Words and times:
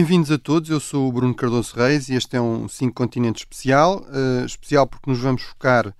bem-vindos 0.00 0.30
a 0.30 0.38
todos. 0.38 0.70
Eu 0.70 0.80
sou 0.80 1.06
o 1.06 1.12
Bruno 1.12 1.34
Cardoso 1.34 1.76
Reis 1.76 2.08
e 2.08 2.14
este 2.14 2.34
é 2.34 2.40
um 2.40 2.66
5 2.66 2.94
continentes 2.94 3.42
especial. 3.42 3.98
Uh, 4.08 4.46
especial 4.46 4.86
porque 4.86 5.10
nos 5.10 5.20
vamos 5.20 5.42
focar 5.42 5.88
uh, 5.88 5.94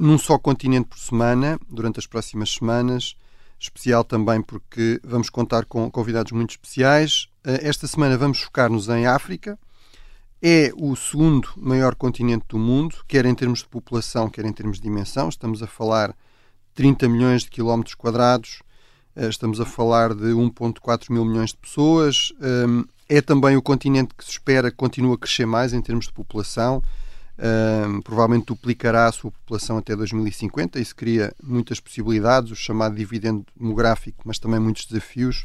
num 0.00 0.16
só 0.16 0.38
continente 0.38 0.88
por 0.88 0.98
semana 0.98 1.60
durante 1.68 1.98
as 1.98 2.06
próximas 2.06 2.50
semanas. 2.50 3.14
Especial 3.58 4.04
também 4.04 4.40
porque 4.40 4.98
vamos 5.04 5.28
contar 5.28 5.66
com 5.66 5.90
convidados 5.90 6.32
muito 6.32 6.52
especiais. 6.52 7.28
Uh, 7.46 7.60
esta 7.60 7.86
semana 7.86 8.16
vamos 8.16 8.40
focar-nos 8.40 8.88
em 8.88 9.06
África. 9.06 9.58
É 10.40 10.72
o 10.74 10.96
segundo 10.96 11.50
maior 11.58 11.94
continente 11.96 12.46
do 12.48 12.58
mundo, 12.58 13.04
quer 13.06 13.26
em 13.26 13.34
termos 13.34 13.58
de 13.58 13.68
população, 13.68 14.30
quer 14.30 14.46
em 14.46 14.52
termos 14.54 14.78
de 14.78 14.84
dimensão. 14.84 15.28
Estamos 15.28 15.62
a 15.62 15.66
falar 15.66 16.08
de 16.08 16.16
30 16.74 17.06
milhões 17.06 17.42
de 17.42 17.50
quilómetros 17.50 17.94
quadrados 17.94 18.60
estamos 19.16 19.60
a 19.60 19.66
falar 19.66 20.14
de 20.14 20.28
1,4 20.28 21.10
mil 21.10 21.24
milhões 21.24 21.50
de 21.50 21.58
pessoas. 21.58 22.32
É 23.12 23.20
também 23.20 23.56
o 23.56 23.62
continente 23.62 24.14
que 24.16 24.24
se 24.24 24.30
espera 24.30 24.70
que 24.70 24.76
continue 24.76 25.14
a 25.14 25.18
crescer 25.18 25.44
mais 25.44 25.72
em 25.72 25.82
termos 25.82 26.06
de 26.06 26.12
população. 26.12 26.80
Ehm, 27.36 28.00
provavelmente 28.02 28.46
duplicará 28.46 29.06
a 29.06 29.12
sua 29.12 29.32
população 29.32 29.78
até 29.78 29.96
2050. 29.96 30.78
Isso 30.78 30.94
cria 30.94 31.34
muitas 31.42 31.80
possibilidades, 31.80 32.52
o 32.52 32.54
chamado 32.54 32.94
dividendo 32.94 33.44
demográfico, 33.58 34.22
mas 34.24 34.38
também 34.38 34.60
muitos 34.60 34.86
desafios 34.86 35.44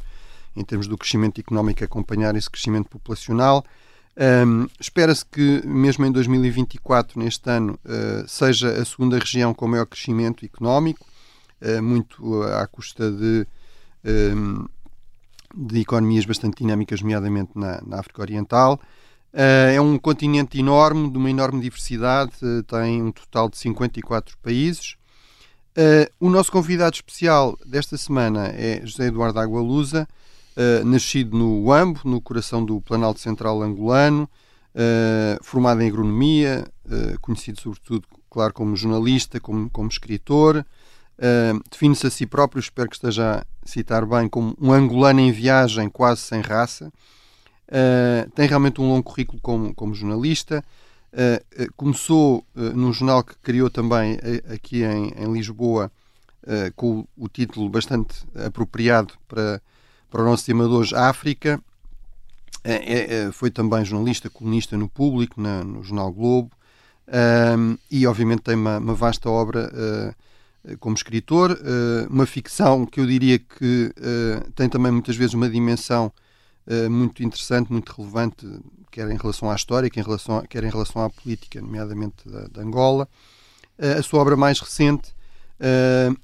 em 0.56 0.64
termos 0.64 0.88
do 0.88 0.96
crescimento 0.96 1.42
económico 1.42 1.84
acompanhar 1.84 2.36
esse 2.36 2.52
crescimento 2.52 2.88
populacional. 2.88 3.66
Um, 4.16 4.68
Espera-se 4.80 5.26
que, 5.26 5.66
mesmo 5.66 6.06
em 6.06 6.12
2024, 6.12 7.20
neste 7.20 7.50
ano, 7.50 7.80
uh, 7.84 8.28
seja 8.28 8.70
a 8.80 8.86
segunda 8.86 9.18
região 9.18 9.56
com 9.56 9.68
maior 9.68 9.88
crescimento 9.88 10.46
económico, 10.46 11.04
uh, 11.62 11.82
muito 11.82 12.44
à 12.44 12.68
custa 12.68 13.12
de 13.12 13.48
Ehm, 14.06 14.68
de 15.56 15.80
economias 15.80 16.26
bastante 16.26 16.58
dinâmicas, 16.58 17.02
nomeadamente 17.02 17.52
na, 17.56 17.82
na 17.86 18.00
África 18.00 18.22
Oriental. 18.22 18.80
Uh, 19.34 19.72
é 19.74 19.82
um 19.82 19.98
continente 19.98 20.58
enorme, 20.60 21.10
de 21.12 21.18
uma 21.18 21.30
enorme 21.30 21.60
diversidade, 21.62 22.32
uh, 22.42 22.64
tem 22.64 23.02
um 23.02 23.12
total 23.12 23.50
de 23.50 23.58
54 23.58 24.38
países. 24.38 24.96
Uh, 25.78 26.10
o 26.22 26.30
nosso 26.30 26.50
convidado 26.50 26.96
especial 26.96 27.58
desta 27.66 27.98
semana 27.98 28.48
é 28.48 28.80
José 28.86 29.08
Eduardo 29.08 29.40
Agualusa, 29.40 30.08
nascido 30.86 31.38
no 31.38 31.66
Uambo, 31.66 32.00
no 32.06 32.22
coração 32.22 32.64
do 32.64 32.80
Planalto 32.80 33.20
Central 33.20 33.62
angolano, 33.62 34.30
formado 35.42 35.82
em 35.82 35.90
agronomia, 35.90 36.66
conhecido 37.20 37.60
sobretudo, 37.60 38.08
claro, 38.30 38.54
como 38.54 38.74
jornalista, 38.74 39.38
como, 39.38 39.70
como 39.70 39.90
escritor, 39.90 40.66
Uh, 41.18 41.64
Define-se 41.70 42.08
a 42.08 42.10
si 42.10 42.26
próprio, 42.26 42.60
espero 42.60 42.90
que 42.90 42.96
esteja 42.96 43.40
a 43.40 43.68
citar 43.68 44.06
bem, 44.06 44.28
como 44.28 44.56
um 44.60 44.72
angolano 44.72 45.22
em 45.22 45.32
viagem, 45.32 45.90
quase 45.90 46.22
sem 46.22 46.42
raça. 46.42 46.92
Uh, 47.68 48.30
tem 48.32 48.48
realmente 48.48 48.82
um 48.82 48.90
longo 48.90 49.04
currículo 49.04 49.40
como, 49.42 49.74
como 49.74 49.94
jornalista. 49.94 50.64
Uh, 51.14 51.74
começou 51.78 52.46
num 52.54 52.92
jornal 52.92 53.24
que 53.24 53.36
criou 53.38 53.70
também 53.70 54.20
aqui 54.54 54.84
em, 54.84 55.14
em 55.18 55.34
Lisboa, 55.34 55.92
com 56.76 57.08
o, 57.18 57.28
título 57.28 57.68
bastante 57.70 58.24
apropriado 58.36 59.16
para, 59.28 59.60
para 60.12 60.22
o 60.22 60.26
nosso 60.26 60.46
tema 60.46 60.68
de 60.68 60.70
hoje, 60.70 60.94
África. 60.94 61.60
É, 62.64 63.16
é, 63.16 63.32
foi 63.32 63.50
também 63.50 63.84
jornalista, 63.84 64.30
colunista 64.30 64.78
no 64.78 64.88
Público, 64.88 65.42
na, 65.42 65.64
no 65.64 65.82
Jornal 65.82 66.12
Globo, 66.12 66.52
e 67.90 68.06
obviamente 68.06 68.42
tem 68.42 68.56
uma, 68.56 68.78
uma 68.78 68.94
vasta 68.94 69.28
obra 69.28 69.72
como 70.80 70.96
escritor, 70.96 71.52
eh, 71.52 72.08
uma 72.10 72.26
ficção 72.26 72.86
que 72.86 73.00
eu 73.00 73.06
diria 73.06 73.38
que 73.38 73.94
eh, 73.98 74.44
tem 74.56 74.68
também 74.68 74.92
muitas 74.92 75.16
vezes 75.16 75.34
uma 75.34 75.50
dimensão 75.50 76.12
muito 76.90 77.22
interessante, 77.22 77.72
muito 77.72 77.94
relevante, 77.96 78.44
quer 78.90 79.08
em 79.12 79.18
relação 79.18 79.52
à 79.52 79.56
história, 79.56 79.88
quer 79.88 80.00
em 80.00 80.04
relação, 80.04 80.42
quer 80.50 80.64
em 80.64 80.70
relação 80.72 81.04
à 81.04 81.12
política, 81.12 81.62
nomeadamente 81.62 82.28
da, 82.28 82.48
da 82.48 82.62
Angola. 82.64 83.08
A 83.78 84.02
sua 84.02 84.20
obra 84.20 84.36
mais 84.36 84.60
recente 84.60 85.14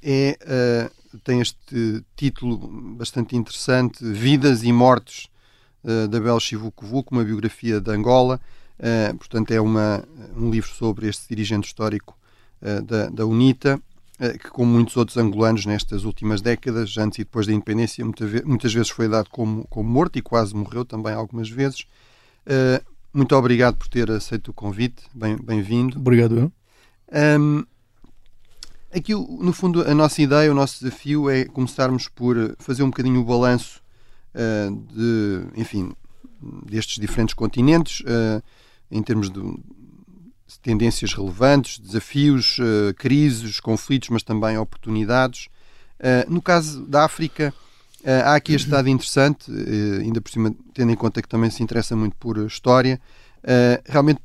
é, 0.02 0.90
tem 1.24 1.42
este 1.42 2.04
título 2.16 2.58
bastante 2.98 3.36
interessante, 3.36 4.04
Vidas 4.04 4.64
e 4.64 4.74
Mortes 4.74 5.28
da 6.10 6.20
Bel 6.20 6.40
Chivucovuco, 6.40 7.14
uma 7.14 7.24
biografia 7.24 7.80
da 7.80 7.92
Angola. 7.92 8.42
portanto, 9.20 9.52
é 9.52 9.62
uma, 9.62 10.04
um 10.36 10.50
livro 10.50 10.72
sobre 10.72 11.08
este 11.08 11.30
dirigente 11.30 11.68
histórico 11.68 12.18
da, 12.84 13.10
da 13.10 13.28
UNITA 13.28 13.80
eh, 13.80 13.91
que, 14.40 14.50
como 14.52 14.72
muitos 14.72 14.96
outros 14.98 15.18
angolanos 15.18 15.66
nestas 15.66 16.04
últimas 16.04 16.42
décadas, 16.42 16.96
antes 16.98 17.20
e 17.20 17.24
depois 17.24 17.48
da 17.48 17.54
independência, 17.54 18.06
muitas 18.06 18.74
vezes 18.74 18.90
foi 18.90 19.08
dado 19.08 19.30
como, 19.30 19.66
como 19.68 19.90
morto 19.90 20.20
e 20.20 20.22
quase 20.22 20.56
morreu 20.56 20.86
também 20.86 21.14
algumas 21.14 21.50
vezes. 21.50 21.86
Uh, 22.46 22.84
muito 23.14 23.36
obrigado 23.36 23.76
por 23.76 23.88
ter 23.88 24.10
aceito 24.10 24.52
o 24.52 24.54
convite, 24.54 25.04
bem-vindo. 25.14 26.00
Bem 26.00 26.02
obrigado. 26.24 26.54
Um, 27.12 27.66
aqui, 28.94 29.14
no 29.14 29.52
fundo, 29.52 29.82
a 29.82 29.94
nossa 29.94 30.22
ideia, 30.22 30.52
o 30.52 30.56
nosso 30.56 30.84
desafio 30.84 31.30
é 31.30 31.44
começarmos 31.46 32.08
por 32.08 32.56
fazer 32.60 32.84
um 32.84 32.90
bocadinho 32.90 33.20
o 33.20 33.26
balanço 33.26 33.82
uh, 34.34 34.76
de, 34.94 35.60
enfim, 35.60 35.92
destes 36.66 37.02
diferentes 37.02 37.34
continentes, 37.34 38.00
uh, 38.02 38.42
em 38.90 39.04
termos 39.04 39.30
de 39.30 39.42
tendências 40.58 41.14
relevantes, 41.14 41.80
desafios, 41.80 42.58
uh, 42.60 42.94
crises, 42.96 43.60
conflitos, 43.60 44.10
mas 44.10 44.24
também 44.24 44.58
oportunidades. 44.58 45.48
Uh, 46.00 46.32
no 46.32 46.42
caso 46.42 46.86
da 46.86 47.06
África, 47.06 47.54
uh, 48.02 48.10
há 48.26 48.36
aqui 48.36 48.54
este 48.54 48.70
dado 48.70 48.90
interessante, 48.90 49.52
ainda 50.02 50.22
por 50.22 50.32
cima, 50.32 50.54
tendo 50.74 50.92
em 50.92 50.96
conta 50.96 51.22
que 51.22 51.28
também 51.28 51.50
se 51.50 51.64
interessa 51.64 51.96
muito 51.96 52.16
por 52.18 52.38
história. 52.46 53.00
realmente, 53.86 54.22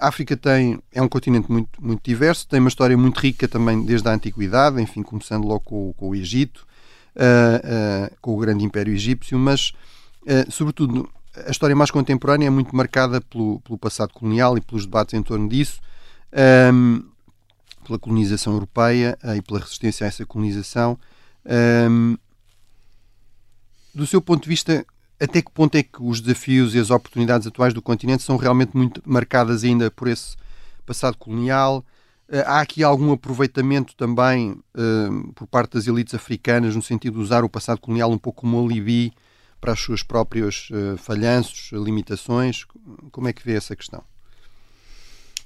a 0.00 0.08
África 0.08 0.36
tem, 0.36 0.82
é 0.92 1.00
um 1.00 1.08
continente 1.08 1.50
muito, 1.50 1.80
muito 1.80 2.02
diverso, 2.02 2.48
tem 2.48 2.58
uma 2.58 2.68
história 2.68 2.96
muito 2.96 3.20
rica 3.20 3.46
também 3.46 3.84
desde 3.84 4.08
a 4.08 4.12
Antiguidade, 4.12 4.80
enfim, 4.80 5.02
começando 5.02 5.44
logo 5.44 5.60
com, 5.60 5.92
com 5.92 6.08
o 6.08 6.14
Egito, 6.14 6.66
com 8.20 8.34
o 8.34 8.38
grande 8.38 8.64
Império 8.64 8.92
Egípcio, 8.92 9.38
mas, 9.38 9.72
sobretudo, 10.50 11.08
a 11.34 11.50
história 11.50 11.74
mais 11.74 11.90
contemporânea 11.90 12.46
é 12.46 12.50
muito 12.50 12.74
marcada 12.76 13.20
pelo, 13.20 13.60
pelo 13.60 13.78
passado 13.78 14.12
colonial 14.12 14.56
e 14.58 14.60
pelos 14.60 14.84
debates 14.84 15.14
em 15.14 15.22
torno 15.22 15.48
disso, 15.48 15.80
um, 16.72 17.02
pela 17.86 17.98
colonização 17.98 18.52
europeia 18.52 19.18
uh, 19.24 19.34
e 19.34 19.42
pela 19.42 19.60
resistência 19.60 20.04
a 20.04 20.08
essa 20.08 20.26
colonização. 20.26 20.98
Um, 21.90 22.16
do 23.94 24.06
seu 24.06 24.20
ponto 24.20 24.42
de 24.42 24.48
vista, 24.48 24.84
até 25.20 25.40
que 25.40 25.50
ponto 25.50 25.74
é 25.76 25.82
que 25.82 26.02
os 26.02 26.20
desafios 26.20 26.74
e 26.74 26.78
as 26.78 26.90
oportunidades 26.90 27.46
atuais 27.46 27.72
do 27.72 27.82
continente 27.82 28.22
são 28.22 28.36
realmente 28.36 28.76
muito 28.76 29.02
marcadas 29.04 29.64
ainda 29.64 29.90
por 29.90 30.08
esse 30.08 30.36
passado 30.84 31.16
colonial? 31.16 31.84
Uh, 32.28 32.44
há 32.46 32.60
aqui 32.60 32.84
algum 32.84 33.10
aproveitamento 33.10 33.96
também 33.96 34.50
uh, 34.52 35.32
por 35.34 35.46
parte 35.46 35.72
das 35.72 35.86
elites 35.86 36.14
africanas, 36.14 36.76
no 36.76 36.82
sentido 36.82 37.14
de 37.14 37.20
usar 37.20 37.42
o 37.42 37.48
passado 37.48 37.80
colonial 37.80 38.10
um 38.10 38.18
pouco 38.18 38.42
como 38.42 38.62
alibi 38.62 39.14
para 39.62 39.74
os 39.74 39.84
seus 39.84 40.02
próprios 40.02 40.68
uh, 40.70 40.98
falhanços, 40.98 41.70
limitações? 41.72 42.66
Como 43.12 43.28
é 43.28 43.32
que 43.32 43.44
vê 43.44 43.52
essa 43.52 43.76
questão? 43.76 44.02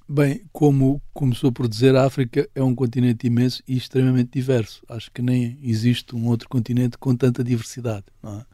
Bem, 0.08 0.40
como 0.50 1.02
começou 1.12 1.52
por 1.52 1.68
dizer, 1.68 1.94
a 1.94 2.06
África 2.06 2.48
é 2.54 2.62
um 2.62 2.74
continente 2.74 3.26
imenso 3.26 3.62
e 3.68 3.76
extremamente 3.76 4.30
diverso. 4.32 4.82
Acho 4.88 5.10
que 5.12 5.20
nem 5.20 5.58
existe 5.62 6.16
um 6.16 6.28
outro 6.28 6.48
continente 6.48 6.96
com 6.96 7.14
tanta 7.14 7.44
diversidade. 7.44 8.06
É? 8.24 8.44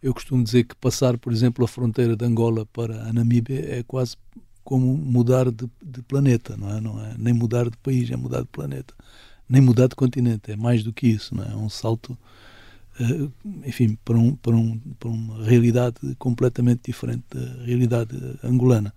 Eu 0.00 0.14
costumo 0.14 0.44
dizer 0.44 0.62
que 0.62 0.76
passar, 0.76 1.18
por 1.18 1.32
exemplo, 1.32 1.64
a 1.64 1.68
fronteira 1.68 2.14
de 2.14 2.24
Angola 2.24 2.64
para 2.66 3.08
a 3.08 3.12
Namíbia 3.12 3.78
é 3.78 3.82
quase 3.82 4.16
como 4.62 4.96
mudar 4.96 5.50
de, 5.50 5.68
de 5.82 6.02
planeta, 6.02 6.56
não 6.56 6.70
é? 6.70 6.80
não 6.80 7.04
é? 7.04 7.16
Nem 7.18 7.34
mudar 7.34 7.68
de 7.68 7.76
país, 7.78 8.08
é 8.12 8.16
mudar 8.16 8.42
de 8.42 8.48
planeta. 8.48 8.94
Nem 9.48 9.60
mudar 9.60 9.88
de 9.88 9.96
continente, 9.96 10.52
é 10.52 10.56
mais 10.56 10.84
do 10.84 10.92
que 10.92 11.08
isso, 11.08 11.34
não 11.34 11.42
é? 11.42 11.50
É 11.50 11.56
um 11.56 11.68
salto 11.68 12.16
enfim, 13.64 13.98
para, 14.04 14.16
um, 14.16 14.36
para, 14.36 14.54
um, 14.54 14.78
para 14.98 15.08
uma 15.08 15.44
realidade 15.44 15.96
completamente 16.18 16.82
diferente 16.86 17.24
da 17.30 17.64
realidade 17.64 18.16
angolana. 18.42 18.92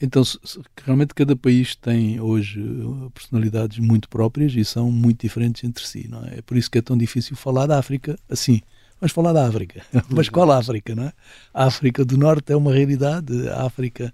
Então, 0.00 0.24
se, 0.24 0.38
realmente 0.82 1.14
cada 1.14 1.36
país 1.36 1.76
tem 1.76 2.18
hoje 2.18 2.60
eh, 2.60 3.10
personalidades 3.12 3.78
muito 3.78 4.08
próprias 4.08 4.54
e 4.54 4.64
são 4.64 4.90
muito 4.90 5.20
diferentes 5.20 5.62
entre 5.62 5.86
si, 5.86 6.08
não 6.08 6.24
é? 6.24 6.38
É 6.38 6.42
por 6.42 6.56
isso 6.56 6.70
que 6.70 6.78
é 6.78 6.82
tão 6.82 6.96
difícil 6.96 7.36
falar 7.36 7.66
da 7.66 7.78
África 7.78 8.18
assim. 8.28 8.62
Vamos 8.98 9.12
falar 9.12 9.34
da 9.34 9.46
África. 9.46 9.84
Mas 10.08 10.30
qual 10.30 10.50
África, 10.50 10.94
não 10.94 11.04
é? 11.04 11.12
A 11.52 11.66
África 11.66 12.02
do 12.02 12.16
Norte 12.16 12.50
é 12.52 12.56
uma 12.56 12.72
realidade, 12.72 13.48
a 13.50 13.66
África 13.66 14.12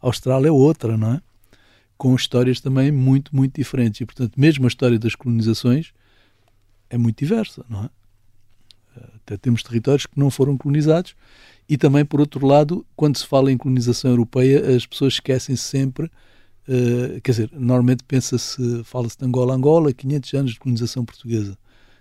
Austral 0.00 0.44
é 0.44 0.50
outra, 0.50 0.96
não 0.96 1.14
é? 1.14 1.20
Com 1.96 2.14
histórias 2.16 2.60
também 2.60 2.90
muito, 2.90 3.34
muito 3.34 3.54
diferentes. 3.54 4.00
E, 4.00 4.06
portanto, 4.06 4.32
mesmo 4.36 4.64
a 4.64 4.68
história 4.68 4.98
das 4.98 5.14
colonizações 5.14 5.92
é 6.90 6.98
muito 6.98 7.18
diversa, 7.18 7.64
não 7.68 7.84
é? 7.84 7.90
Até 9.16 9.36
temos 9.36 9.62
territórios 9.62 10.06
que 10.06 10.18
não 10.18 10.30
foram 10.30 10.56
colonizados 10.56 11.14
e 11.68 11.76
também, 11.76 12.04
por 12.04 12.20
outro 12.20 12.46
lado, 12.46 12.84
quando 12.96 13.18
se 13.18 13.26
fala 13.26 13.52
em 13.52 13.56
colonização 13.56 14.10
europeia, 14.10 14.74
as 14.74 14.86
pessoas 14.86 15.14
esquecem 15.14 15.54
-se 15.54 15.62
sempre, 15.62 16.06
uh, 16.06 17.20
quer 17.22 17.32
dizer, 17.32 17.50
normalmente 17.52 18.02
pensa-se, 18.04 18.82
fala-se 18.84 19.18
de 19.18 19.26
Angola, 19.26 19.54
Angola, 19.54 19.92
500 19.92 20.34
anos 20.34 20.52
de 20.52 20.58
colonização 20.58 21.04
portuguesa. 21.04 21.58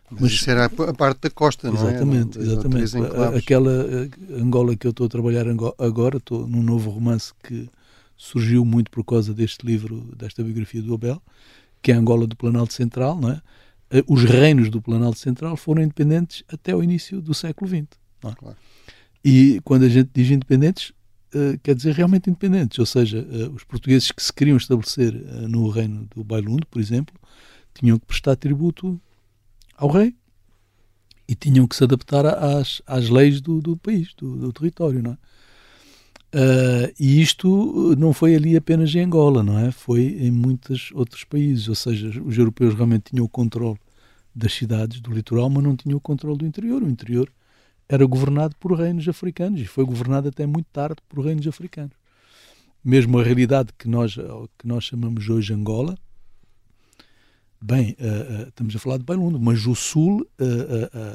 Mas, 0.10 0.22
Mas 0.22 0.32
isso 0.32 0.50
era 0.50 0.66
a 0.66 0.94
parte 0.94 1.20
da 1.20 1.30
costa, 1.30 1.70
não 1.70 1.76
exatamente, 1.76 2.40
é? 2.40 2.42
Exatamente, 2.42 2.84
exatamente. 2.84 3.38
Aquela 3.38 3.72
eh, 3.72 4.10
Angola 4.42 4.74
que 4.74 4.88
eu 4.88 4.92
estou 4.92 5.06
a 5.06 5.10
trabalhar 5.10 5.46
agora, 5.78 6.16
estou 6.16 6.48
num 6.48 6.64
novo 6.64 6.90
romance 6.90 7.34
que 7.44 7.70
surgiu 8.16 8.64
muito 8.64 8.90
por 8.90 9.04
causa 9.04 9.34
deste 9.34 9.66
livro, 9.66 10.10
desta 10.16 10.42
biografia 10.42 10.82
do 10.82 10.94
Abel, 10.94 11.22
que 11.82 11.92
é 11.92 11.96
a 11.96 11.98
Angola 11.98 12.26
do 12.26 12.38
Planalto 12.38 12.74
Central, 12.74 13.20
não 13.20 13.32
é? 13.32 13.42
Eh, 13.89 14.04
os 14.07 14.24
reinos 14.24 14.69
do 14.69 14.81
Planalto 14.81 15.19
Central 15.19 15.56
foram 15.56 15.81
independentes 15.81 16.44
até 16.48 16.75
o 16.75 16.84
início 16.84 17.22
do 17.22 17.34
século 17.34 17.69
XX. 17.69 17.88
É? 18.24 18.36
Claro. 18.36 18.57
E 19.24 19.60
quando 19.63 19.84
a 19.84 19.89
gente 19.89 20.10
diz 20.13 20.30
independentes, 20.30 20.92
uh, 21.34 21.57
quer 21.62 21.75
dizer 21.75 21.94
realmente 21.94 22.30
independentes, 22.30 22.80
ou 22.80 22.86
seja, 22.86 23.19
uh, 23.19 23.54
os 23.54 23.63
portugueses 23.63 24.12
que 24.12 24.24
se 24.24 24.31
queriam 24.31 24.57
estabelecer 24.57 25.13
no 25.50 25.69
reino 25.69 26.07
do 26.16 26.24
Bailundo, 26.24 26.66
por 26.68 26.80
exemplo, 26.80 27.16
tinham 27.74 28.00
que 28.00 28.06
prestar 28.06 28.36
tributo 28.36 29.00
ao 29.75 29.89
rei 29.89 30.16
e 31.28 31.36
tinham 31.36 31.68
que 31.68 31.75
se 31.75 31.84
adaptar 31.84 32.25
às, 32.25 32.81
às 32.86 33.10
leis 33.10 33.42
do, 33.42 33.62
do 33.62 33.75
país, 33.75 34.13
do, 34.18 34.38
do 34.38 34.54
território, 34.54 35.04
não 35.04 35.12
é? 35.12 35.18
Uh, 36.33 36.91
e 37.00 37.21
isto 37.21 37.95
não 37.97 38.12
foi 38.12 38.35
ali 38.35 38.57
apenas 38.57 38.94
em 38.94 39.00
Angola, 39.00 39.41
não 39.41 39.57
é? 39.57 39.71
Foi 39.71 40.01
em 40.01 40.29
muitos 40.29 40.91
outros 40.94 41.24
países, 41.24 41.69
ou 41.69 41.75
seja, 41.75 42.21
os 42.21 42.38
europeus 42.38 42.74
realmente 42.74 43.12
tinham 43.12 43.25
o 43.25 43.29
controle 43.29 43.77
das 44.35 44.53
cidades 44.53 45.00
do 45.00 45.12
litoral, 45.12 45.50
mas 45.50 45.63
não 45.63 45.75
tinham 45.75 45.97
o 45.97 46.01
controle 46.01 46.38
do 46.38 46.45
interior. 46.45 46.83
O 46.83 46.89
interior 46.89 47.31
era 47.88 48.06
governado 48.06 48.56
por 48.59 48.74
reinos 48.74 49.07
africanos 49.07 49.62
e 49.62 49.65
foi 49.65 49.85
governado 49.85 50.27
até 50.27 50.45
muito 50.45 50.68
tarde 50.71 50.97
por 51.07 51.24
reinos 51.24 51.47
africanos. 51.47 51.95
Mesmo 52.83 53.19
a 53.19 53.24
realidade 53.24 53.71
que 53.77 53.88
nós 53.88 54.15
que 54.57 54.68
nós 54.68 54.83
chamamos 54.83 55.27
hoje 55.29 55.53
Angola, 55.53 55.97
bem, 57.62 57.95
uh, 58.00 58.44
uh, 58.44 58.47
estamos 58.50 58.75
a 58.75 58.79
falar 58.79 58.97
de 58.97 59.06
Bailundo, 59.06 59.39
mas 59.39 59.65
o 59.65 59.74
sul 59.74 60.27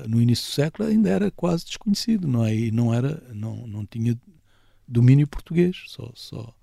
no 0.08 0.20
início 0.20 0.46
do 0.46 0.54
século 0.54 0.88
ainda 0.88 1.10
era 1.10 1.30
quase 1.30 1.66
desconhecido, 1.66 2.26
não 2.26 2.46
é? 2.46 2.54
E 2.54 2.70
não 2.70 2.92
era, 2.94 3.22
não 3.34 3.66
não 3.66 3.86
tinha 3.86 4.18
domínio 4.87 5.26
português, 5.26 5.76
só, 5.87 6.11
só, 6.14 6.55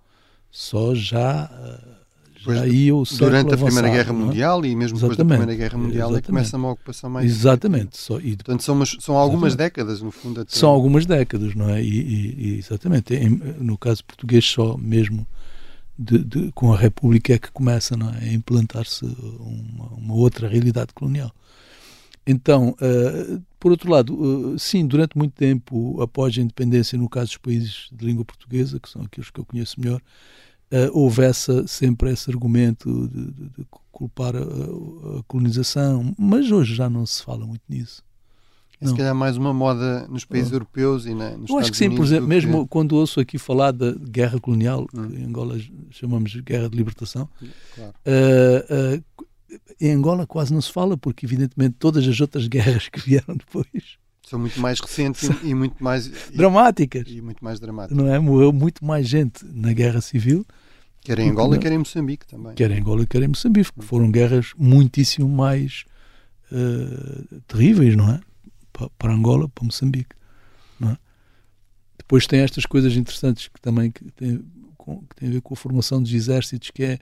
só 0.51 0.95
já, 0.95 1.49
já 2.37 2.67
ia 2.67 2.95
o 2.95 3.03
Durante 3.03 3.53
a 3.53 3.57
Primeira 3.57 3.89
Guerra 3.89 4.09
é? 4.09 4.13
Mundial 4.13 4.65
e 4.65 4.75
mesmo 4.75 4.97
depois 4.97 5.17
da 5.17 5.25
Primeira 5.25 5.55
Guerra 5.55 5.77
Mundial 5.77 6.15
é 6.15 6.21
que 6.21 6.27
começa 6.27 6.57
uma 6.57 6.71
ocupação 6.71 7.09
mais... 7.09 7.25
Exatamente. 7.25 7.97
Só, 7.97 8.19
e, 8.19 8.35
Portanto, 8.35 8.63
são, 8.63 8.75
umas, 8.75 8.95
são 8.99 9.17
algumas 9.17 9.53
exatamente. 9.53 9.71
décadas, 9.71 10.01
no 10.01 10.11
fundo. 10.11 10.41
Até... 10.41 10.55
São 10.55 10.69
algumas 10.69 11.05
décadas, 11.05 11.53
não 11.55 11.69
é? 11.69 11.81
E, 11.81 11.87
e, 11.87 12.35
e 12.37 12.57
exatamente. 12.59 13.13
Em, 13.13 13.29
no 13.29 13.77
caso 13.77 14.03
português, 14.05 14.45
só 14.45 14.77
mesmo 14.77 15.27
de, 15.97 16.23
de, 16.23 16.51
com 16.53 16.71
a 16.71 16.77
República 16.77 17.33
é 17.33 17.37
que 17.37 17.51
começa 17.51 17.95
é? 17.95 18.29
a 18.29 18.33
implantar-se 18.33 19.03
uma, 19.03 19.87
uma 19.97 20.13
outra 20.13 20.47
realidade 20.47 20.93
colonial. 20.93 21.31
Então, 22.25 22.75
uh, 22.79 23.41
por 23.59 23.71
outro 23.71 23.91
lado, 23.91 24.13
uh, 24.13 24.57
sim, 24.57 24.85
durante 24.87 25.17
muito 25.17 25.33
tempo, 25.33 26.01
após 26.01 26.37
a 26.37 26.41
independência, 26.41 26.97
no 26.97 27.09
caso 27.09 27.27
dos 27.27 27.37
países 27.37 27.89
de 27.91 28.05
língua 28.05 28.23
portuguesa, 28.23 28.79
que 28.79 28.89
são 28.89 29.01
aqueles 29.01 29.29
que 29.29 29.39
eu 29.39 29.45
conheço 29.45 29.79
melhor, 29.79 30.01
uh, 30.71 30.89
houve 30.93 31.23
essa, 31.23 31.67
sempre 31.67 32.11
esse 32.11 32.29
argumento 32.29 33.07
de, 33.09 33.25
de, 33.31 33.49
de 33.49 33.67
culpar 33.91 34.35
a, 34.35 34.39
a, 34.39 35.23
colonização, 35.27 36.15
mas 36.17 36.49
hoje 36.51 36.73
já 36.73 36.89
não 36.89 37.05
se 37.05 37.21
fala 37.21 37.45
muito 37.45 37.63
nisso. 37.67 38.01
É 38.81 38.87
se 38.87 38.95
calhar 38.95 39.13
mais 39.13 39.35
uma 39.35 39.53
moda 39.53 40.07
nos 40.07 40.23
países 40.23 40.53
europeus 40.53 41.05
e 41.05 41.13
na, 41.13 41.31
nos 41.31 41.49
Eu 41.49 41.57
acho 41.57 41.69
que 41.69 41.77
sim, 41.77 41.87
Unidos 41.87 41.99
por 41.99 42.13
exemplo, 42.13 42.29
mesmo 42.29 42.63
que... 42.63 42.69
quando 42.69 42.95
ouço 42.95 43.19
aqui 43.19 43.37
falar 43.37 43.71
da 43.71 43.91
guerra 43.91 44.39
colonial, 44.39 44.87
hum. 44.93 45.09
que 45.09 45.17
em 45.17 45.25
Angola 45.25 45.59
chamamos 45.89 46.31
de 46.31 46.41
guerra 46.41 46.69
de 46.69 46.77
libertação, 46.77 47.27
claro. 47.75 47.93
uh, 48.05 48.97
uh, 48.97 49.18
em 49.79 49.91
Angola 49.91 50.27
quase 50.27 50.53
não 50.53 50.61
se 50.61 50.71
fala, 50.71 50.97
porque 50.97 51.25
evidentemente 51.25 51.75
todas 51.79 52.07
as 52.07 52.19
outras 52.19 52.47
guerras 52.47 52.89
que 52.89 52.99
vieram 52.99 53.35
depois 53.35 53.97
são 54.29 54.37
muito 54.37 54.59
mais 54.59 54.79
recentes 54.79 55.27
e 55.43 55.55
muito 55.55 55.83
mais 55.83 56.07
dramáticas. 56.31 57.03
E, 57.07 57.19
muito 57.19 57.43
mais 57.43 57.59
dramáticas. 57.59 57.97
Não 57.97 58.13
é? 58.13 58.19
Morreu 58.19 58.53
muito 58.53 58.85
mais 58.85 59.07
gente 59.07 59.43
na 59.43 59.73
guerra 59.73 60.01
civil. 60.01 60.45
Quer 61.01 61.17
em 61.17 61.31
Angola, 61.31 61.57
quer 61.57 61.71
em 61.71 61.79
Moçambique 61.79 62.27
também. 62.27 62.53
Quer 62.53 62.69
em 62.69 62.79
Angola, 62.79 63.07
quer 63.07 63.23
em 63.23 63.27
Moçambique, 63.27 63.71
que 63.73 63.83
foram 63.83 64.11
guerras 64.11 64.53
muitíssimo 64.55 65.27
mais 65.27 65.83
uh, 66.51 67.41
terríveis, 67.47 67.95
não 67.95 68.11
é? 68.11 68.19
Para, 68.71 68.89
para 68.99 69.13
Angola, 69.13 69.49
para 69.49 69.65
Moçambique. 69.65 70.15
É? 70.83 70.97
Depois 71.97 72.27
tem 72.27 72.41
estas 72.41 72.67
coisas 72.67 72.95
interessantes 72.95 73.47
que 73.47 73.59
também 73.59 73.89
que 73.89 74.05
com, 74.77 75.01
que 75.01 75.15
têm 75.15 75.29
a 75.29 75.31
ver 75.31 75.41
com 75.41 75.55
a 75.55 75.57
formação 75.57 76.01
dos 76.03 76.13
exércitos, 76.13 76.69
que 76.69 76.83
é 76.83 76.99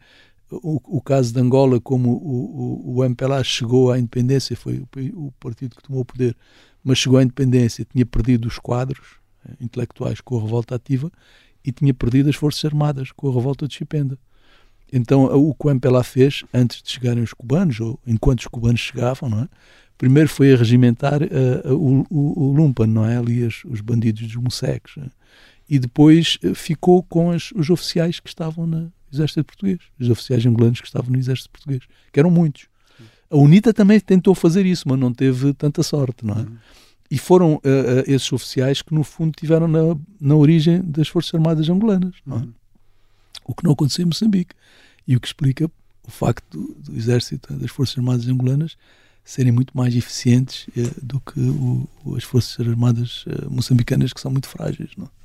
o, 0.50 0.98
o, 0.98 1.02
caso 1.02 1.34
de 1.34 1.40
Angola, 1.40 1.80
como 1.80 2.12
o, 2.12 2.96
o, 2.96 3.00
o 3.00 3.04
MPLA 3.04 3.44
chegou 3.44 3.92
à 3.92 4.00
independência, 4.00 4.56
foi 4.56 4.78
o, 4.78 5.28
o, 5.28 5.32
partido 5.40 5.76
que 5.76 5.84
tomou 5.84 6.02
o 6.02 6.06
poder, 6.06 6.36
mas 6.84 7.00
chegou 7.00 7.20
à 7.20 7.24
independência, 7.24 7.86
tinha 7.86 8.06
perdido 8.06 8.48
os 8.48 8.58
quadros 8.58 9.18
eh, 9.46 9.54
intelectuais 9.60 10.22
com 10.22 10.38
a 10.38 10.42
revolta 10.42 10.76
ativa 10.76 11.12
e 11.66 11.72
tinha 11.72 11.94
perdido 11.94 12.30
as 12.30 12.36
Forças 12.36 12.64
Armadas 12.64 13.12
com 13.12 13.30
a 13.30 13.34
revolta 13.34 13.68
de 13.68 13.74
Chipenda. 13.74 14.18
Então, 14.92 15.26
o 15.26 15.54
que 15.54 15.68
o 15.68 15.70
MPLA 15.70 16.02
fez, 16.02 16.46
antes 16.54 16.82
de 16.82 16.90
chegarem 16.90 17.22
os 17.22 17.34
cubanos, 17.34 17.80
ou 17.82 18.00
enquanto 18.08 18.40
os 18.40 18.48
cubanos 18.48 18.80
chegavam, 18.80 19.30
não 19.30 19.42
é? 19.42 19.50
primeiro 19.98 20.30
foi 20.30 20.54
a 20.54 20.56
regimentar 20.56 21.22
uh, 21.24 21.74
o, 21.74 22.06
o, 22.10 22.52
o 22.52 22.88
não 22.88 23.06
é? 23.06 23.18
ali 23.18 23.44
as, 23.44 23.66
os 23.66 23.82
bandidos 23.82 24.22
dos 24.22 24.36
moceques, 24.36 24.98
é? 24.98 25.17
E 25.70 25.80
depois 25.80 26.38
uh, 26.44 26.56
ficou 26.56 27.04
com 27.04 27.32
as, 27.32 27.52
os 27.52 27.70
oficiais 27.70 28.20
que 28.20 28.30
estavam 28.30 28.66
na, 28.66 28.88
exército 29.12 29.44
português, 29.44 29.80
os 30.00 30.10
oficiais 30.10 30.46
angolanos 30.46 30.82
que 30.82 30.88
estavam 30.88 31.12
no 31.12 31.18
exército 31.18 31.50
português, 31.50 31.82
que 32.12 32.20
eram 32.20 32.30
muitos. 32.30 32.68
A 33.30 33.38
UNITA 33.38 33.74
também 33.74 34.00
tentou 34.00 34.34
fazer 34.34 34.66
isso, 34.66 34.88
mas 34.88 35.00
não 35.00 35.14
teve 35.14 35.54
tanta 35.54 35.84
sorte, 35.84 36.26
não 36.26 36.36
é? 36.36 36.40
Uhum. 36.40 36.58
E 37.10 37.18
foram 37.18 37.56
uh, 37.56 37.58
uh, 37.58 38.04
esses 38.06 38.32
oficiais 38.32 38.82
que, 38.82 38.94
no 38.94 39.04
fundo, 39.04 39.34
tiveram 39.38 39.68
na, 39.68 39.80
na 40.20 40.36
origem 40.36 40.82
das 40.82 41.08
Forças 41.08 41.34
Armadas 41.34 41.70
angolanas, 41.70 42.16
não 42.26 42.38
é? 42.38 42.40
Uhum. 42.42 42.54
O 43.46 43.54
que 43.54 43.64
não 43.64 43.72
aconteceu 43.72 44.04
em 44.04 44.08
Moçambique. 44.08 44.54
E 45.08 45.16
o 45.16 45.20
que 45.22 45.28
explica 45.28 45.72
o 46.06 46.12
facto 46.12 46.46
do, 46.52 46.92
do 46.92 46.98
exército, 46.98 47.54
das 47.54 47.72
Forças 47.72 47.98
Armadas 47.98 48.28
angolanas, 48.28 48.78
serem 49.24 49.52
muito 49.52 49.76
mais 49.76 49.96
eficientes 49.96 50.68
do 51.02 51.20
que 51.20 51.40
o, 51.40 51.88
as 52.16 52.24
Forças 52.24 52.66
Armadas 52.66 53.26
moçambicanas, 53.50 54.12
que 54.12 54.20
são 54.20 54.32
muito 54.32 54.48
frágeis, 54.48 54.92
não 54.98 55.06
é? 55.06 55.17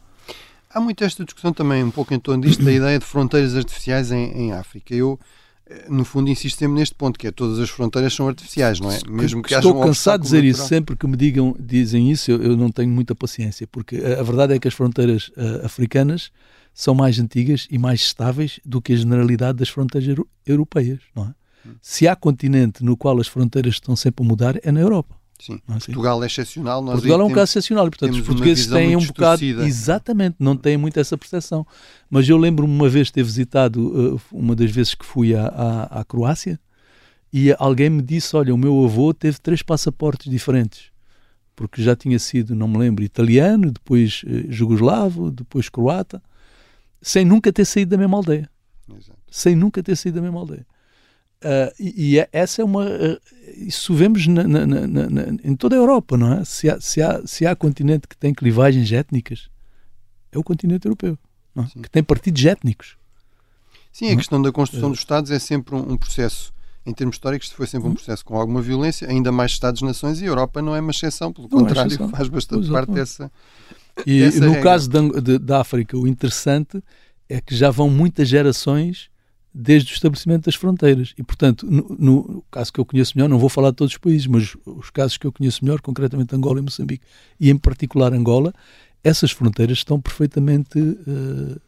Há 0.74 0.80
muito 0.80 1.04
esta 1.04 1.24
discussão 1.24 1.52
também, 1.52 1.84
um 1.84 1.90
pouco 1.90 2.14
em 2.14 2.18
torno 2.18 2.42
disto, 2.42 2.64
da 2.64 2.72
ideia 2.72 2.98
de 2.98 3.04
fronteiras 3.04 3.54
artificiais 3.56 4.10
em, 4.10 4.32
em 4.32 4.52
África. 4.52 4.94
Eu, 4.94 5.18
eh, 5.66 5.86
no 5.88 6.04
fundo, 6.04 6.30
insisto 6.30 6.58
sempre 6.58 6.74
neste 6.74 6.94
ponto, 6.94 7.18
que 7.18 7.26
é 7.26 7.30
todas 7.30 7.58
as 7.58 7.68
fronteiras 7.68 8.14
são 8.14 8.28
artificiais, 8.28 8.80
não 8.80 8.90
é? 8.90 8.98
Mesmo 9.08 9.42
que 9.42 9.54
Estou 9.54 9.80
cansado 9.80 10.20
de 10.20 10.24
dizer 10.24 10.38
natural. 10.38 10.50
isso. 10.52 10.68
Sempre 10.68 10.96
que 10.96 11.06
me 11.06 11.16
digam, 11.16 11.54
dizem 11.58 12.10
isso, 12.10 12.30
eu, 12.30 12.42
eu, 12.42 12.56
não 12.56 12.70
tenho 12.70 12.90
muita 12.90 13.14
paciência, 13.14 13.66
porque 13.66 13.96
a, 13.96 14.20
a 14.20 14.22
verdade 14.22 14.54
é 14.54 14.58
que 14.58 14.68
as 14.68 14.74
fronteiras 14.74 15.28
uh, 15.28 15.64
africanas 15.64 16.30
são 16.74 16.94
mais 16.94 17.18
antigas 17.18 17.68
e 17.70 17.78
mais 17.78 18.00
estáveis 18.00 18.58
do 18.64 18.80
que 18.80 18.94
a 18.94 18.96
generalidade 18.96 19.58
das 19.58 19.68
fronteiras 19.68 20.08
euro, 20.08 20.28
europeias, 20.46 21.00
não 21.14 21.24
é? 21.24 21.34
Hum. 21.66 21.74
Se 21.80 22.08
há 22.08 22.16
continente 22.16 22.82
no 22.82 22.96
qual 22.96 23.20
as 23.20 23.28
fronteiras 23.28 23.74
estão 23.74 23.94
sempre 23.94 24.24
a 24.24 24.28
mudar, 24.28 24.58
é 24.62 24.72
na 24.72 24.80
Europa. 24.80 25.21
Sim, 25.42 25.60
assim? 25.66 25.86
Portugal 25.86 26.22
é 26.22 26.26
excepcional. 26.26 26.84
Portugal 26.84 27.20
é 27.20 27.24
um 27.24 27.32
caso 27.32 27.50
excepcional 27.50 27.88
e, 27.88 27.90
portanto, 27.90 28.12
os 28.12 28.20
portugueses 28.20 28.68
têm 28.68 28.94
um 28.94 29.04
bocado. 29.04 29.44
Exatamente, 29.44 30.36
não 30.38 30.56
têm 30.56 30.76
muito 30.76 31.00
essa 31.00 31.18
percepção. 31.18 31.66
Mas 32.08 32.28
eu 32.28 32.36
lembro-me 32.36 32.72
uma 32.72 32.88
vez 32.88 33.10
ter 33.10 33.24
visitado, 33.24 34.14
uh, 34.14 34.20
uma 34.30 34.54
das 34.54 34.70
vezes 34.70 34.94
que 34.94 35.04
fui 35.04 35.34
à, 35.34 35.48
à, 35.48 36.00
à, 36.00 36.04
Croácia, 36.04 36.60
e 37.32 37.52
alguém 37.58 37.90
me 37.90 38.02
disse: 38.02 38.36
Olha, 38.36 38.54
o 38.54 38.56
meu 38.56 38.84
avô 38.84 39.12
teve 39.12 39.40
três 39.40 39.62
passaportes 39.64 40.30
diferentes, 40.30 40.92
porque 41.56 41.82
já 41.82 41.96
tinha 41.96 42.20
sido, 42.20 42.54
não 42.54 42.68
me 42.68 42.78
lembro, 42.78 43.02
italiano, 43.02 43.72
depois 43.72 44.22
uh, 44.24 44.48
jugoslavo, 44.48 45.28
depois 45.28 45.68
croata, 45.68 46.22
sem 47.00 47.24
nunca 47.24 47.52
ter 47.52 47.64
saído 47.64 47.90
da 47.90 47.98
mesma 47.98 48.16
aldeia. 48.16 48.48
Exato. 48.88 49.18
Sem 49.28 49.56
nunca 49.56 49.82
ter 49.82 49.96
saído 49.96 50.20
da 50.20 50.22
mesma 50.22 50.38
aldeia. 50.38 50.64
Uh, 51.42 51.74
e, 51.78 52.12
e, 52.12 52.18
é, 52.18 52.28
essa 52.32 52.62
é 52.62 52.64
uma. 52.64 52.84
Uh, 52.84 53.20
isso 53.56 53.92
vemos 53.94 54.26
na, 54.28 54.44
na, 54.44 54.64
na, 54.66 55.22
em 55.42 55.56
toda 55.56 55.74
a 55.74 55.78
Europa, 55.78 56.16
não 56.16 56.32
é? 56.32 56.44
Se 56.44 56.70
há, 56.70 56.80
se, 56.80 57.02
há, 57.02 57.20
se 57.26 57.44
há 57.44 57.56
continente 57.56 58.06
que 58.06 58.16
tem 58.16 58.32
clivagens 58.32 58.90
étnicas, 58.92 59.48
é 60.30 60.38
o 60.38 60.44
continente 60.44 60.86
europeu, 60.86 61.18
é? 61.56 61.62
que 61.82 61.90
tem 61.90 62.02
partidos 62.02 62.44
étnicos. 62.44 62.96
Sim, 63.92 64.08
a 64.08 64.12
é? 64.12 64.16
questão 64.16 64.40
da 64.40 64.52
construção 64.52 64.90
dos 64.90 65.00
Estados 65.00 65.30
é 65.32 65.38
sempre 65.38 65.74
um, 65.74 65.92
um, 65.92 65.96
processo, 65.96 66.54
em 66.86 66.94
termos 66.94 67.16
históricos, 67.16 67.50
foi 67.50 67.66
sempre 67.66 67.86
um 67.86 67.90
uhum. 67.90 67.96
processo 67.96 68.24
com 68.24 68.36
alguma 68.36 68.62
violência, 68.62 69.08
ainda 69.08 69.32
mais 69.32 69.50
Estados-nações, 69.50 70.20
e 70.20 70.24
a 70.24 70.28
Europa 70.28 70.62
não 70.62 70.74
é 70.74 70.80
uma 70.80 70.92
exceção, 70.92 71.32
pelo 71.32 71.48
não 71.50 71.58
é 71.58 71.62
contrário, 71.62 72.04
é 72.04 72.08
faz 72.08 72.28
bastante 72.28 72.70
parte 72.70 72.92
dessa. 72.92 73.30
E 74.06 74.20
dessa 74.20 74.40
no 74.40 74.52
regra. 74.52 74.62
caso 74.62 74.88
da, 74.88 75.00
de, 75.20 75.38
da 75.38 75.60
África, 75.60 75.98
o 75.98 76.06
interessante 76.06 76.82
é 77.28 77.40
que 77.40 77.54
já 77.54 77.70
vão 77.70 77.90
muitas 77.90 78.28
gerações 78.28 79.10
desde 79.54 79.92
o 79.92 79.94
estabelecimento 79.94 80.46
das 80.46 80.54
fronteiras. 80.54 81.14
E, 81.18 81.22
portanto, 81.22 81.66
no, 81.70 81.96
no, 81.98 82.44
caso 82.50 82.72
que 82.72 82.80
eu 82.80 82.86
conheço 82.86 83.12
melhor, 83.16 83.28
não 83.28 83.38
vou 83.38 83.48
falar 83.48 83.70
de 83.70 83.76
todos 83.76 83.92
os 83.92 83.98
países, 83.98 84.26
mas 84.26 84.56
os 84.64 84.90
casos 84.90 85.16
que 85.16 85.26
eu 85.26 85.32
conheço 85.32 85.64
melhor, 85.64 85.80
concretamente 85.80 86.34
Angola 86.34 86.58
e 86.58 86.62
Moçambique, 86.62 87.04
e 87.38 87.50
em 87.50 87.56
particular 87.56 88.12
Angola, 88.14 88.52
essas 89.04 89.30
fronteiras 89.30 89.78
estão 89.78 90.00
perfeitamente 90.00 90.78
uh, 90.78 91.60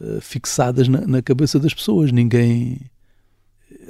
uh, 0.00 0.20
fixadas 0.20 0.88
na, 0.88 1.06
na, 1.06 1.22
cabeça 1.22 1.58
das 1.58 1.74
pessoas. 1.74 2.12
Ninguém. 2.12 2.80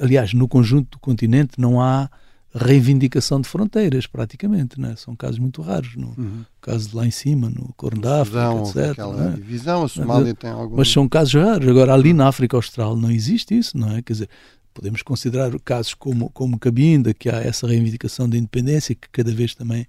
Aliás, 0.00 0.32
no 0.32 0.48
conjunto 0.48 0.92
do 0.92 0.98
continente 0.98 1.60
não 1.60 1.80
há 1.80 2.10
reivindicação 2.58 3.40
de 3.40 3.48
fronteiras, 3.48 4.06
praticamente, 4.06 4.80
né? 4.80 4.94
são 4.96 5.16
casos 5.16 5.38
muito 5.38 5.62
raros. 5.62 5.96
No 5.96 6.08
uhum. 6.18 6.44
caso 6.60 6.90
de 6.90 6.96
lá 6.96 7.06
em 7.06 7.10
cima, 7.10 7.48
no 7.48 7.72
Corno 7.76 8.00
da 8.00 8.22
África, 8.22 8.52
etc. 8.60 8.90
Aquela 8.92 9.16
né? 9.16 9.36
divisão, 9.36 9.84
a 9.84 9.88
Somália 9.88 10.34
tem 10.34 10.50
algum... 10.50 10.76
Mas 10.76 10.90
são 10.90 11.08
casos 11.08 11.34
raros. 11.34 11.68
Agora, 11.68 11.94
ali 11.94 12.12
na 12.12 12.28
África 12.28 12.56
Austral 12.56 12.96
não 12.96 13.10
existe 13.10 13.56
isso, 13.56 13.78
não 13.78 13.90
é? 13.96 14.02
Quer 14.02 14.12
dizer, 14.12 14.28
podemos 14.74 15.02
considerar 15.02 15.50
casos 15.60 15.94
como, 15.94 16.30
como 16.30 16.58
Cabinda, 16.58 17.12
que 17.12 17.28
há 17.28 17.38
essa 17.38 17.66
reivindicação 17.66 18.28
da 18.28 18.36
independência, 18.36 18.94
que 18.94 19.08
cada 19.10 19.32
vez 19.32 19.54
também 19.54 19.86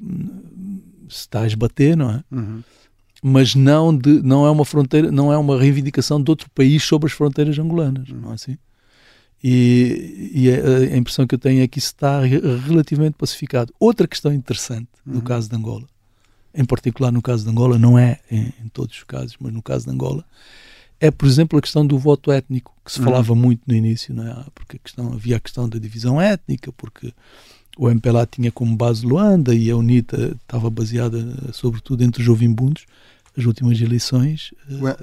hum, 0.00 0.80
se 1.08 1.20
está 1.20 1.40
a 1.40 1.46
esbater, 1.46 1.96
não 1.96 2.10
é? 2.10 2.24
Uhum. 2.30 2.62
Mas 3.22 3.54
não, 3.54 3.96
de, 3.96 4.22
não 4.22 4.46
é 4.46 4.50
uma 4.50 4.64
fronteira, 4.64 5.10
não 5.10 5.32
é 5.32 5.38
uma 5.38 5.58
reivindicação 5.58 6.22
de 6.22 6.30
outro 6.30 6.48
país 6.50 6.84
sobre 6.84 7.06
as 7.06 7.12
fronteiras 7.12 7.58
angolanas, 7.58 8.08
uhum. 8.10 8.20
não 8.20 8.30
é 8.32 8.34
assim? 8.34 8.56
E, 9.46 10.30
e 10.32 10.50
a, 10.50 10.94
a, 10.94 10.96
impressão 10.96 11.26
que 11.26 11.34
eu 11.34 11.38
tenho 11.38 11.62
é 11.62 11.68
que 11.68 11.78
isso 11.78 11.88
está 11.88 12.22
relativamente 12.22 13.12
pacificado. 13.12 13.74
Outra 13.78 14.08
questão 14.08 14.32
interessante 14.32 14.88
no 15.04 15.16
uhum. 15.16 15.20
caso 15.20 15.50
de 15.50 15.54
Angola, 15.54 15.84
em 16.54 16.64
particular 16.64 17.12
no 17.12 17.20
caso 17.20 17.44
de 17.44 17.50
Angola, 17.50 17.78
não 17.78 17.98
é 17.98 18.20
em, 18.30 18.54
em, 18.64 18.68
todos 18.72 18.96
os 18.96 19.04
casos, 19.04 19.36
mas 19.38 19.52
no 19.52 19.60
caso 19.60 19.84
de 19.84 19.90
Angola, 19.90 20.24
é, 20.98 21.10
por 21.10 21.28
exemplo, 21.28 21.58
a 21.58 21.62
questão 21.62 21.86
do 21.86 21.98
voto 21.98 22.32
étnico, 22.32 22.74
que 22.82 22.90
se 22.90 23.00
uhum. 23.00 23.04
falava 23.04 23.34
muito 23.34 23.60
no 23.66 23.74
início, 23.74 24.14
não 24.14 24.26
é? 24.26 24.46
porque 24.54 24.76
a 24.76 24.80
questão, 24.82 25.12
havia 25.12 25.36
a 25.36 25.40
questão 25.40 25.68
da 25.68 25.78
divisão 25.78 26.18
étnica, 26.18 26.72
porque 26.72 27.12
o 27.76 27.90
MPLA 27.90 28.26
tinha 28.26 28.50
como 28.50 28.74
base 28.74 29.04
Luanda 29.04 29.54
e 29.54 29.70
a 29.70 29.76
UNITA 29.76 30.38
estava 30.40 30.70
baseada 30.70 31.52
sobretudo 31.52 32.02
entre 32.02 32.22
os 32.22 32.26
jovimbundos. 32.26 32.86
As 33.36 33.44
últimas 33.44 33.78
eleições 33.78 34.54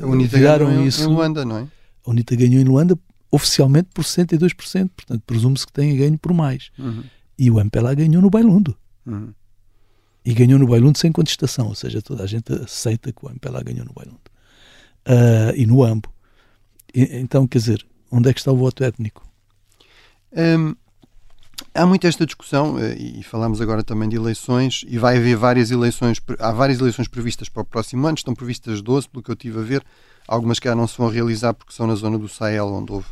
a 0.02 0.08
UNITA 0.08 0.40
ganhou 0.40 0.88
isso. 0.88 1.04
em 1.04 1.06
Luanda, 1.06 1.46
não 1.46 1.58
é? 1.58 1.68
A 2.04 2.10
UNITA 2.10 2.36
ganhou 2.38 2.60
em 2.60 2.64
Luanda 2.64 2.98
oficialmente 3.32 3.90
por 3.94 4.04
62%, 4.04 4.90
portanto 4.96 5.24
presume-se 5.26 5.66
que 5.66 5.74
tenha 5.74 5.96
ganho 5.96 6.18
por 6.20 6.34
mais. 6.34 6.70
Uhum. 6.78 7.04
E 7.38 7.50
o 7.50 7.60
MPLA 7.60 7.96
ganhou 7.96 8.22
no 8.22 8.30
Bailundo. 8.30 8.78
Uhum. 9.06 9.34
E 10.24 10.34
ganhou 10.34 10.60
no 10.60 10.68
Bailundo 10.68 10.98
sem 10.98 11.12
contestação, 11.12 11.68
ou 11.68 11.76
seja, 11.76 12.02
toda 12.02 12.24
a 12.24 12.28
gente 12.28 12.52
aceita 12.54 13.12
que 13.12 13.26
o 13.26 13.30
MPLA 13.30 13.64
ganhou 13.64 13.86
no 13.86 13.94
Bailundo. 13.94 14.20
Uh, 15.08 15.56
e 15.56 15.66
no 15.66 15.84
AMBO. 15.84 16.14
E, 16.94 17.18
então, 17.18 17.48
quer 17.48 17.58
dizer, 17.58 17.86
onde 18.12 18.30
é 18.30 18.34
que 18.34 18.40
está 18.40 18.52
o 18.52 18.58
voto 18.58 18.84
étnico? 18.84 19.28
Um, 20.34 20.76
há 21.74 21.86
muito 21.86 22.06
esta 22.08 22.26
discussão, 22.26 22.78
eh, 22.80 22.96
e 22.98 23.24
falamos 23.24 23.62
agora 23.62 23.84
também 23.84 24.10
de 24.10 24.16
eleições, 24.16 24.84
e 24.88 24.98
vai 24.98 25.18
haver 25.18 25.36
várias 25.36 25.72
eleições, 25.72 26.22
há 26.40 26.52
várias 26.52 26.80
eleições 26.80 27.08
previstas 27.08 27.50
para 27.50 27.62
o 27.62 27.66
próximo 27.66 28.06
ano, 28.08 28.18
estão 28.18 28.34
previstas 28.34 28.82
12, 28.82 29.10
pelo 29.10 29.24
que 29.24 29.32
eu 29.32 29.34
estive 29.34 29.60
a 29.60 29.64
ver, 29.64 29.84
algumas 30.28 30.60
que 30.60 30.68
já 30.68 30.76
não 30.76 30.88
se 30.88 30.98
vão 30.98 31.10
realizar 31.10 31.54
porque 31.54 31.74
são 31.74 31.88
na 31.88 31.96
zona 31.96 32.18
do 32.18 32.28
Sahel, 32.28 32.68
onde 32.68 32.92
houve 32.92 33.08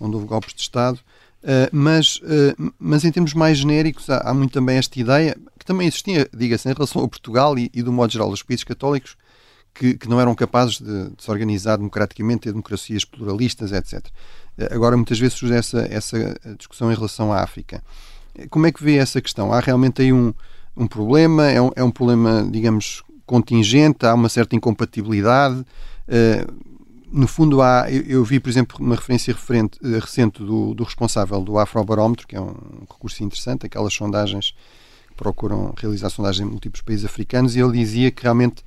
onde 0.00 0.16
houve 0.16 0.26
golpes 0.26 0.54
de 0.54 0.62
Estado. 0.62 0.98
Uh, 1.42 1.68
mas, 1.72 2.16
uh, 2.16 2.72
mas 2.78 3.04
em 3.04 3.12
termos 3.12 3.34
mais 3.34 3.58
genéricos, 3.58 4.08
há, 4.10 4.32
muito 4.34 4.52
também 4.52 4.76
esta 4.76 4.98
ideia, 4.98 5.36
que 5.58 5.64
também 5.64 5.86
existia, 5.86 6.28
diga-se, 6.34 6.68
em 6.68 6.72
relação 6.72 7.04
a 7.04 7.08
Portugal 7.08 7.58
e, 7.58 7.70
e, 7.72 7.82
do 7.82 7.92
modo 7.92 8.12
geral, 8.12 8.30
os 8.30 8.42
países 8.42 8.64
católicos, 8.64 9.16
que, 9.74 9.94
que 9.94 10.08
não 10.08 10.20
eram 10.20 10.34
capazes 10.34 10.80
de, 10.80 11.10
de, 11.10 11.22
se 11.22 11.30
organizar 11.30 11.76
democraticamente, 11.76 12.42
ter 12.42 12.50
democracias 12.50 13.04
pluralistas, 13.04 13.72
etc. 13.72 14.06
Uh, 14.58 14.74
agora, 14.74 14.96
muitas 14.96 15.18
vezes 15.18 15.34
surge 15.34 15.54
essa, 15.54 15.86
essa 15.90 16.36
discussão 16.58 16.90
em 16.90 16.94
relação 16.94 17.32
à 17.32 17.42
África. 17.42 17.82
Como 18.48 18.66
é 18.66 18.72
que 18.72 18.82
vê 18.82 18.96
essa 18.96 19.20
questão? 19.20 19.52
Há 19.52 19.60
realmente 19.60 20.02
aí 20.02 20.12
um, 20.12 20.32
um 20.76 20.86
problema? 20.86 21.48
É 21.50 21.60
um, 21.60 21.70
é 21.76 21.82
um 21.82 21.90
problema, 21.90 22.48
digamos, 22.50 23.02
contingente? 23.26 24.06
Há 24.06 24.14
uma 24.14 24.28
certa 24.28 24.54
incompatibilidade? 24.56 25.64
no 27.10 27.26
fundo, 27.26 27.60
há, 27.60 27.90
eu, 27.90 28.02
eu, 28.02 28.24
vi, 28.24 28.38
por 28.38 28.48
exemplo, 28.48 28.76
uma 28.78 28.94
referência 28.94 29.34
referente, 29.34 29.78
uh, 29.82 29.98
recente 29.98 30.42
do, 30.42 30.74
do, 30.74 30.84
responsável 30.84 31.40
do 31.40 31.58
Afrobarómetro, 31.58 32.26
que 32.26 32.36
é 32.36 32.40
um 32.40 32.54
recurso 32.88 33.22
interessante, 33.24 33.66
aquelas 33.66 33.92
sondagens 33.92 34.54
que 35.08 35.14
procuram 35.16 35.74
realizar 35.76 36.08
sondagens 36.08 36.46
em 36.46 36.50
múltiplos 36.50 36.82
países 36.82 37.04
africanos, 37.04 37.56
e 37.56 37.60
ele 37.60 37.72
dizia 37.72 38.10
que 38.10 38.22
realmente 38.22 38.64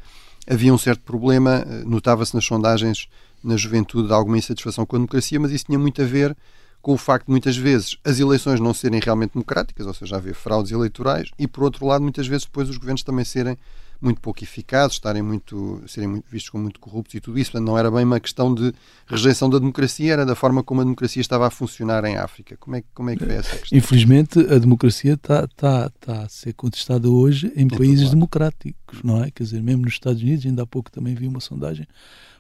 havia 0.50 0.74
um 0.74 0.78
certo 0.78 1.02
problema, 1.02 1.66
uh, 1.66 1.90
notava-se 1.90 2.34
nas 2.36 2.46
sondagens 2.46 3.08
na 3.44 3.58
juventude 3.58 4.12
alguma 4.14 4.38
insatisfação 4.38 4.86
com 4.86 4.96
a 4.96 5.00
democracia, 5.00 5.40
mas 5.40 5.52
isso 5.52 5.66
tinha 5.66 5.80
muito 5.80 6.02
a 6.02 6.06
ver 6.06 6.36
com 6.84 6.94
o 6.94 6.98
facto 6.98 7.28
de 7.28 7.32
muitas 7.32 7.56
vezes 7.56 7.98
as 8.04 8.20
eleições 8.20 8.60
não 8.60 8.74
serem 8.74 9.00
realmente 9.00 9.32
democráticas, 9.34 9.88
ou 9.88 9.94
seja, 9.94 10.18
haver 10.18 10.36
fraudes 10.36 10.74
eleitorais, 10.74 11.32
e 11.40 11.48
por 11.48 11.64
outro 11.64 11.86
lado, 11.88 12.02
muitas 12.04 12.28
vezes 12.28 12.46
depois 12.46 12.70
os 12.70 12.78
governos 12.78 13.04
também 13.04 13.24
serem 13.24 13.58
muito 14.02 14.20
pouco 14.20 14.44
eficazes, 14.44 14.98
estarem 14.98 15.22
muito, 15.22 15.82
serem 15.88 16.10
muito, 16.10 16.26
vistos 16.30 16.50
como 16.50 16.64
muito 16.64 16.78
corruptos 16.78 17.16
e 17.16 17.22
tudo 17.22 17.40
isso. 17.40 17.54
Portanto, 17.54 17.68
não 17.70 17.78
era 17.78 17.90
bem 17.90 18.04
uma 18.04 18.20
questão 18.20 18.54
de 18.54 18.74
rejeição 19.08 19.50
da 19.50 19.58
democracia, 19.58 20.12
era 20.12 20.26
da 20.26 20.36
forma 20.36 20.62
como 20.62 20.82
a 20.82 20.84
democracia 20.84 21.22
estava 21.22 21.48
a 21.48 21.50
funcionar 21.50 22.04
em 22.04 22.18
África. 22.18 22.58
Como 22.58 22.76
é, 22.76 22.84
como 22.94 23.10
é 23.12 23.16
que 23.16 23.24
vê 23.24 23.36
essa 23.36 23.56
questão? 23.56 23.78
Infelizmente, 23.78 24.40
a 24.40 24.58
democracia 24.58 25.14
está, 25.14 25.46
está, 25.46 25.86
está 25.86 26.24
a 26.24 26.28
ser 26.28 26.52
contestada 26.52 27.10
hoje 27.10 27.50
em 27.56 27.66
países 27.66 28.10
democráticos, 28.10 29.02
não 29.04 29.24
é? 29.24 29.32
Quer 29.32 29.44
dizer, 29.44 29.64
mesmo 29.64 29.84
nos 29.84 29.94
Estados 29.94 30.22
Unidos, 30.22 30.46
ainda 30.46 30.64
há 30.64 30.68
pouco 30.68 30.92
também 30.92 31.16
vi 31.16 31.26
uma 31.26 31.40
sondagem 31.40 31.88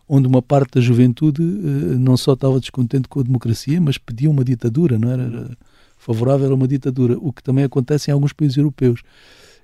onde 0.07 0.27
uma 0.27 0.41
parte 0.41 0.75
da 0.75 0.81
juventude 0.81 1.41
eh, 1.41 1.95
não 1.97 2.17
só 2.17 2.33
estava 2.33 2.59
descontente 2.59 3.07
com 3.07 3.19
a 3.19 3.23
democracia, 3.23 3.79
mas 3.79 3.97
pedia 3.97 4.29
uma 4.29 4.43
ditadura, 4.43 4.99
não 4.99 5.09
era, 5.09 5.23
era 5.23 5.57
favorável 5.97 6.51
a 6.51 6.55
uma 6.55 6.67
ditadura, 6.67 7.17
o 7.19 7.31
que 7.31 7.41
também 7.41 7.63
acontece 7.63 8.11
em 8.11 8.13
alguns 8.13 8.33
países 8.33 8.57
europeus. 8.57 9.01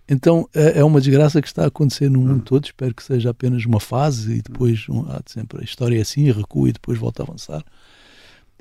Então 0.08 0.50
é, 0.56 0.80
é 0.80 0.84
uma 0.84 1.00
desgraça 1.00 1.42
que 1.42 1.48
está 1.48 1.64
a 1.64 1.68
acontecer 1.68 2.10
no 2.10 2.22
mundo 2.22 2.44
todo. 2.44 2.66
Espero 2.66 2.96
que 2.96 3.04
seja 3.04 3.30
apenas 3.30 3.64
uma 3.66 3.80
fase 3.80 4.38
e 4.38 4.42
depois 4.42 4.88
um, 4.90 5.02
há 5.02 5.22
sempre 5.26 5.62
a 5.62 5.64
história 5.64 5.98
é 5.98 6.02
assim, 6.02 6.32
recua 6.32 6.70
e 6.70 6.74
depois 6.74 6.98
volta 6.98 7.22
a 7.22 7.26
avançar. 7.26 7.64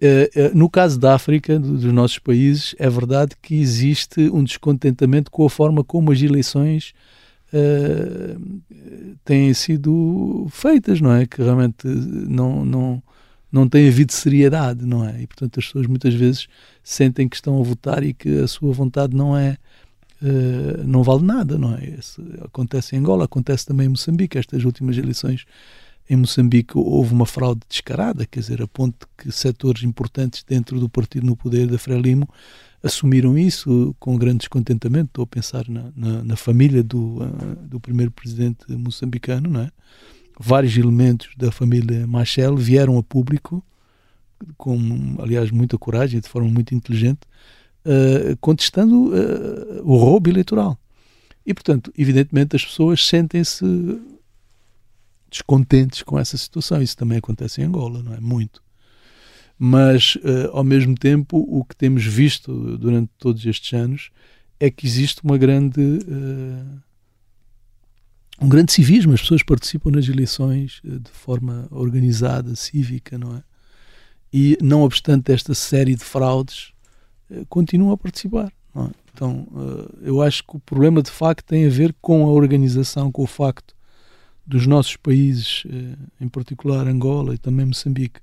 É, 0.00 0.30
é, 0.35 0.54
no 0.54 0.68
caso 0.68 0.99
da 0.99 1.14
África, 1.14 1.58
dos 1.58 1.92
nossos 1.92 2.18
países, 2.18 2.75
é 2.78 2.88
verdade 2.88 3.35
que 3.42 3.56
existe 3.56 4.28
um 4.30 4.44
descontentamento 4.44 5.30
com 5.30 5.44
a 5.44 5.50
forma 5.50 5.82
como 5.82 6.12
as 6.12 6.20
eleições 6.20 6.92
uh, 7.52 8.61
têm 9.25 9.52
sido 9.55 10.47
feitas, 10.50 11.00
não 11.00 11.12
é? 11.12 11.26
Que 11.26 11.43
realmente 11.43 11.87
não, 11.87 12.64
não, 12.64 13.02
não 13.50 13.69
tem 13.69 13.88
havido 13.88 14.12
seriedade, 14.12 14.85
não 14.85 15.07
é? 15.07 15.23
E 15.23 15.26
portanto 15.26 15.59
as 15.59 15.67
pessoas 15.67 15.87
muitas 15.87 16.14
vezes 16.14 16.49
sentem 16.83 17.28
que 17.28 17.37
estão 17.37 17.61
a 17.61 17.62
votar 17.62 18.02
e 18.02 18.14
que 18.14 18.40
a 18.40 18.49
sua 18.49 18.73
vontade 18.73 19.17
não 19.17 19.37
é 19.37 19.57
uh, 20.23 20.85
não 20.85 21.02
vale 21.02 21.23
nada, 21.23 21.59
não 21.59 21.75
é? 21.75 21.85
Esse, 21.99 22.21
acontece 22.43 22.97
em 22.97 22.99
Angola, 23.00 23.25
acontece 23.25 23.67
também 23.67 23.87
em 23.87 23.90
Moçambique. 23.90 24.38
Estas 24.38 24.64
últimas 24.64 24.97
eleições 24.97 25.45
em 26.09 26.17
Moçambique 26.17 26.76
houve 26.76 27.12
uma 27.12 27.26
fraude 27.26 27.61
descarada, 27.69 28.26
quer 28.26 28.40
dizer, 28.40 28.62
a 28.62 28.67
ponto 28.67 29.07
que 29.17 29.31
setores 29.31 29.83
importantes 29.83 30.43
dentro 30.43 30.81
do 30.81 30.88
partido 30.88 31.26
no 31.26 31.37
poder 31.37 31.67
da 31.67 31.78
Frelimo 31.78 32.28
assumiram 32.82 33.37
isso 33.37 33.94
com 33.99 34.16
grande 34.16 34.38
descontentamento. 34.38 35.06
Estou 35.06 35.25
a 35.25 35.26
pensar 35.26 35.68
na, 35.68 35.90
na, 35.97 36.25
na 36.25 36.37
família 36.37 36.82
do, 36.82 37.23
uh, 37.23 37.56
do 37.68 37.80
primeiro 37.80 38.11
presidente 38.11 38.70
moçambicano, 38.70 39.50
não 39.50 39.61
é? 39.62 39.70
Vários 40.38 40.76
elementos 40.76 41.30
da 41.37 41.50
família 41.50 42.06
Machel 42.06 42.56
vieram 42.56 42.97
a 42.97 43.02
público, 43.02 43.64
com, 44.56 45.16
aliás, 45.18 45.50
muita 45.50 45.76
coragem, 45.76 46.20
de 46.20 46.28
forma 46.28 46.49
muito 46.49 46.75
inteligente, 46.75 47.20
uh, 47.85 48.37
contestando 48.40 49.08
uh, 49.08 49.82
o 49.82 49.97
roubo 49.97 50.30
eleitoral. 50.30 50.78
E, 51.44 51.52
portanto, 51.52 51.92
evidentemente 51.99 52.54
as 52.54 52.64
pessoas 52.64 53.04
sentem-se 53.04 53.64
descontentes 55.30 56.02
com 56.02 56.18
essa 56.18 56.37
situação. 56.37 56.80
Isso 56.80 56.97
também 56.97 57.18
acontece 57.18 57.61
em 57.61 57.64
Angola, 57.64 58.02
não 58.02 58.14
é? 58.14 58.20
Muito. 58.20 58.62
Mas, 59.59 60.15
uh, 60.17 60.50
ao 60.53 60.62
mesmo 60.62 60.95
tempo, 60.95 61.45
o 61.49 61.65
que 61.65 61.75
temos 61.75 62.05
visto 62.05 62.79
durante 62.79 63.11
todos 63.19 63.45
estes 63.45 63.73
anos 63.73 64.11
é 64.61 64.71
que 64.71 64.87
existe 64.87 65.23
uma 65.25 65.37
grande. 65.37 65.81
Uh, 65.81 66.81
um 68.41 68.49
grande 68.49 68.73
civismo. 68.73 69.12
As 69.15 69.21
pessoas 69.21 69.43
participam 69.43 69.91
nas 69.91 70.09
eleições 70.09 70.81
uh, 70.85 71.00
de 71.00 71.11
forma 71.11 71.67
organizada, 71.71 72.55
cívica, 72.55 73.19
não 73.19 73.37
é? 73.37 73.43
E, 74.33 74.59
não 74.62 74.83
obstante 74.83 75.33
esta 75.33 75.55
série 75.55 75.95
de 75.95 76.05
fraudes, 76.05 76.73
eh, 77.31 77.45
continuam 77.49 77.93
a 77.93 77.97
participar. 77.97 78.53
É? 78.77 78.91
Então, 79.12 79.47
eh, 79.57 80.09
eu 80.09 80.23
acho 80.23 80.45
que 80.45 80.57
o 80.57 80.61
problema 80.61 81.03
de 81.03 81.11
facto 81.11 81.47
tem 81.47 81.67
a 81.67 81.71
ver 81.71 81.95
com 82.00 82.25
a 82.25 82.31
organização, 82.31 83.11
com 83.11 83.23
o 83.23 83.27
facto 83.27 83.75
dos 84.47 84.67
nossos 84.67 84.97
países, 84.97 85.65
eh, 85.69 85.97
em 86.21 86.29
particular 86.29 86.87
Angola 86.87 87.35
e 87.35 87.38
também 87.38 87.67
Moçambique, 87.67 88.21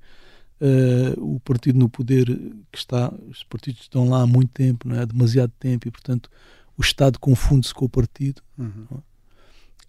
o 1.17 1.39
partido 1.41 1.77
no 1.77 1.89
poder 1.89 2.25
que 2.71 2.77
está, 2.77 3.13
os 3.29 3.43
partidos 3.43 3.81
estão 3.81 4.09
lá 4.09 4.21
há 4.21 4.27
muito 4.27 4.51
tempo, 4.51 4.87
não 4.87 4.95
é? 4.95 5.01
há 5.01 5.05
demasiado 5.05 5.51
tempo 5.59 5.87
e, 5.87 5.91
portanto, 5.91 6.29
o 6.77 6.81
Estado 6.81 7.19
confunde-se 7.19 7.73
com 7.73 7.85
o 7.85 7.89
partido. 7.89 8.41
Uhum. 8.57 8.85
É? 8.91 9.15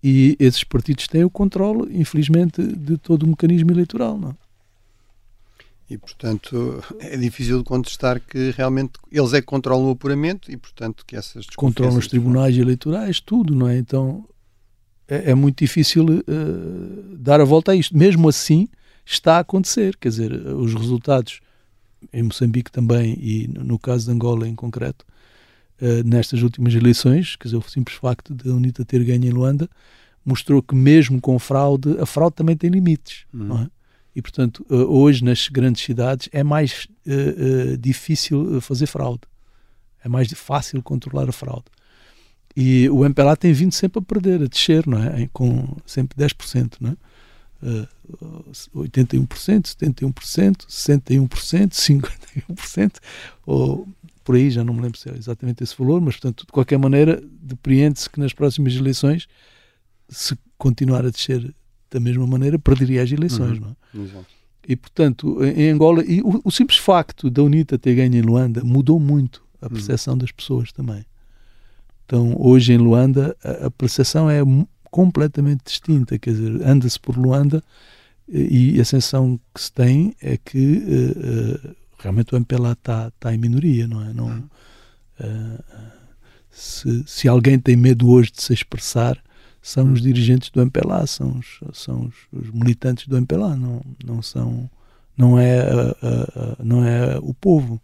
E 0.02 0.36
esses 0.38 0.62
partidos 0.62 1.08
têm 1.08 1.24
o 1.24 1.30
controle, 1.30 1.96
infelizmente, 1.96 2.62
de 2.62 2.96
todo 2.96 3.24
o 3.24 3.28
mecanismo 3.28 3.70
eleitoral. 3.70 4.18
Não 4.18 4.30
é? 4.30 4.34
E, 5.88 5.96
portanto, 5.96 6.82
é 6.98 7.16
difícil 7.16 7.58
de 7.58 7.64
contestar 7.64 8.20
que 8.20 8.50
realmente 8.50 8.92
eles 9.10 9.32
é 9.32 9.40
que 9.40 9.46
controlam 9.46 9.86
o 9.86 9.90
apuramento 9.90 10.50
e, 10.50 10.56
portanto, 10.56 11.04
que 11.06 11.14
essas 11.14 11.46
Controlam 11.46 11.96
os 11.96 12.08
tribunais 12.08 12.56
eleitorais, 12.58 13.20
tudo, 13.20 13.54
não 13.54 13.68
é? 13.68 13.78
Então, 13.78 14.28
é, 15.06 15.30
é 15.30 15.34
muito 15.34 15.58
difícil 15.58 16.04
uh, 16.04 17.16
dar 17.16 17.40
a 17.40 17.44
volta 17.44 17.70
a 17.70 17.76
isto. 17.76 17.96
Mesmo 17.96 18.28
assim, 18.28 18.68
está 19.06 19.36
a 19.36 19.40
acontecer. 19.40 19.96
Quer 19.96 20.08
dizer, 20.08 20.32
os 20.32 20.74
resultados 20.74 21.40
em 22.12 22.22
Moçambique 22.22 22.70
também 22.70 23.16
e 23.18 23.48
no 23.48 23.78
caso 23.78 24.06
de 24.06 24.12
Angola 24.12 24.48
em 24.48 24.54
concreto, 24.54 25.06
uh, 25.80 26.02
nestas 26.04 26.42
últimas 26.42 26.74
eleições, 26.74 27.36
quer 27.36 27.48
dizer, 27.48 27.56
o 27.56 27.62
simples 27.62 27.96
facto 27.96 28.34
de 28.34 28.50
a 28.50 28.52
UNITA 28.52 28.84
ter 28.84 29.02
ganho 29.04 29.24
em 29.24 29.30
Luanda, 29.30 29.68
mostrou 30.24 30.60
que 30.60 30.74
mesmo 30.74 31.20
com 31.20 31.38
fraude, 31.38 31.98
a 32.00 32.06
fraude 32.06 32.36
também 32.36 32.56
tem 32.56 32.68
limites, 32.68 33.24
uhum. 33.32 33.44
não 33.44 33.62
é? 33.62 33.70
E, 34.14 34.22
portanto, 34.22 34.64
uh, 34.70 34.74
hoje 34.74 35.22
nas 35.22 35.46
grandes 35.48 35.82
cidades 35.82 36.28
é 36.32 36.42
mais 36.42 36.88
uh, 37.06 37.76
difícil 37.76 38.60
fazer 38.62 38.86
fraude. 38.86 39.20
É 40.02 40.08
mais 40.08 40.32
fácil 40.32 40.82
controlar 40.82 41.28
a 41.28 41.32
fraude. 41.32 41.66
E 42.56 42.88
o 42.88 43.04
MPLA 43.04 43.36
tem 43.36 43.52
vindo 43.52 43.72
sempre 43.72 43.98
a 43.98 44.02
perder, 44.02 44.42
a 44.42 44.46
descer, 44.46 44.86
não 44.86 45.02
é? 45.02 45.28
Com 45.34 45.76
sempre 45.84 46.16
10%, 46.16 46.76
não 46.80 46.92
é? 46.92 46.96
Uh, 47.62 47.88
81%, 48.74 49.74
71%, 49.76 50.66
61%, 50.68 51.70
51%, 51.72 52.96
ou 53.46 53.88
por 54.26 54.34
aí, 54.34 54.50
já 54.50 54.64
não 54.64 54.74
me 54.74 54.82
lembro 54.82 54.98
se 54.98 55.08
é 55.08 55.14
exatamente 55.16 55.62
esse 55.62 55.76
valor, 55.78 56.00
mas 56.00 56.16
portanto, 56.16 56.44
de 56.44 56.52
qualquer 56.52 56.78
maneira, 56.78 57.22
depreende-se 57.40 58.10
que 58.10 58.18
nas 58.18 58.32
próximas 58.32 58.74
eleições, 58.74 59.28
se 60.08 60.36
continuar 60.58 61.06
a 61.06 61.10
descer 61.10 61.54
da 61.90 62.00
mesma 62.00 62.26
maneira, 62.26 62.58
perderia 62.58 63.02
as 63.02 63.12
eleições, 63.12 63.58
uhum. 63.58 63.66
não 63.94 64.00
é? 64.00 64.04
Exato. 64.04 64.26
E 64.68 64.74
portanto, 64.74 65.44
em 65.44 65.70
Angola, 65.70 66.04
e 66.04 66.20
o, 66.22 66.40
o, 66.44 66.50
simples 66.50 66.78
facto 66.78 67.30
da 67.30 67.40
UNITA 67.40 67.78
ter 67.78 67.94
ganho 67.94 68.16
em 68.16 68.20
Luanda 68.20 68.64
mudou 68.64 68.98
muito 68.98 69.44
a 69.62 69.66
uhum. 69.66 69.72
percepção 69.72 70.14
uhum. 70.14 70.18
das 70.18 70.32
pessoas 70.32 70.72
também. 70.72 71.06
Então, 72.04 72.34
hoje 72.36 72.72
em 72.72 72.78
Luanda, 72.78 73.36
a, 73.44 73.66
a 73.66 73.70
percepção 73.70 74.28
é 74.28 74.42
completamente 74.96 75.64
distinta, 75.66 76.18
quer 76.18 76.30
dizer, 76.30 76.66
anda-se 76.66 76.98
por 76.98 77.18
Luanda 77.18 77.62
e 78.26 78.80
a 78.80 78.84
sensação 78.84 79.38
que 79.54 79.60
se 79.60 79.70
tem 79.70 80.16
é 80.22 80.38
que 80.38 80.78
uh, 80.78 81.68
uh, 81.68 81.76
realmente 81.98 82.34
o 82.34 82.38
MPLA 82.38 82.72
está 82.72 83.12
tá 83.20 83.34
em 83.34 83.36
minoria, 83.36 83.86
não 83.86 84.02
é? 84.02 84.14
Não, 84.14 84.38
uh, 85.20 85.64
se, 86.50 87.04
se 87.06 87.28
alguém 87.28 87.58
tem 87.58 87.76
medo 87.76 88.08
hoje 88.08 88.32
de 88.32 88.42
se 88.42 88.54
expressar, 88.54 89.22
são 89.60 89.92
os 89.92 90.00
dirigentes 90.00 90.48
do 90.48 90.62
MPLA, 90.62 91.06
são 91.06 91.40
os, 91.40 91.60
são 91.78 92.06
os, 92.06 92.14
os 92.32 92.50
militantes 92.50 93.06
do 93.06 93.18
MPLA, 93.18 93.54
não, 93.54 93.82
não 94.02 94.22
são, 94.22 94.70
não 95.14 95.38
é, 95.38 95.62
não 96.58 96.82
é 96.86 97.18
o 97.20 97.34
povo. 97.34 97.78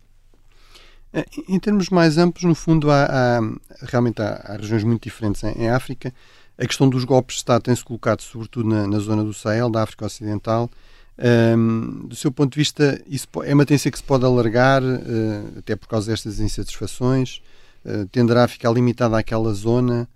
É, 1.12 1.26
em 1.46 1.58
termos 1.60 1.90
mais 1.90 2.16
amplos, 2.16 2.44
no 2.44 2.54
fundo, 2.54 2.90
há, 2.90 3.04
há 3.04 3.40
realmente 3.82 4.22
há, 4.22 4.40
há, 4.44 4.56
regiões 4.56 4.82
muito 4.82 5.02
diferentes 5.02 5.42
em, 5.44 5.64
em, 5.64 5.68
África. 5.68 6.12
A 6.58 6.66
questão 6.66 6.88
dos 6.88 7.04
golpes 7.04 7.36
de 7.36 7.40
Estado 7.40 7.62
tem-se 7.62 7.84
colocado 7.84 8.20
sobretudo 8.20 8.68
na, 8.68 8.86
na, 8.86 8.98
zona 8.98 9.24
do 9.24 9.32
Sahel, 9.32 9.70
da 9.70 9.82
África 9.82 10.06
Ocidental. 10.06 10.70
Um, 11.18 12.06
do 12.08 12.16
seu 12.16 12.32
ponto 12.32 12.52
de 12.52 12.58
vista, 12.58 13.00
isso 13.06 13.26
é 13.44 13.54
uma 13.54 13.66
tendência 13.66 13.90
que 13.90 13.98
se 13.98 14.04
pode 14.04 14.24
alargar, 14.24 14.82
uh, 14.82 15.58
até 15.58 15.76
por 15.76 15.88
causa 15.88 16.10
destas 16.10 16.40
insatisfações? 16.40 17.40
Uh, 17.84 18.06
tenderá 18.06 18.44
a 18.44 18.48
ficar 18.48 18.70
limitada 18.70 19.18
àquela 19.18 19.52
zona? 19.52 20.08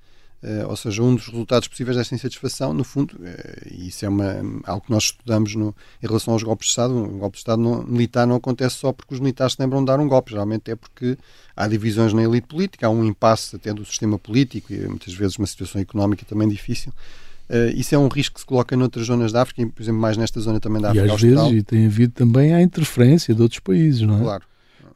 Uh, 0.47 0.69
ou 0.69 0.77
seja, 0.77 1.03
um 1.03 1.17
dos 1.17 1.27
resultados 1.27 1.67
possíveis 1.67 1.97
desta 1.97 2.15
insatisfação, 2.15 2.73
no 2.73 2.85
fundo, 2.85 3.17
uh, 3.17 3.69
e 3.69 3.89
isso 3.89 4.05
é 4.05 4.09
uma, 4.09 4.37
algo 4.65 4.87
que 4.87 4.93
nós 4.93 5.05
estudamos 5.05 5.57
no, 5.57 5.75
em 6.01 6.07
relação 6.07 6.35
aos 6.35 6.43
golpes 6.45 6.67
de 6.67 6.71
Estado, 6.71 6.95
um 6.95 7.19
golpe 7.19 7.35
de 7.35 7.39
Estado 7.41 7.61
não, 7.61 7.83
militar 7.83 8.29
não 8.29 8.37
acontece 8.37 8.77
só 8.77 8.93
porque 8.93 9.13
os 9.13 9.19
militares 9.19 9.55
se 9.55 9.61
lembram 9.61 9.81
de 9.81 9.87
dar 9.87 9.99
um 9.99 10.07
golpe, 10.07 10.31
geralmente 10.31 10.71
é 10.71 10.77
porque 10.77 11.19
há 11.57 11.67
divisões 11.67 12.13
na 12.13 12.23
elite 12.23 12.47
política, 12.47 12.87
há 12.87 12.91
um 12.91 13.05
impasse 13.05 13.57
até 13.57 13.75
do 13.75 13.85
sistema 13.85 14.21
político 14.21 14.73
e 14.73 14.87
muitas 14.87 15.13
vezes 15.15 15.37
uma 15.37 15.49
situação 15.49 15.81
económica 15.81 16.25
também 16.25 16.49
difícil. 16.49 16.93
Uh, 17.51 17.75
isso 17.75 17.97
é 17.97 17.99
um 17.99 18.07
risco 18.07 18.35
que 18.35 18.41
se 18.41 18.47
coloca 18.47 18.77
noutras 18.77 19.07
zonas 19.07 19.33
da 19.33 19.43
África, 19.43 19.69
por 19.75 19.83
exemplo, 19.83 20.01
mais 20.01 20.17
nesta 20.17 20.39
zona 20.39 20.61
também 20.61 20.81
da 20.81 20.91
África 20.91 21.09
E 21.09 21.11
às 21.11 21.21
vezes 21.21 21.53
e 21.55 21.63
tem 21.65 21.87
havido 21.87 22.13
também 22.13 22.55
a 22.55 22.63
interferência 22.63 23.35
de 23.35 23.43
outros 23.43 23.59
países, 23.59 24.03
não 24.03 24.19
é? 24.19 24.23
Claro. 24.23 24.45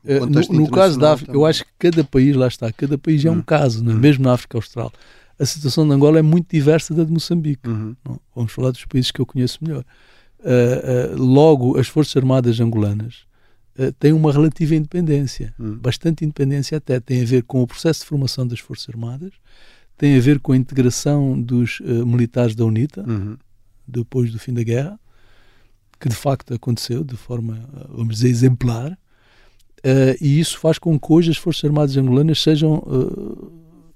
No, 0.05 0.61
no, 0.61 0.71
caso 0.71 0.99
da 0.99 1.13
África, 1.13 1.33
também. 1.33 1.43
eu 1.43 1.47
acho 1.47 1.65
que 1.65 1.71
cada 1.91 2.05
país, 2.05 2.37
lá 2.37 2.47
está, 2.47 2.73
cada 2.73 2.97
país 2.97 3.25
é 3.25 3.31
um 3.31 3.35
hum. 3.35 3.43
caso, 3.43 3.85
é? 3.85 3.93
Hum. 3.93 3.97
mesmo 3.97 4.25
na 4.25 4.33
África 4.33 4.57
Austral 4.57 4.93
a 5.41 5.47
situação 5.47 5.89
de 5.89 5.95
Angola 5.95 6.19
é 6.19 6.23
muito 6.23 6.51
diversa 6.51 6.93
da 6.93 7.03
de 7.03 7.11
Moçambique. 7.11 7.67
Uhum. 7.67 7.97
Vamos 8.37 8.53
falar 8.53 8.73
dos 8.73 8.85
países 8.85 9.11
que 9.11 9.21
eu 9.21 9.27
conheço 9.27 9.59
melhor. 9.63 9.83
Uh, 10.41 11.15
uh, 11.15 11.23
logo, 11.23 11.79
as 11.79 11.89
Forças 11.89 12.15
Armadas 12.15 12.61
angolanas 12.61 13.25
uh, 13.79 13.91
têm 13.93 14.13
uma 14.13 14.31
relativa 14.33 14.75
independência, 14.75 15.55
uhum. 15.59 15.79
bastante 15.79 16.27
independência 16.27 16.77
até. 16.77 17.01
Tem 17.01 17.23
a 17.23 17.25
ver 17.25 17.43
com 17.45 17.63
o 17.63 17.67
processo 17.67 18.01
de 18.01 18.07
formação 18.07 18.47
das 18.47 18.61
Forças 18.61 18.91
Armadas, 18.91 19.33
tem 19.97 20.15
a 20.15 20.21
ver 20.21 20.41
com 20.41 20.53
a 20.53 20.57
integração 20.57 21.41
dos 21.41 21.81
militares 21.81 22.55
da 22.55 22.65
UNITA, 22.65 23.05
uhum. 23.07 23.37
depois 23.87 24.31
do 24.31 24.39
fim 24.39 24.53
da 24.53 24.63
guerra, 24.63 24.99
que 25.99 26.09
de 26.09 26.15
facto 26.15 26.55
aconteceu 26.55 27.05
de 27.05 27.17
forma, 27.17 27.69
vamos 27.91 28.17
dizer, 28.17 28.29
exemplar. 28.29 28.99
e 30.19 30.41
isso 30.41 30.59
faz 30.59 30.79
com 30.79 30.99
que 30.99 31.13
hoje 31.13 31.31
as 31.31 31.37
Forças 31.37 31.65
Armadas 31.65 31.99
angolanas 31.99 32.43
sejam 32.43 32.83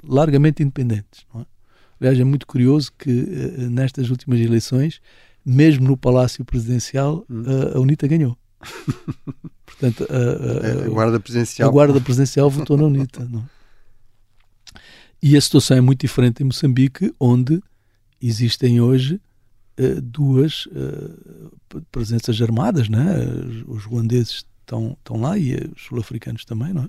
largamente 0.06 0.62
independentes. 0.62 1.26
É? 1.34 1.44
Aliás, 2.00 2.18
é 2.18 2.24
muito 2.24 2.46
curioso 2.46 2.92
que 2.98 3.10
uh, 3.10 3.70
nestas 3.70 4.10
últimas 4.10 4.40
eleições, 4.40 5.00
mesmo 5.44 5.86
no 5.86 5.96
Palácio 5.96 6.44
Presidencial, 6.44 7.24
uh, 7.30 7.76
a 7.76 7.80
UNITA 7.80 8.06
ganhou. 8.06 8.36
Portanto, 9.64 10.06
a, 10.10 10.82
a, 10.82 10.86
a, 10.86 10.88
guarda 10.88 11.20
presidencial. 11.20 11.68
A 11.68 11.72
guarda 11.72 12.00
presidencial 12.00 12.50
votou 12.50 12.76
na 12.76 12.84
UNITA. 12.84 13.24
Não? 13.24 13.40
É? 13.40 14.80
E 15.22 15.36
a 15.36 15.40
situação 15.40 15.76
é 15.76 15.80
muito 15.80 16.00
diferente 16.00 16.42
em 16.42 16.46
Moçambique, 16.46 17.14
onde 17.18 17.62
existem 18.20 18.80
hoje 18.80 19.20
uh, 19.78 20.00
duas 20.00 20.68
presenças 21.90 22.40
armadas, 22.40 22.88
né? 22.88 23.02
os 23.66 23.84
ruandeses 23.84 24.44
estão, 24.60 24.96
estão 24.98 25.20
lá 25.20 25.36
e 25.38 25.54
os 25.74 25.82
sul-africanos 25.82 26.44
também, 26.44 26.72
não 26.72 26.84
é? 26.84 26.88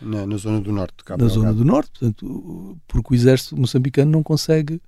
Na, 0.00 0.26
na, 0.26 0.36
zona 0.36 0.60
do 0.60 0.72
norte 0.72 0.98
de 0.98 1.04
Cabo 1.04 1.22
Na 1.22 1.28
zona 1.28 1.52
do 1.52 1.64
norte, 1.64 1.90
portanto, 1.98 2.78
porque 2.86 3.12
o 3.12 3.14
exército 3.14 3.56
moçambicano 3.56 4.10
não 4.10 4.22
consegue 4.22 4.80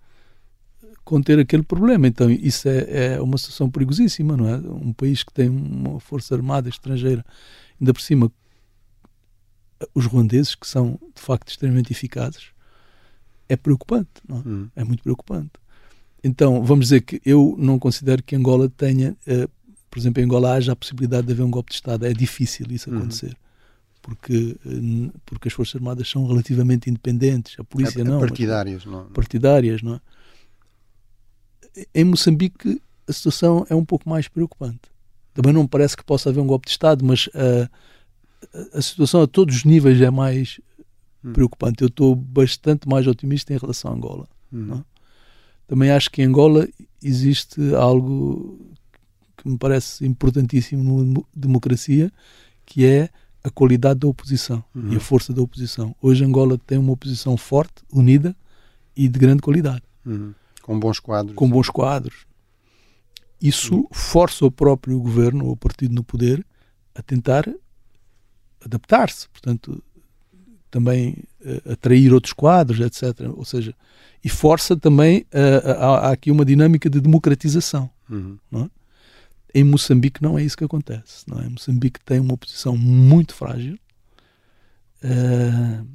conter 1.04 1.38
aquele 1.38 1.62
problema. 1.62 2.06
Então, 2.08 2.28
isso 2.30 2.68
é, 2.68 3.14
é, 3.14 3.20
uma 3.20 3.38
situação 3.38 3.70
perigosíssima, 3.70 4.36
não 4.36 4.48
é? 4.48 4.56
Um 4.56 4.92
país 4.92 5.22
que 5.22 5.32
tem 5.32 5.48
uma 5.48 6.00
força 6.00 6.34
armada 6.34 6.68
estrangeira, 6.68 7.24
ainda 7.80 7.94
por 7.94 8.00
cima, 8.00 8.30
os 9.94 10.04
ruandeses, 10.06 10.54
que 10.54 10.66
são 10.66 10.98
de 11.14 11.22
facto 11.22 11.48
extremamente 11.48 11.92
eficazes, 11.92 12.48
é 13.48 13.56
preocupante, 13.56 14.10
não 14.28 14.38
é? 14.38 14.40
Hum. 14.44 14.68
É 14.74 14.84
muito 14.84 15.02
preocupante. 15.02 15.52
Então, 16.24 16.64
vamos 16.64 16.86
dizer 16.86 17.02
que 17.02 17.22
eu 17.24 17.54
não 17.56 17.78
considero 17.78 18.22
que 18.22 18.34
Angola 18.34 18.68
tenha, 18.68 19.16
eh, 19.26 19.46
por 19.88 19.98
exemplo, 20.00 20.20
em 20.20 20.24
Angola 20.24 20.54
haja 20.54 20.72
a 20.72 20.76
possibilidade 20.76 21.28
de 21.28 21.32
haver 21.32 21.44
um 21.44 21.50
golpe 21.50 21.70
de 21.70 21.76
Estado. 21.76 22.04
É 22.04 22.12
difícil 22.12 22.66
isso 22.70 22.90
uhum. 22.90 22.98
acontecer 22.98 23.36
porque, 24.06 24.56
eh, 24.64 25.10
porque 25.26 25.48
as 25.48 25.54
Forças 25.54 25.74
Armadas 25.74 26.08
são 26.08 26.24
relativamente 26.28 26.88
independentes, 26.88 27.58
a 27.58 27.64
polícia 27.64 28.02
é, 28.02 28.04
não. 28.04 28.20
Partidárias, 28.20 28.84
mas, 28.84 28.94
não. 28.94 29.06
Partidárias, 29.06 29.82
não 29.82 29.94
é? 29.96 30.00
Em 31.92 32.04
Moçambique 32.04 32.80
a 33.08 33.12
situação 33.12 33.66
é 33.68 33.74
um 33.74 33.84
pouco 33.84 34.08
mais 34.08 34.28
preocupante. 34.28 34.82
Também 35.34 35.52
não 35.52 35.66
parece 35.66 35.96
que 35.96 36.04
possa 36.04 36.30
haver 36.30 36.40
um 36.40 36.46
golpe 36.46 36.66
de 36.66 36.70
Estado, 36.70 37.04
mas 37.04 37.26
uh, 37.26 37.68
a 38.72 38.80
situação 38.80 39.22
a 39.22 39.26
todos 39.26 39.56
os 39.56 39.64
níveis 39.64 40.00
é 40.00 40.10
mais 40.10 40.60
hum. 41.24 41.32
preocupante. 41.32 41.82
Eu 41.82 41.88
estou 41.88 42.14
bastante 42.14 42.88
mais 42.88 43.08
otimista 43.08 43.52
em 43.52 43.58
relação 43.58 43.90
a 43.90 43.94
Angola. 43.94 44.28
Hum. 44.52 44.82
Também 45.66 45.90
acho 45.90 46.10
que 46.12 46.22
em 46.22 46.26
Angola 46.26 46.68
existe 47.02 47.74
algo 47.74 48.56
que 49.36 49.48
me 49.48 49.58
parece 49.58 50.06
importantíssimo 50.06 51.04
na 51.04 51.22
democracia, 51.34 52.12
que 52.64 52.86
é 52.86 53.10
a 53.46 53.50
qualidade 53.50 54.00
da 54.00 54.08
oposição 54.08 54.62
uhum. 54.74 54.92
e 54.92 54.96
a 54.96 55.00
força 55.00 55.32
da 55.32 55.40
oposição. 55.40 55.94
Hoje 56.02 56.24
Angola 56.24 56.58
tem 56.66 56.76
uma 56.78 56.90
oposição 56.90 57.36
forte, 57.36 57.74
unida 57.92 58.34
e 58.96 59.08
de 59.08 59.16
grande 59.20 59.40
qualidade. 59.40 59.84
Uhum. 60.04 60.34
Com 60.62 60.80
bons 60.80 60.98
quadros. 60.98 61.36
Com 61.36 61.48
bons 61.48 61.70
quadros. 61.70 62.26
Isso 63.40 63.76
uhum. 63.76 63.86
força 63.92 64.44
o 64.44 64.50
próprio 64.50 64.98
governo, 64.98 65.46
ou 65.46 65.52
o 65.52 65.56
partido 65.56 65.94
no 65.94 66.02
poder, 66.02 66.44
a 66.92 67.02
tentar 67.02 67.48
adaptar-se. 68.64 69.28
Portanto, 69.28 69.80
também 70.68 71.22
uh, 71.40 71.72
atrair 71.72 72.12
outros 72.12 72.32
quadros, 72.32 72.80
etc. 72.80 73.30
Ou 73.32 73.44
seja, 73.44 73.76
e 74.24 74.28
força 74.28 74.76
também, 74.76 75.20
uh, 75.32 75.70
há, 75.78 76.10
aqui 76.10 76.32
uma 76.32 76.44
dinâmica 76.44 76.90
de 76.90 77.00
democratização. 77.00 77.88
Uhum. 78.10 78.38
Não 78.50 78.64
é? 78.64 78.70
Em 79.56 79.64
Moçambique 79.64 80.22
não 80.22 80.38
é 80.38 80.44
isso 80.44 80.56
que 80.56 80.64
acontece. 80.64 81.24
Não 81.26 81.40
é? 81.40 81.48
Moçambique 81.48 81.98
tem 82.04 82.20
uma 82.20 82.36
posição 82.36 82.76
muito 82.76 83.34
frágil. 83.34 83.78
Uh, 85.02 85.86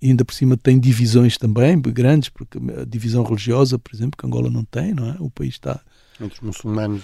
e 0.00 0.08
ainda 0.08 0.24
por 0.24 0.32
cima 0.32 0.56
tem 0.56 0.80
divisões 0.80 1.36
também 1.36 1.78
grandes, 1.80 2.30
porque 2.30 2.58
a 2.80 2.84
divisão 2.86 3.22
religiosa, 3.22 3.78
por 3.78 3.94
exemplo, 3.94 4.16
que 4.16 4.26
Angola 4.26 4.48
não 4.48 4.64
tem, 4.64 4.94
não 4.94 5.10
é? 5.10 5.16
O 5.20 5.30
país 5.30 5.54
está 5.54 5.80
entre 6.20 6.38
os 6.38 6.40
muçulmanos 6.40 7.02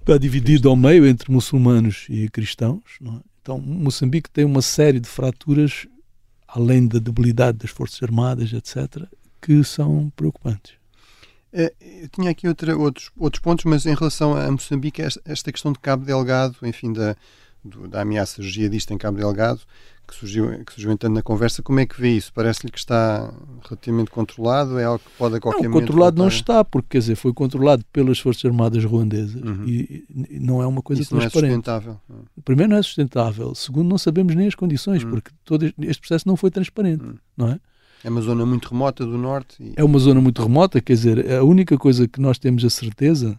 está 0.00 0.16
dividido 0.18 0.68
ao 0.68 0.76
meio 0.76 1.06
entre 1.06 1.32
muçulmanos 1.32 2.06
e 2.08 2.28
cristãos, 2.28 2.82
não 3.00 3.16
é? 3.16 3.20
Então 3.42 3.58
Moçambique 3.58 4.30
tem 4.30 4.44
uma 4.44 4.62
série 4.62 5.00
de 5.00 5.08
fraturas 5.08 5.86
além 6.46 6.86
da 6.86 6.98
debilidade 6.98 7.58
das 7.58 7.70
forças 7.70 8.02
armadas, 8.02 8.52
etc, 8.52 9.04
que 9.40 9.64
são 9.64 10.12
preocupantes. 10.14 10.79
Eh, 11.52 11.72
eu 12.02 12.08
tinha 12.08 12.30
aqui 12.30 12.46
outra, 12.46 12.76
outros, 12.76 13.10
outros 13.16 13.42
pontos, 13.42 13.64
mas 13.64 13.86
em 13.86 13.94
relação 13.94 14.36
a 14.36 14.50
Moçambique, 14.50 15.02
esta, 15.02 15.52
questão 15.52 15.72
de 15.72 15.78
Cabo 15.78 16.04
Delgado, 16.04 16.56
enfim, 16.62 16.92
da, 16.92 17.16
do, 17.64 17.88
da 17.88 18.02
ameaça 18.02 18.42
jihadista 18.42 18.94
em 18.94 18.98
Cabo 18.98 19.18
Delgado, 19.18 19.60
que 20.06 20.16
surgiu, 20.16 20.64
que 20.64 20.72
surgiu 20.72 20.90
entanto 20.92 21.14
na 21.14 21.22
conversa. 21.22 21.62
Como 21.62 21.78
é 21.78 21.86
que 21.86 22.00
vê 22.00 22.10
isso? 22.10 22.32
Parece-lhe 22.32 22.70
que 22.70 22.78
está 22.78 23.32
relativamente 23.64 24.10
controlado? 24.10 24.78
É 24.78 24.84
algo 24.84 24.98
que 24.98 25.10
pode 25.16 25.36
a 25.36 25.40
qualquer 25.40 25.64
não, 25.64 25.70
momento. 25.70 25.86
Controlado 25.86 26.16
voltar? 26.16 26.30
não 26.30 26.36
está, 26.36 26.64
porque 26.64 26.88
quer 26.90 26.98
dizer, 26.98 27.14
foi 27.14 27.32
controlado 27.32 27.84
pelas 27.92 28.18
Forças 28.18 28.44
Armadas 28.44 28.84
ruandesas 28.84 29.40
uhum. 29.40 29.64
e, 29.66 30.04
e, 30.30 30.40
não 30.40 30.62
é 30.62 30.66
uma 30.66 30.82
coisa 30.82 31.02
isso 31.02 31.16
transparente. 31.16 31.50
Não 31.50 31.58
é 31.58 31.58
sustentável. 31.58 32.00
Primeiro, 32.44 32.70
não 32.72 32.78
é 32.78 32.82
sustentável. 32.82 33.54
Segundo, 33.54 33.88
não 33.88 33.98
sabemos 33.98 34.34
nem 34.34 34.48
as 34.48 34.54
condições, 34.54 35.04
uhum. 35.04 35.10
porque 35.10 35.30
todo 35.44 35.64
este 35.64 36.00
processo 36.00 36.26
não 36.26 36.36
foi 36.36 36.50
transparente, 36.50 37.04
uhum. 37.04 37.14
não 37.36 37.48
é? 37.48 37.60
É 38.02 38.08
uma 38.08 38.20
zona 38.20 38.46
muito 38.46 38.68
remota 38.68 39.04
do 39.04 39.18
norte. 39.18 39.62
E... 39.62 39.74
É 39.76 39.84
uma 39.84 39.98
zona 39.98 40.20
muito 40.20 40.42
remota, 40.42 40.80
quer 40.80 40.94
dizer, 40.94 41.32
a 41.32 41.44
única 41.44 41.76
coisa 41.76 42.08
que 42.08 42.20
nós 42.20 42.38
temos 42.38 42.64
a 42.64 42.70
certeza 42.70 43.38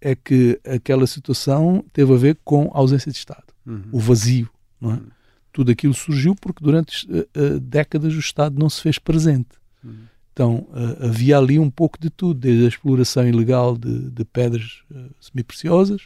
é 0.00 0.14
que 0.14 0.60
aquela 0.64 1.06
situação 1.06 1.84
teve 1.92 2.12
a 2.12 2.16
ver 2.16 2.38
com 2.44 2.70
a 2.74 2.78
ausência 2.78 3.10
de 3.10 3.18
Estado, 3.18 3.46
uhum. 3.66 3.82
o 3.92 3.98
vazio, 3.98 4.48
não 4.80 4.92
é? 4.92 4.94
Uhum. 4.94 5.06
Tudo 5.52 5.72
aquilo 5.72 5.94
surgiu 5.94 6.36
porque 6.36 6.62
durante 6.62 7.04
uh, 7.10 7.26
uh, 7.36 7.58
décadas 7.58 8.14
o 8.14 8.18
Estado 8.18 8.58
não 8.58 8.70
se 8.70 8.80
fez 8.80 8.98
presente. 8.98 9.48
Uhum. 9.82 10.04
Então 10.32 10.54
uh, 10.70 11.06
havia 11.06 11.36
ali 11.36 11.58
um 11.58 11.70
pouco 11.70 11.98
de 11.98 12.10
tudo, 12.10 12.38
desde 12.38 12.64
a 12.64 12.68
exploração 12.68 13.26
ilegal 13.26 13.76
de, 13.76 14.10
de 14.10 14.24
pedras 14.24 14.82
semi-preciosas 15.20 16.02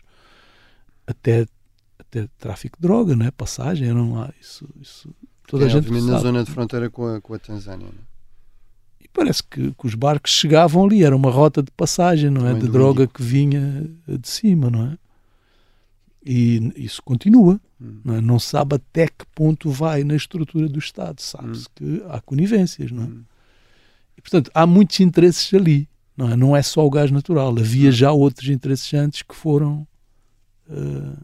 até, 1.07 1.47
até 1.99 2.27
tráfico 2.38 2.79
de 2.79 2.83
droga, 2.83 3.14
não 3.14 3.27
é? 3.27 3.31
Passagem, 3.31 3.92
não 3.92 4.23
há 4.23 4.31
isso, 4.40 4.66
isso 4.81 5.14
toda 5.46 5.64
é, 5.64 5.66
a 5.66 5.70
gente 5.70 5.87
obviamente 5.87 6.05
sabe. 6.05 6.12
na 6.12 6.18
zona 6.18 6.44
de 6.44 6.50
fronteira 6.50 6.90
com 6.90 7.07
a, 7.07 7.20
com 7.20 7.35
a 7.35 7.38
Tanzânia. 7.38 7.87
É? 7.87 9.05
E 9.05 9.09
parece 9.09 9.42
que, 9.42 9.72
que, 9.72 9.87
os 9.87 9.94
barcos 9.94 10.33
chegavam 10.33 10.85
ali, 10.85 11.05
era 11.05 11.14
uma 11.14 11.31
rota 11.31 11.62
de 11.62 11.70
passagem, 11.70 12.31
não 12.31 12.46
é? 12.46 12.55
de 12.55 12.68
droga 12.68 13.07
que 13.07 13.22
vinha 13.22 13.90
de 14.07 14.28
cima, 14.28 14.70
não 14.70 14.87
é? 14.87 14.98
E 16.24 16.72
isso 16.76 17.02
continua. 17.02 17.61
Hum. 17.81 18.00
Não, 18.05 18.14
é? 18.14 18.20
não 18.20 18.38
se 18.38 18.48
sabe 18.48 18.76
até 18.76 19.09
que 19.09 19.26
ponto 19.35 19.70
vai 19.70 20.05
na 20.05 20.14
estrutura 20.14 20.68
do 20.68 20.78
Estado. 20.78 21.20
Sabe-se 21.20 21.66
hum. 21.66 21.70
que 21.74 22.05
há 22.09 22.20
conivências, 22.20 22.90
não 22.92 23.02
é? 23.02 23.07
Hum. 23.07 23.24
E, 24.16 24.22
portanto, 24.22 24.50
há 24.55 24.66
muitos 24.66 25.00
interesses 25.00 25.52
ali. 25.52 25.88
Não 26.16 26.31
é, 26.31 26.37
não 26.37 26.57
é 26.57 26.62
só 26.62 26.87
o 26.87 26.90
gás 26.90 27.11
natural. 27.11 27.50
Havia 27.59 27.88
Hum. 27.88 27.92
já 27.92 28.12
outros 28.12 28.48
interesses 28.48 28.92
antes 28.94 29.22
que 29.22 29.35
foram 29.35 29.87
uh, 30.68 31.16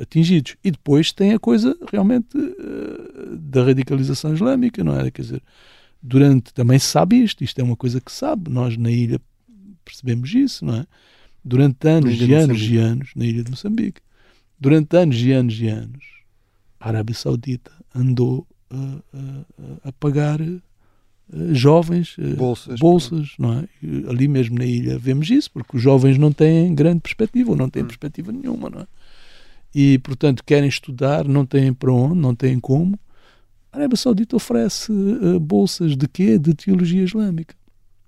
atingidos. 0.00 0.56
E 0.62 0.70
depois 0.70 1.12
tem 1.12 1.32
a 1.32 1.38
coisa 1.38 1.76
realmente 1.90 2.36
uh, 2.36 3.36
da 3.36 3.64
radicalização 3.64 4.34
islâmica, 4.34 4.82
não 4.84 4.98
é? 4.98 5.10
Quer 5.10 5.22
dizer, 5.22 5.42
durante 6.02 6.52
também 6.54 6.78
se 6.78 6.86
sabe 6.86 7.22
isto, 7.22 7.44
isto 7.44 7.58
é 7.58 7.64
uma 7.64 7.76
coisa 7.76 8.00
que 8.00 8.10
se 8.10 8.18
sabe, 8.18 8.50
nós 8.50 8.76
na 8.76 8.90
ilha 8.90 9.20
percebemos 9.84 10.32
isso, 10.34 10.64
não 10.64 10.76
é? 10.76 10.86
Durante 11.44 11.88
anos 11.88 12.20
e 12.20 12.34
anos 12.34 12.62
e 12.62 12.76
anos, 12.76 13.10
na 13.16 13.24
ilha 13.24 13.42
de 13.42 13.50
Moçambique, 13.50 14.00
durante 14.58 14.96
anos 14.96 15.16
e 15.20 15.32
anos 15.32 15.60
e 15.60 15.68
anos, 15.68 16.04
a 16.78 16.88
Arábia 16.88 17.14
Saudita 17.14 17.72
andou 17.94 18.46
uh, 18.70 18.76
uh, 18.76 19.80
a 19.84 19.92
pagar 19.92 20.40
uh, 20.40 20.60
jovens 21.52 22.16
bolsas, 22.36 22.78
bolsas 22.78 23.32
não 23.38 23.60
é? 23.60 23.68
E 23.82 24.04
ali 24.08 24.28
mesmo 24.28 24.58
na 24.58 24.66
ilha 24.66 24.98
vemos 24.98 25.30
isso, 25.30 25.50
porque 25.50 25.76
os 25.76 25.82
jovens 25.82 26.18
não 26.18 26.32
têm 26.32 26.74
grande 26.74 27.00
perspectiva, 27.00 27.50
ou 27.50 27.56
não 27.56 27.70
têm 27.70 27.82
hum. 27.82 27.86
perspectiva 27.86 28.30
nenhuma, 28.30 28.68
não 28.68 28.80
é? 28.80 28.86
E, 29.74 29.98
portanto, 29.98 30.42
querem 30.44 30.68
estudar, 30.68 31.26
não 31.26 31.46
têm 31.46 31.72
para 31.72 31.92
onde, 31.92 32.16
não 32.16 32.34
têm 32.34 32.58
como. 32.58 32.98
A 33.72 33.78
Arábia 33.78 33.96
Saudita 33.96 34.34
oferece 34.34 34.92
bolsas 35.40 35.96
de 35.96 36.08
quê? 36.08 36.38
De 36.38 36.54
teologia 36.54 37.04
islâmica. 37.04 37.54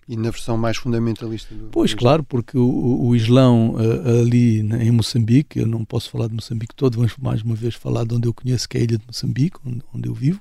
E 0.09 0.17
na 0.17 0.31
versão 0.31 0.59
mais 0.59 0.77
fundamentalista 0.77 1.55
do 1.55 1.69
Pois, 1.71 1.95
claro, 1.95 2.25
porque 2.25 2.59
o, 2.59 3.07
o 3.07 3.15
Islão 3.15 3.75
uh, 3.75 4.21
ali 4.21 4.59
em 4.61 4.91
Moçambique, 4.91 5.61
eu 5.61 5.67
não 5.67 5.85
posso 5.85 6.11
falar 6.11 6.27
de 6.27 6.35
Moçambique 6.35 6.75
todo, 6.75 6.97
vamos 6.97 7.17
mais 7.17 7.43
uma 7.43 7.55
vez 7.55 7.77
falar 7.77 8.05
de 8.05 8.15
onde 8.15 8.27
eu 8.27 8.35
conheço, 8.35 8.69
que 8.69 8.77
é 8.77 8.81
a 8.81 8.85
ilha 8.85 8.99
de 8.99 9.07
Moçambique, 9.07 9.59
onde, 9.65 9.81
onde 9.95 10.09
eu 10.09 10.15
vivo, 10.15 10.41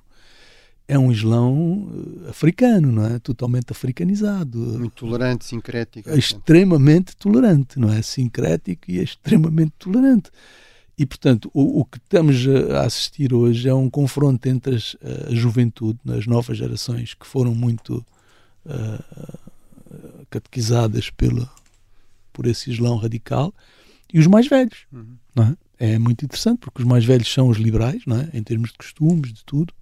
é 0.87 0.97
um 0.97 1.11
Islão 1.11 1.87
uh, 1.87 2.29
africano, 2.29 2.91
não 2.91 3.05
é? 3.05 3.19
Totalmente 3.19 3.71
africanizado. 3.71 4.57
Muito 4.57 5.05
tolerante, 5.05 5.45
sincrético. 5.45 6.09
É 6.09 6.17
extremamente 6.17 7.15
tolerante, 7.15 7.79
não 7.79 7.93
é? 7.93 8.01
Sincrético 8.01 8.89
e 8.89 8.99
é 8.99 9.03
extremamente 9.03 9.73
tolerante. 9.77 10.31
E, 10.97 11.05
portanto, 11.05 11.49
o, 11.53 11.81
o, 11.81 11.85
que 11.85 11.97
estamos 11.97 12.45
a 12.75 12.85
assistir 12.85 13.33
hoje 13.33 13.67
é 13.67 13.73
um 13.73 13.89
confronto 13.89 14.47
entre 14.47 14.75
as, 14.75 14.95
a 15.27 15.33
juventude, 15.33 15.99
as 16.09 16.27
novas 16.27 16.57
gerações, 16.57 17.13
que 17.13 17.25
foram 17.25 17.55
muito 17.55 18.05
uh, 18.65 19.39
catequizadas 20.29 21.09
pela, 21.09 21.49
por 22.31 22.45
esse 22.45 22.69
Islão 22.69 22.97
radical, 22.97 23.53
e 24.13 24.19
os 24.19 24.27
mais 24.27 24.47
velhos. 24.47 24.85
Uhum. 24.91 25.17
É? 25.79 25.93
é 25.93 25.99
muito 25.99 26.23
interessante, 26.23 26.59
porque 26.59 26.81
os 26.81 26.87
mais 26.87 27.03
velhos 27.03 27.31
são 27.31 27.47
os 27.47 27.57
liberais, 27.57 28.03
não 28.05 28.17
é? 28.17 28.29
em 28.33 28.43
termos 28.43 28.71
de 28.71 28.77
costumes, 28.77 29.33
de 29.33 29.43
tudo, 29.45 29.73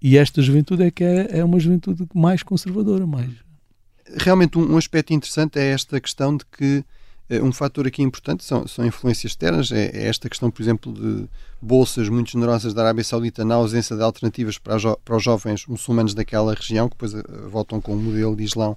e 0.00 0.18
esta 0.18 0.42
juventude 0.42 0.82
é 0.82 0.90
que 0.90 1.02
é, 1.02 1.38
é 1.38 1.44
uma 1.44 1.58
juventude 1.58 2.06
mais 2.14 2.42
conservadora. 2.42 3.06
mais 3.06 3.30
Realmente, 4.18 4.58
um, 4.58 4.74
um 4.74 4.76
aspecto 4.76 5.12
interessante 5.14 5.58
é 5.58 5.70
esta 5.70 5.98
questão 6.00 6.36
de 6.36 6.44
que 6.44 6.84
um 7.30 7.52
fator 7.52 7.86
aqui 7.86 8.02
importante 8.02 8.44
são, 8.44 8.66
são 8.66 8.84
influências 8.84 9.32
externas, 9.32 9.72
é, 9.72 9.86
é, 9.86 10.08
esta 10.08 10.28
questão, 10.28 10.50
por 10.50 10.62
exemplo, 10.62 10.92
de 10.92 11.26
bolsas 11.60 12.08
muito 12.08 12.30
generosas 12.30 12.74
da 12.74 12.82
Arábia 12.82 13.02
Saudita 13.02 13.44
na 13.44 13.54
ausência 13.54 13.96
de 13.96 14.02
alternativas 14.02 14.58
para, 14.58 14.76
jo 14.76 14.96
para 15.02 15.16
os 15.16 15.22
jovens 15.22 15.66
muçulmanos 15.66 16.14
daquela 16.14 16.52
região, 16.54 16.88
que 16.88 16.94
depois 16.94 17.14
uh, 17.14 17.48
voltam 17.48 17.80
com 17.80 17.94
um 17.94 18.02
modelo 18.02 18.36
de 18.36 18.44
Islão 18.44 18.76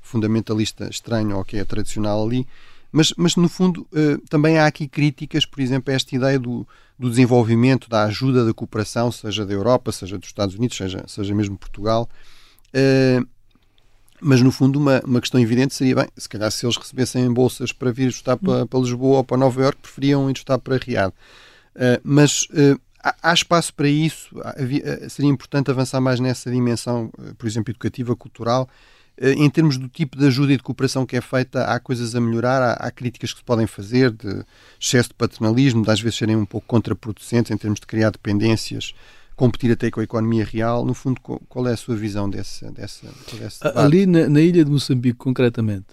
fundamentalista 0.00 0.88
estranho 0.90 1.36
ao 1.36 1.44
que 1.44 1.56
é 1.56 1.64
tradicional 1.64 2.26
ali. 2.26 2.46
Mas, 2.90 3.12
mas 3.16 3.36
no 3.36 3.48
fundo, 3.48 3.86
uh, 3.92 4.18
também 4.28 4.58
há 4.58 4.66
aqui 4.66 4.88
críticas, 4.88 5.46
por 5.46 5.60
exemplo, 5.60 5.92
a 5.92 5.94
esta 5.94 6.14
ideia 6.14 6.38
do, 6.38 6.66
do 6.98 7.08
desenvolvimento, 7.08 7.88
da 7.88 8.04
ajuda, 8.04 8.44
da 8.44 8.52
cooperação, 8.52 9.12
seja 9.12 9.46
da 9.46 9.52
Europa, 9.52 9.92
seja 9.92 10.18
dos 10.18 10.28
Estados 10.28 10.56
Unidos, 10.56 10.76
seja, 10.76 11.04
seja 11.06 11.34
mesmo 11.34 11.56
Portugal. 11.56 12.08
Uh, 12.70 13.24
mas 14.24 14.40
no 14.40 14.50
fundo 14.50 14.78
uma, 14.78 15.02
uma 15.04 15.20
questão 15.20 15.38
evidente 15.38 15.74
seria 15.74 15.96
bem, 15.96 16.08
se 16.16 16.26
calhar 16.26 16.50
se 16.50 16.64
eles 16.64 16.78
recebessem 16.78 17.30
bolsas 17.30 17.72
para 17.72 17.92
vir 17.92 18.08
estudar 18.08 18.38
para, 18.38 18.66
para 18.66 18.80
Lisboa 18.80 19.18
ou 19.18 19.24
para 19.24 19.36
Nova 19.36 19.60
Iorque, 19.60 19.82
preferiam 19.82 20.30
ir 20.30 20.32
estudar 20.32 20.58
para 20.58 20.78
Riad. 20.78 21.10
Uh, 21.10 22.00
mas 22.02 22.44
uh, 22.44 22.80
há, 23.02 23.14
há, 23.22 23.34
espaço 23.34 23.74
para 23.74 23.86
isso, 23.86 24.34
havia, 24.56 25.04
uh, 25.04 25.10
seria 25.10 25.30
importante 25.30 25.70
avançar 25.70 26.00
mais 26.00 26.20
nessa 26.20 26.50
dimensão, 26.50 27.12
por 27.36 27.46
exemplo, 27.46 27.70
educativa, 27.70 28.16
cultural, 28.16 28.66
em 29.20 29.48
termos 29.48 29.76
do 29.76 29.88
tipo 29.88 30.18
de 30.18 30.26
ajuda 30.26 30.54
e 30.54 30.56
de 30.56 30.62
cooperação 30.62 31.06
que 31.06 31.16
é 31.16 31.20
feita, 31.20 31.66
há 31.66 31.78
coisas 31.78 32.16
a 32.16 32.20
melhorar, 32.20 32.60
há, 32.60 32.72
há, 32.72 32.90
críticas 32.90 33.32
que 33.32 33.38
se 33.38 33.44
podem 33.44 33.66
fazer 33.66 34.10
de 34.10 34.42
excesso 34.80 35.10
de 35.10 35.14
paternalismo, 35.14 35.84
de 35.84 35.90
às 35.90 36.00
vezes 36.00 36.18
serem 36.18 36.34
um 36.34 36.46
pouco 36.46 36.66
contraproducentes 36.66 37.52
em 37.52 37.56
termos 37.56 37.78
de 37.78 37.86
criar 37.86 38.10
dependências, 38.10 38.92
competir 39.36 39.72
até 39.72 39.90
com 39.90 40.00
a 40.00 40.04
economia 40.04 40.44
real. 40.44 40.84
No 40.84 40.94
fundo, 40.94 41.20
qual 41.20 41.68
é 41.68 41.72
a 41.72 41.76
sua 41.76 41.96
visão 41.96 42.28
desse, 42.28 42.70
desse, 42.70 43.06
desse 43.38 43.60
Ali 43.74 44.06
na, 44.06 44.28
na, 44.28 44.40
ilha 44.40 44.64
de 44.64 44.70
Moçambique, 44.70 45.18
concretamente, 45.18 45.88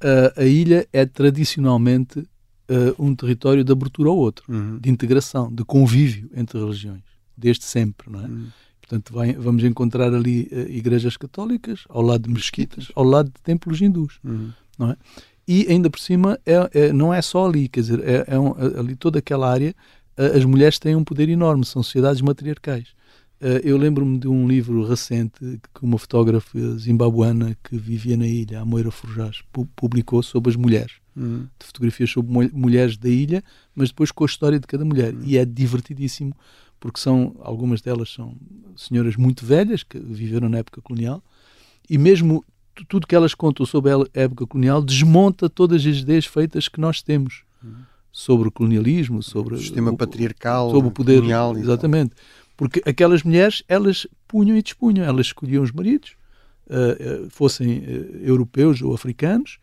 a, 0.00 0.42
a 0.42 0.44
ilha 0.44 0.86
é 0.92 1.04
tradicionalmente 1.04 2.20
uh, 2.20 2.94
um 2.98 3.14
território 3.14 3.64
de 3.64 3.72
abertura 3.72 4.08
ao 4.08 4.16
outro, 4.16 4.44
uhum. 4.48 4.78
de 4.78 4.90
integração, 4.90 5.52
de 5.52 5.64
convívio 5.64 6.30
entre 6.34 6.58
religiões, 6.58 7.02
desde 7.36 7.64
sempre, 7.64 8.10
não 8.10 8.20
é? 8.20 8.26
Uhum. 8.26 8.46
Portanto, 8.80 9.12
vai, 9.12 9.32
vamos 9.34 9.64
encontrar 9.64 10.14
ali 10.14 10.48
uh, 10.50 10.70
igrejas 10.70 11.16
católicas, 11.16 11.84
ao 11.88 12.02
lado 12.02 12.26
de 12.26 12.32
mesquitas, 12.32 12.90
ao 12.94 13.04
lado 13.04 13.26
de 13.26 13.40
templos 13.42 13.80
hindus, 13.80 14.18
uhum. 14.24 14.50
não 14.78 14.90
é? 14.90 14.96
E 15.46 15.66
ainda 15.70 15.88
por 15.88 15.98
cima, 15.98 16.38
é, 16.44 16.70
é, 16.74 16.92
não 16.92 17.12
é 17.12 17.22
só 17.22 17.48
ali, 17.48 17.68
quer 17.68 17.80
dizer, 17.80 18.00
é, 18.06 18.24
é 18.26 18.38
um, 18.38 18.52
ali 18.78 18.94
toda 18.94 19.18
aquela 19.18 19.50
área 19.50 19.74
as 20.18 20.44
mulheres 20.44 20.80
têm 20.80 20.96
um 20.96 21.04
poder 21.04 21.28
enorme, 21.28 21.64
são 21.64 21.80
sociedades 21.80 22.20
matriarcais. 22.20 22.88
Eu 23.62 23.76
lembro-me 23.76 24.18
de 24.18 24.26
um 24.26 24.48
livro 24.48 24.84
recente 24.84 25.60
que 25.72 25.84
uma 25.84 25.96
fotógrafa 25.96 26.58
zimbabuana 26.76 27.56
que 27.62 27.78
vivia 27.78 28.16
na 28.16 28.26
ilha, 28.26 28.60
a 28.60 28.64
Moira 28.64 28.90
Forjás, 28.90 29.42
publicou 29.76 30.24
sobre 30.24 30.50
as 30.50 30.56
mulheres. 30.56 30.94
Uhum. 31.14 31.46
De 31.58 31.66
fotografias 31.66 32.10
sobre 32.10 32.50
mulheres 32.52 32.96
da 32.96 33.08
ilha, 33.08 33.44
mas 33.76 33.90
depois 33.90 34.10
com 34.10 34.24
a 34.24 34.26
história 34.26 34.58
de 34.58 34.66
cada 34.66 34.84
mulher. 34.84 35.14
Uhum. 35.14 35.22
E 35.24 35.38
é 35.38 35.44
divertidíssimo, 35.44 36.34
porque 36.80 36.98
são 36.98 37.36
algumas 37.40 37.80
delas 37.80 38.12
são 38.12 38.36
senhoras 38.76 39.14
muito 39.14 39.46
velhas 39.46 39.84
que 39.84 40.00
viveram 40.00 40.48
na 40.48 40.58
época 40.58 40.80
colonial, 40.82 41.22
e 41.88 41.96
mesmo 41.96 42.44
tudo 42.88 43.06
que 43.06 43.14
elas 43.14 43.34
contam 43.34 43.64
sobre 43.64 43.92
a 43.92 44.04
época 44.14 44.48
colonial 44.48 44.82
desmonta 44.82 45.48
todas 45.48 45.86
as 45.86 45.96
ideias 45.98 46.26
feitas 46.26 46.66
que 46.66 46.80
nós 46.80 47.02
temos. 47.02 47.44
Uhum 47.62 47.97
sobre 48.18 48.48
o 48.48 48.50
colonialismo, 48.50 49.22
sobre 49.22 49.54
o 49.54 49.58
sistema 49.58 49.92
o, 49.92 49.96
patriarcal, 49.96 50.72
sobre 50.72 50.88
o 50.88 50.90
poder, 50.90 51.18
colonial, 51.18 51.56
exatamente. 51.56 52.16
Porque 52.56 52.82
aquelas 52.84 53.22
mulheres, 53.22 53.62
elas 53.68 54.08
punham 54.26 54.56
e 54.56 54.62
dispunham, 54.62 55.06
elas 55.06 55.26
escolhiam 55.26 55.62
os 55.62 55.70
maridos, 55.70 56.16
uh, 56.66 57.30
fossem 57.30 57.78
uh, 57.78 58.16
europeus 58.20 58.82
ou 58.82 58.92
africanos, 58.92 59.60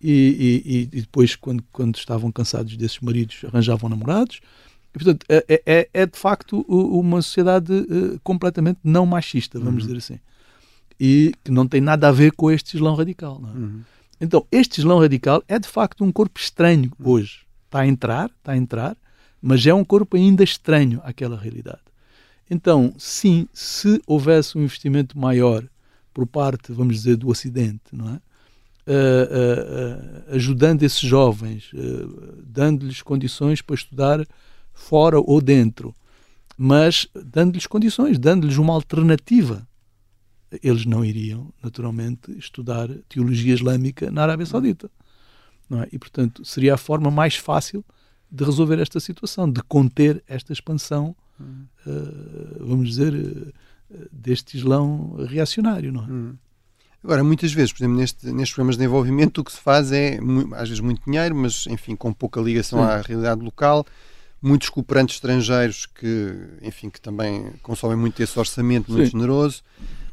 e, 0.00 0.62
e, 0.64 0.96
e, 0.96 1.00
depois, 1.02 1.36
quando, 1.36 1.62
quando 1.70 1.94
estavam 1.96 2.32
cansados 2.32 2.74
desses 2.74 3.00
maridos, 3.00 3.44
arranjavam 3.44 3.90
namorados. 3.90 4.40
E, 4.94 4.98
portanto, 4.98 5.26
é, 5.28 5.62
é, 5.66 5.88
é, 5.92 6.06
de 6.06 6.18
facto 6.18 6.62
uma 6.62 7.20
sociedade 7.20 7.70
uh, 7.70 8.18
completamente 8.24 8.78
não 8.82 9.04
machista, 9.04 9.58
vamos 9.58 9.84
uhum. 9.84 9.88
dizer 9.88 9.98
assim. 9.98 10.20
E 10.98 11.34
que 11.44 11.50
não 11.50 11.68
tem 11.68 11.82
nada 11.82 12.08
a 12.08 12.12
ver 12.12 12.32
com 12.32 12.50
este 12.50 12.78
Islão 12.78 12.94
radical. 12.94 13.42
É? 13.44 13.58
Uhum. 13.58 13.82
Então, 14.18 14.46
este 14.50 14.78
Islão 14.78 14.98
radical 14.98 15.42
é 15.46 15.58
de 15.58 15.68
facto 15.68 16.02
um 16.02 16.10
corpo 16.10 16.40
estranho 16.40 16.90
hoje 16.98 17.49
está 17.70 17.80
a 17.80 17.86
entrar, 17.86 18.30
está 18.38 18.52
a 18.52 18.56
entrar, 18.56 18.96
mas 19.40 19.64
é 19.64 19.72
um 19.72 19.84
corpo 19.84 20.16
ainda 20.16 20.42
estranho 20.42 21.00
àquela 21.04 21.38
realidade. 21.38 21.80
Então, 22.50 22.92
sim, 22.98 23.46
se 23.54 24.02
houvesse 24.06 24.58
um 24.58 24.62
investimento 24.62 25.16
maior 25.16 25.64
por 26.12 26.26
parte, 26.26 26.72
vamos 26.72 26.96
dizer, 26.96 27.16
do 27.16 27.28
Ocidente, 27.28 27.80
não 27.92 28.08
é? 28.08 28.20
Uh, 28.86 28.92
uh, 28.92 30.32
uh, 30.32 30.34
ajudando 30.34 30.82
esses 30.82 31.00
jovens, 31.00 31.70
dando-lhes 32.42 33.02
condições 33.02 33.62
para 33.62 33.76
estudar 33.76 34.26
fora 34.72 35.20
ou 35.20 35.40
dentro, 35.40 35.94
mas 36.56 37.06
dando-lhes 37.14 37.68
condições, 37.68 38.18
dando-lhes 38.18 38.56
uma 38.56 38.72
alternativa. 38.74 39.64
Eles 40.60 40.84
não 40.84 41.04
iriam, 41.04 41.52
naturalmente, 41.62 42.36
estudar 42.36 42.88
teologia 43.08 43.54
islâmica 43.54 44.10
na 44.10 44.22
Arábia 44.22 44.46
Saudita. 44.46 44.90
Não 45.70 45.82
é? 45.82 45.88
E, 45.92 45.98
portanto, 45.98 46.44
seria 46.44 46.74
a 46.74 46.76
forma 46.76 47.10
mais 47.10 47.36
fácil 47.36 47.84
de 48.30 48.44
resolver 48.44 48.80
esta 48.80 48.98
situação, 48.98 49.50
de 49.50 49.62
conter 49.62 50.22
esta 50.28 50.52
expansão, 50.52 51.14
vamos 52.58 52.88
dizer, 52.88 53.54
deste 54.12 54.56
Islão 54.56 55.16
reacionário. 55.26 55.92
Não 55.92 56.02
é? 56.02 56.06
Hum. 56.06 56.34
Agora, 57.02 57.24
muitas 57.24 57.52
vezes, 57.52 57.72
por 57.72 57.82
exemplo, 57.82 57.96
neste, 57.96 58.26
nestes 58.26 58.52
programas 58.52 58.76
de 58.76 58.80
desenvolvimento, 58.80 59.38
o 59.38 59.44
que 59.44 59.52
se 59.52 59.60
faz 59.60 59.90
é, 59.90 60.18
às 60.52 60.68
vezes, 60.68 60.80
muito 60.80 61.02
dinheiro, 61.04 61.34
mas, 61.34 61.66
enfim, 61.66 61.96
com 61.96 62.12
pouca 62.12 62.40
ligação 62.40 62.80
Sim. 62.80 62.84
à 62.84 63.00
realidade 63.00 63.40
local. 63.40 63.86
Muitos 64.42 64.68
cooperantes 64.68 65.16
estrangeiros 65.16 65.86
que, 65.86 66.34
enfim, 66.62 66.90
que 66.90 67.00
também 67.00 67.52
consomem 67.62 67.96
muito 67.96 68.22
esse 68.22 68.38
orçamento 68.38 68.90
muito 68.90 69.06
Sim. 69.06 69.12
generoso. 69.18 69.62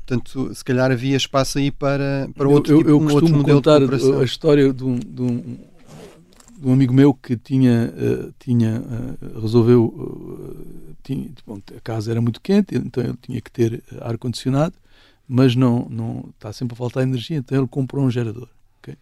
Portanto, 0.08 0.56
se 0.56 0.64
calhar 0.64 0.90
havia 0.90 1.18
espaço 1.18 1.58
aí 1.58 1.70
para, 1.70 2.30
para 2.34 2.48
outro, 2.48 2.74
eu, 2.74 2.78
tipo, 2.78 2.90
eu 2.90 3.00
um 3.00 3.12
outro 3.12 3.36
modelo 3.36 3.58
contar 3.58 3.82
a 4.22 4.24
história 4.24 4.72
de 4.72 4.84
um, 4.84 4.98
de 4.98 5.22
um, 5.22 5.58
de 6.58 6.68
um 6.68 6.72
amigo 6.72 6.94
meu 6.94 7.14
que 7.14 7.36
tinha, 7.36 7.94
uh, 7.94 8.34
tinha 8.40 8.82
uh, 8.82 9.42
resolveu, 9.42 9.84
uh, 9.86 10.96
tinha, 11.04 11.30
bom, 11.46 11.60
a 11.76 11.82
casa 11.82 12.10
era 12.10 12.22
muito 12.22 12.40
quente, 12.40 12.74
então 12.76 13.04
ele 13.04 13.18
tinha 13.22 13.42
que 13.42 13.52
ter 13.52 13.84
ar-condicionado 14.00 14.74
mas 15.28 15.56
não, 15.56 15.88
não 15.90 16.30
está 16.30 16.54
sempre 16.54 16.74
a 16.74 16.78
faltar 16.78 17.04
energia, 17.04 17.38
então 17.38 17.58
ele 17.58 17.68
comprou 17.68 18.06
um 18.06 18.10
gerador. 18.10 18.48
Okay? 18.80 18.96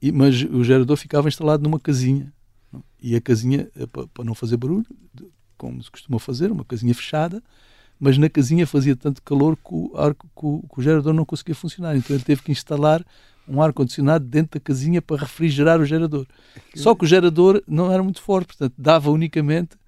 E, 0.00 0.12
mas 0.12 0.40
o 0.42 0.62
gerador 0.62 0.96
ficava 0.96 1.28
instalado 1.28 1.62
numa 1.64 1.80
casinha. 1.80 2.32
Não? 2.72 2.82
E 3.02 3.16
a 3.16 3.20
casinha, 3.20 3.68
eh, 3.76 3.86
para 3.86 4.24
não 4.24 4.34
fazer 4.34 4.56
barulho, 4.56 4.86
como 5.58 5.82
se 5.82 5.90
costuma 5.90 6.18
fazer, 6.20 6.52
uma 6.52 6.64
casinha 6.64 6.94
fechada, 6.94 7.42
mas 8.04 8.18
na 8.18 8.28
casinha 8.28 8.66
fazia 8.66 8.94
tanto 8.94 9.22
calor 9.22 9.56
que 9.56 9.72
o, 9.74 9.88
que 10.14 10.46
o, 10.46 10.62
que 10.74 10.78
o 10.78 10.82
gerador 10.82 11.14
não 11.14 11.24
conseguia 11.24 11.54
funcionar. 11.54 11.96
Então 11.96 12.14
ele 12.14 12.22
teve 12.22 12.42
que 12.42 12.52
instalar 12.52 13.02
um 13.48 13.62
ar-condicionado 13.62 14.26
dentro 14.26 14.60
da 14.60 14.62
casinha 14.62 15.00
para 15.00 15.22
refrigerar 15.22 15.80
o 15.80 15.86
gerador. 15.86 16.26
Só 16.74 16.94
que 16.94 17.04
o 17.04 17.08
gerador 17.08 17.62
não 17.66 17.90
era 17.90 18.02
muito 18.02 18.20
forte, 18.20 18.48
portanto, 18.48 18.74
dava 18.76 19.10
unicamente 19.10 19.78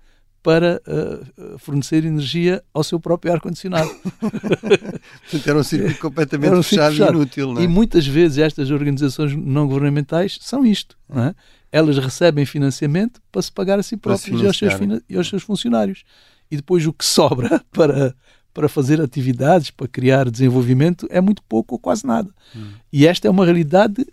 para 0.42 0.81
uh, 0.87 1.59
fornecer 1.59 2.07
energia 2.07 2.64
ao 2.72 2.83
seu 2.83 2.98
próprio 2.98 3.35
ar-condicionado. 3.35 3.90
Portanto, 4.20 5.46
era 5.46 5.59
um 5.59 5.62
circuito 5.62 6.00
completamente 6.00 6.55
um 6.55 6.62
fechado, 6.62 6.92
fechado, 6.92 7.12
e 7.12 7.16
inútil. 7.16 7.59
É? 7.59 7.64
E 7.64 7.68
muitas 7.68 8.07
vezes 8.07 8.38
estas 8.38 8.70
organizações 8.70 9.37
não 9.37 9.66
governamentais 9.66 10.38
são 10.40 10.64
isto. 10.64 10.96
Não 11.07 11.22
é? 11.22 11.35
Elas 11.70 11.98
recebem 11.98 12.46
financiamento 12.46 13.20
para 13.31 13.42
se 13.42 13.52
pagar 13.52 13.79
a 13.79 13.83
si 13.83 13.98
próprias 13.98 14.40
e 14.40 14.46
aos, 14.46 14.57
seus, 14.57 14.72
e 15.07 15.16
aos 15.18 15.29
seus 15.29 15.42
funcionários. 15.42 16.02
E 16.50 16.56
depois 16.56 16.87
o 16.87 16.92
que 16.92 17.04
sobra 17.04 17.62
para, 17.72 18.14
para 18.52 18.68
fazer 18.68 19.00
atividades, 19.00 19.70
para 19.70 19.88
criar 19.88 20.30
desenvolvimento, 20.30 21.06
é 21.11 21.20
muito 21.20 21.42
pouco 21.42 21.74
ou 21.74 21.78
quase 21.78 22.06
nada. 22.06 22.30
Hum. 22.54 22.72
E 22.92 23.06
esta 23.06 23.28
é 23.28 23.30
uma 23.30 23.44
realidade 23.44 24.06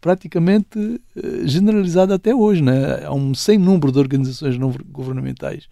praticamente 0.00 1.00
eh, 1.16 1.46
generalizada 1.46 2.14
até 2.14 2.34
hoje. 2.34 2.62
Né? 2.62 3.04
Há 3.04 3.12
um 3.12 3.34
sem 3.34 3.58
número 3.58 3.92
de 3.92 3.98
organizações 3.98 4.56
não 4.58 4.72
governamentais 4.90 5.68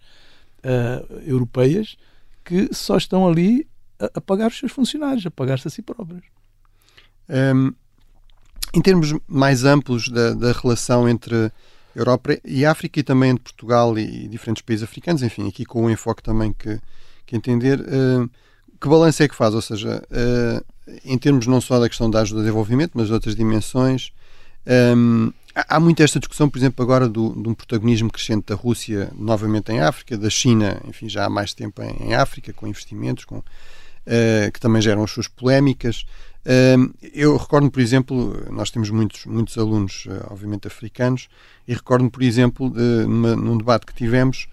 uh, 0.59 1.19
europeias 1.25 1.97
que 2.43 2.69
só 2.73 2.97
estão 2.97 3.27
ali 3.27 3.67
a, 3.99 4.05
a, 4.15 4.21
pagar 4.21 4.47
os 4.47 4.57
seus 4.57 4.71
funcionários, 4.71 5.25
a 5.25 5.31
pagar-se 5.31 5.67
a 5.67 5.71
si 5.71 5.81
próprios. 5.81 6.23
Um, 7.29 7.73
em 8.73 8.81
termos 8.81 9.13
mais 9.27 9.65
amplos 9.65 10.07
da, 10.09 10.33
da, 10.33 10.51
relação 10.51 11.07
entre 11.09 11.51
Europa 11.97 12.37
e 12.45 12.65
África 12.65 12.99
e 12.99 13.03
também 13.03 13.31
entre 13.31 13.43
Portugal 13.43 13.97
e, 13.97 14.27
diferentes 14.27 14.61
países 14.61 14.83
africanos, 14.83 15.23
enfim, 15.23 15.47
aqui 15.47 15.65
com 15.65 15.85
o 15.85 15.89
enfoque 15.89 16.21
também 16.21 16.53
que, 16.53 16.79
que 17.25 17.35
entender, 17.35 17.79
uh, 17.79 18.29
que 18.79 18.87
balanço 18.87 19.23
é 19.23 19.27
que 19.27 19.35
faz? 19.35 19.55
Ou 19.55 19.61
seja, 19.61 20.03
uh, 20.11 20.65
em 21.03 21.17
termos 21.17 21.47
não 21.47 21.59
só 21.59 21.79
da 21.79 21.89
questão 21.89 22.09
da 22.09 22.21
ajuda 22.21 22.41
de 22.41 22.45
desenvolvimento, 22.45 22.91
mas 22.93 23.07
de 23.07 23.13
outras 23.13 23.35
dimensões, 23.35 24.11
um, 24.95 25.31
há 25.55 25.79
muito 25.79 26.03
esta 26.03 26.19
discussão, 26.19 26.47
por 26.49 26.59
exemplo, 26.59 26.83
agora 26.83 27.09
do, 27.09 27.33
de 27.41 27.49
um 27.49 27.53
protagonismo 27.53 28.11
crescente 28.11 28.45
da 28.45 28.55
Rússia 28.55 29.11
novamente 29.15 29.71
em 29.71 29.79
África, 29.79 30.17
da 30.17 30.29
China, 30.29 30.79
enfim, 30.87 31.09
já 31.09 31.25
há 31.25 31.29
mais 31.29 31.53
tempo 31.53 31.81
em, 31.81 32.09
em 32.09 32.13
África, 32.13 32.53
com 32.53 32.67
investimentos, 32.67 33.25
com, 33.25 33.37
uh, 33.37 34.51
que 34.53 34.59
também 34.59 34.81
geram 34.81 35.03
as 35.03 35.11
suas 35.11 35.27
polémicas. 35.27 36.05
Eu 37.13 37.35
recordo, 37.35 37.69
por 37.69 37.81
exemplo, 37.81 38.45
nós 38.49 38.71
temos 38.71 38.89
muitos, 38.89 39.25
muitos 39.25 39.57
alunos, 39.57 40.05
uh, 40.05 40.31
obviamente, 40.31 40.67
africanos, 40.67 41.27
e 41.67 41.73
recordo, 41.73 42.09
por 42.09 42.23
exemplo, 42.23 42.69
numa, 42.69 43.35
num 43.35 43.57
debate 43.57 43.85
que 43.85 43.93
tivemos, 43.93 44.47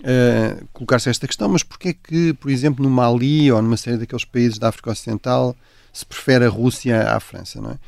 uh, 0.00 0.66
colocar-se 0.72 1.10
esta 1.10 1.26
questão, 1.26 1.48
mas 1.48 1.62
porquê 1.62 1.92
que, 1.92 2.32
por 2.34 2.50
exemplo, 2.50 2.84
no 2.84 2.90
Mali 2.90 3.50
ou 3.50 3.60
numa 3.60 3.76
série 3.76 3.98
daqueles 3.98 4.24
países 4.24 4.58
da 4.58 4.68
África 4.68 4.90
Ocidental 4.90 5.56
se 5.92 6.06
prefere 6.06 6.44
a 6.44 6.48
Rússia 6.48 7.10
à 7.10 7.18
França, 7.18 7.60
não 7.60 7.72
é? 7.72 7.78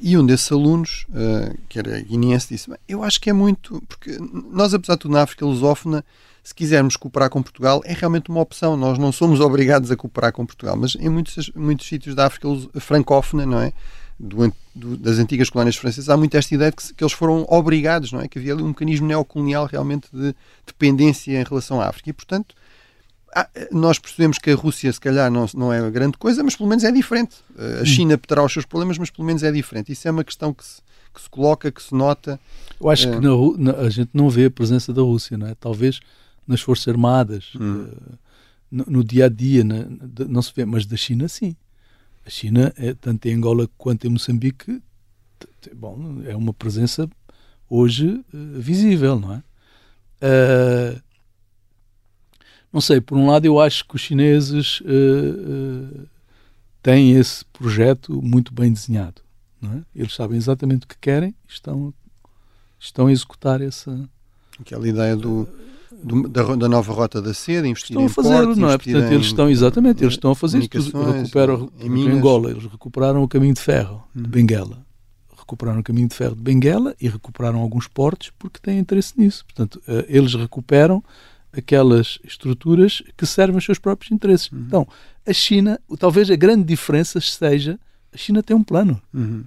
E 0.00 0.16
um 0.16 0.24
desses 0.24 0.50
alunos, 0.50 1.04
uh, 1.10 1.54
que 1.68 1.78
era 1.78 2.00
guineense, 2.00 2.48
disse: 2.48 2.70
Eu 2.88 3.02
acho 3.02 3.20
que 3.20 3.28
é 3.28 3.32
muito. 3.32 3.82
Porque 3.86 4.16
nós, 4.50 4.72
apesar 4.72 4.94
de 4.94 5.00
tudo, 5.00 5.12
na 5.12 5.22
África 5.22 5.44
lusófona, 5.44 6.02
se 6.42 6.54
quisermos 6.54 6.96
cooperar 6.96 7.30
com 7.30 7.42
Portugal, 7.42 7.80
é 7.84 7.92
realmente 7.92 8.30
uma 8.30 8.40
opção. 8.40 8.76
Nós 8.76 8.98
não 8.98 9.12
somos 9.12 9.38
obrigados 9.40 9.90
a 9.90 9.96
cooperar 9.96 10.32
com 10.32 10.44
Portugal, 10.44 10.76
mas 10.76 10.96
em 10.96 11.08
muitos, 11.08 11.50
muitos 11.54 11.86
sítios 11.86 12.14
da 12.14 12.26
África 12.26 12.48
francófona, 12.80 13.46
não 13.46 13.60
é? 13.60 13.72
Do, 14.18 14.52
do, 14.74 14.96
das 14.96 15.18
antigas 15.18 15.50
colónias 15.50 15.74
francesas, 15.74 16.08
há 16.08 16.16
muito 16.16 16.36
esta 16.36 16.54
ideia 16.54 16.70
de 16.70 16.76
que, 16.76 16.94
que, 16.94 17.02
eles 17.02 17.12
foram 17.12 17.44
obrigados, 17.48 18.12
não 18.12 18.20
é? 18.20 18.28
Que 18.28 18.38
havia 18.38 18.52
ali 18.52 18.62
um 18.62 18.68
mecanismo 18.68 19.06
neocolonial 19.06 19.66
realmente 19.66 20.08
de 20.12 20.34
dependência 20.66 21.40
em 21.40 21.42
relação 21.42 21.80
à 21.80 21.88
África. 21.88 22.10
E, 22.10 22.12
portanto, 22.12 22.54
ah, 23.34 23.48
nós 23.70 23.98
percebemos 23.98 24.38
que 24.38 24.50
a 24.50 24.54
Rússia, 24.54 24.92
se 24.92 25.00
calhar, 25.00 25.30
não, 25.30 25.46
não 25.54 25.72
é 25.72 25.90
grande 25.90 26.18
coisa, 26.18 26.42
mas 26.44 26.54
pelo 26.54 26.68
menos 26.68 26.84
é 26.84 26.92
diferente. 26.92 27.36
Eh, 27.58 27.80
a 27.80 27.84
China 27.84 28.18
terá 28.18 28.44
os 28.44 28.52
seus 28.52 28.66
problemas, 28.66 28.98
mas 28.98 29.10
pelo 29.10 29.26
menos 29.26 29.42
é 29.42 29.50
diferente. 29.50 29.90
Isso 29.90 30.06
é 30.06 30.10
uma 30.10 30.22
questão 30.22 30.52
que 30.52 30.64
se, 30.64 30.82
que 31.14 31.20
se 31.20 31.30
coloca, 31.30 31.72
que 31.72 31.82
se 31.82 31.94
nota. 31.94 32.38
Eu 32.78 32.90
acho 32.90 33.08
é... 33.08 33.12
que 33.12 33.20
na, 33.20 33.72
na, 33.72 33.78
a 33.80 33.90
gente 33.90 34.10
não 34.12 34.28
vê 34.28 34.44
a 34.44 34.50
presença 34.50 34.92
da 34.92 35.00
Rússia, 35.00 35.38
não 35.38 35.46
é? 35.46 35.54
Talvez 35.54 36.00
nas 36.46 36.60
Forças 36.60 36.88
Armadas, 36.88 37.52
hum. 37.58 37.84
uh, 37.84 38.18
no, 38.70 38.84
no, 38.88 39.04
dia 39.04 39.26
a 39.26 39.28
dia, 39.28 39.62
na, 39.62 39.86
não 40.28 40.42
se 40.42 40.52
vê, 40.54 40.64
mas 40.64 40.86
da 40.86 40.96
China, 40.96 41.28
sim. 41.28 41.54
A 42.26 42.30
China, 42.30 42.72
é, 42.76 42.94
tanto 42.94 43.26
em 43.26 43.34
Angola 43.34 43.68
quanto 43.76 44.06
em 44.06 44.10
Moçambique, 44.10 44.82
bom, 45.74 46.22
é 46.24 46.34
uma 46.34 46.52
presença 46.52 47.08
hoje 47.68 48.08
uh, 48.08 48.60
visível, 48.60 49.18
não 49.18 49.34
é? 49.34 49.42
Uh, 50.22 51.02
não 52.72 52.80
sei, 52.80 53.00
por 53.00 53.18
um 53.18 53.26
lado 53.26 53.44
eu 53.44 53.60
acho 53.60 53.86
que 53.86 53.96
os 53.96 54.00
chineses 54.00 54.80
uh, 54.80 56.08
têm 56.82 57.12
esse 57.12 57.44
projeto 57.46 58.22
muito 58.22 58.52
bem 58.52 58.72
desenhado. 58.72 59.20
Não 59.60 59.74
é? 59.74 59.82
Eles 59.94 60.14
sabem 60.14 60.38
exatamente 60.38 60.84
o 60.84 60.88
que 60.88 60.96
querem 60.98 61.30
e 61.30 61.52
estão, 61.52 61.92
estão 62.80 63.06
a 63.08 63.12
executar 63.12 63.60
essa... 63.60 64.08
Aquela 64.58 64.88
ideia 64.88 65.16
do, 65.16 65.48
do 66.02 66.28
da, 66.28 66.42
da, 66.56 66.68
nova 66.68 66.92
rota 66.92 67.20
da 67.20 67.34
seda, 67.34 67.66
investir 67.66 67.90
estão 67.90 68.02
em 68.02 68.06
a 68.06 68.08
fazer, 68.08 68.36
portos, 68.36 68.58
não 68.58 68.70
é? 68.70 68.78
Portanto, 68.78 69.12
eles 69.12 69.26
estão, 69.26 69.50
exatamente, 69.50 70.02
eles 70.02 70.14
estão 70.14 70.30
a 70.30 70.34
fazer 70.36 70.58
isto. 70.58 70.78
Recuperam, 70.78 71.70
em, 71.80 72.08
Angola, 72.08 72.50
eles 72.50 72.64
recuperaram 72.64 73.22
o 73.22 73.28
caminho 73.28 73.54
de 73.54 73.60
ferro 73.60 74.04
de 74.14 74.22
hum. 74.22 74.30
Benguela 74.30 74.84
recuperaram 75.42 75.80
o 75.80 75.82
caminho 75.82 76.08
de 76.08 76.14
ferro 76.14 76.36
de 76.36 76.40
Benguela 76.40 76.94
e 77.00 77.08
recuperaram 77.08 77.58
alguns 77.58 77.88
portos 77.88 78.30
porque 78.38 78.60
têm 78.60 78.78
interesse 78.78 79.12
nisso. 79.18 79.44
Portanto, 79.44 79.82
uh, 79.88 80.04
eles 80.08 80.34
recuperam 80.34 81.02
aquelas 81.52 82.18
estruturas 82.24 83.02
que 83.16 83.26
servem 83.26 83.56
aos 83.56 83.64
seus 83.64 83.78
próprios 83.78 84.12
interesses. 84.12 84.50
Uhum. 84.50 84.64
Então, 84.66 84.88
a 85.26 85.32
China, 85.32 85.78
talvez 85.98 86.30
a 86.30 86.36
grande 86.36 86.64
diferença 86.64 87.20
seja 87.20 87.78
a 88.12 88.16
China 88.16 88.42
tem 88.42 88.54
um 88.54 88.62
plano. 88.62 89.00
Uhum. 89.12 89.44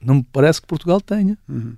Não 0.00 0.16
me 0.16 0.26
parece 0.30 0.60
que 0.60 0.66
Portugal 0.66 1.00
tenha. 1.00 1.38
Uhum. 1.48 1.74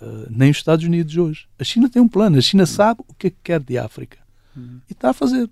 Uh, 0.00 0.26
nem 0.28 0.50
os 0.50 0.56
Estados 0.56 0.84
Unidos 0.84 1.16
hoje. 1.16 1.46
A 1.58 1.64
China 1.64 1.88
tem 1.88 2.02
um 2.02 2.08
plano. 2.08 2.36
A 2.36 2.40
China 2.40 2.64
uhum. 2.64 2.66
sabe 2.66 3.00
o 3.06 3.14
que 3.14 3.28
é 3.28 3.30
que 3.30 3.36
quer 3.42 3.60
de 3.60 3.78
África. 3.78 4.18
Uhum. 4.56 4.80
E 4.88 4.92
está 4.92 5.10
a 5.10 5.14
fazer. 5.14 5.48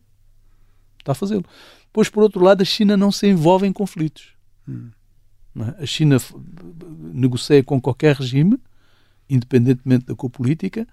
Está 0.99 1.13
a 1.13 1.15
fazê-lo. 1.15 1.45
Pois, 1.93 2.09
por 2.09 2.23
outro 2.23 2.43
lado, 2.43 2.63
a 2.63 2.65
China 2.65 2.97
não 2.97 3.13
se 3.13 3.27
envolve 3.27 3.67
em 3.67 3.73
conflitos. 3.73 4.29
Uhum. 4.67 4.91
É? 5.61 5.83
A 5.83 5.87
China 5.87 6.17
negocia 7.13 7.63
com 7.63 7.81
qualquer 7.81 8.17
regime, 8.17 8.59
independentemente 9.29 10.07
da 10.07 10.15
cor 10.15 10.31
política, 10.31 10.87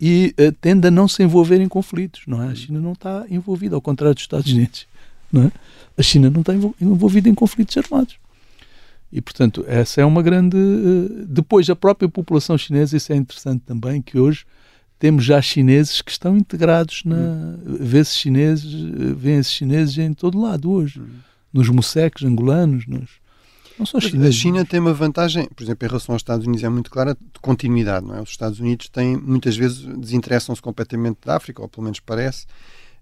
e 0.00 0.34
uh, 0.40 0.52
tende 0.52 0.88
a 0.88 0.90
não 0.90 1.06
se 1.06 1.22
envolver 1.22 1.60
em 1.60 1.68
conflitos. 1.68 2.22
Não 2.26 2.42
é? 2.42 2.48
A 2.48 2.54
China 2.54 2.80
não 2.80 2.92
está 2.92 3.26
envolvida, 3.28 3.74
ao 3.74 3.82
contrário 3.82 4.14
dos 4.14 4.22
Estados 4.22 4.50
Unidos. 4.50 4.86
Não 5.30 5.44
é? 5.44 5.52
A 5.96 6.02
China 6.02 6.30
não 6.30 6.40
está 6.40 6.54
envolvida 6.80 7.28
em 7.28 7.34
conflitos 7.34 7.76
armados. 7.76 8.18
E, 9.10 9.20
portanto, 9.20 9.64
essa 9.66 10.00
é 10.00 10.04
uma 10.04 10.22
grande. 10.22 10.56
Uh, 10.56 11.26
depois, 11.26 11.68
a 11.70 11.76
própria 11.76 12.08
população 12.08 12.58
chinesa, 12.58 12.96
isso 12.96 13.12
é 13.12 13.16
interessante 13.16 13.62
também, 13.64 14.02
que 14.02 14.18
hoje 14.18 14.44
temos 14.98 15.24
já 15.24 15.40
chineses 15.40 16.02
que 16.02 16.10
estão 16.10 16.36
integrados 16.36 17.02
na. 17.04 17.16
Hum. 17.16 17.56
Vê-se 17.80 18.14
chineses, 18.14 18.70
vêem-se 19.16 19.50
chineses 19.50 19.96
em 19.96 20.12
todo 20.12 20.38
lado 20.38 20.70
hoje. 20.70 21.00
Hum. 21.00 21.06
Nos 21.52 21.68
museques 21.70 22.24
angolanos, 22.24 22.86
nos. 22.86 23.08
Não 23.78 23.86
só 23.86 23.98
chineses. 24.00 24.36
A 24.36 24.38
China 24.38 24.64
tem 24.64 24.80
uma 24.80 24.92
vantagem, 24.92 25.48
por 25.54 25.62
exemplo, 25.62 25.86
em 25.86 25.88
relação 25.88 26.14
aos 26.14 26.20
Estados 26.20 26.46
Unidos, 26.46 26.64
é 26.64 26.68
muito 26.68 26.90
clara 26.90 27.14
de 27.14 27.40
continuidade, 27.40 28.04
não 28.04 28.16
é? 28.16 28.20
Os 28.20 28.30
Estados 28.30 28.60
Unidos 28.60 28.88
têm, 28.88 29.16
muitas 29.16 29.56
vezes, 29.56 29.78
desinteressam-se 29.96 30.60
completamente 30.60 31.18
da 31.24 31.36
África, 31.36 31.62
ou 31.62 31.68
pelo 31.68 31.84
menos 31.84 32.00
parece. 32.00 32.44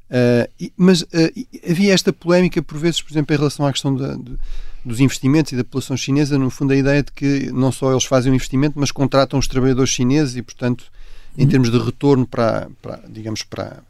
Uh, 0.09 0.49
e, 0.61 0.73
mas 0.77 1.03
uh, 1.03 1.09
havia 1.69 1.93
esta 1.93 2.13
polémica, 2.13 2.63
por 2.63 2.79
vezes, 2.79 3.03
por 3.03 3.13
exemplo, 3.13 3.35
em 3.35 3.39
relação 3.39 3.67
à 3.67 3.73
questão 3.73 3.95
da, 3.95 4.15
de, 4.15 4.37
dos 4.85 5.01
investimentos 5.01 5.53
e 5.53 5.57
da 5.57 5.65
população 5.65 5.97
chinesa, 5.97 6.39
no 6.39 6.49
fundo, 6.49 6.73
a 6.73 6.77
ideia 6.77 7.03
de 7.03 7.11
que 7.13 7.51
não 7.53 7.73
só 7.73 7.91
eles 7.91 8.05
fazem 8.05 8.31
o 8.31 8.35
investimento, 8.35 8.79
mas 8.79 8.93
contratam 8.93 9.39
os 9.39 9.49
trabalhadores 9.49 9.91
chineses 9.91 10.37
e, 10.37 10.43
portanto, 10.43 10.85
em 11.37 11.43
uhum. 11.43 11.49
termos 11.49 11.71
de 11.71 11.79
retorno 11.79 12.27
para, 12.27 12.69
para 12.81 13.03
digamos, 13.09 13.43
para, 13.43 13.83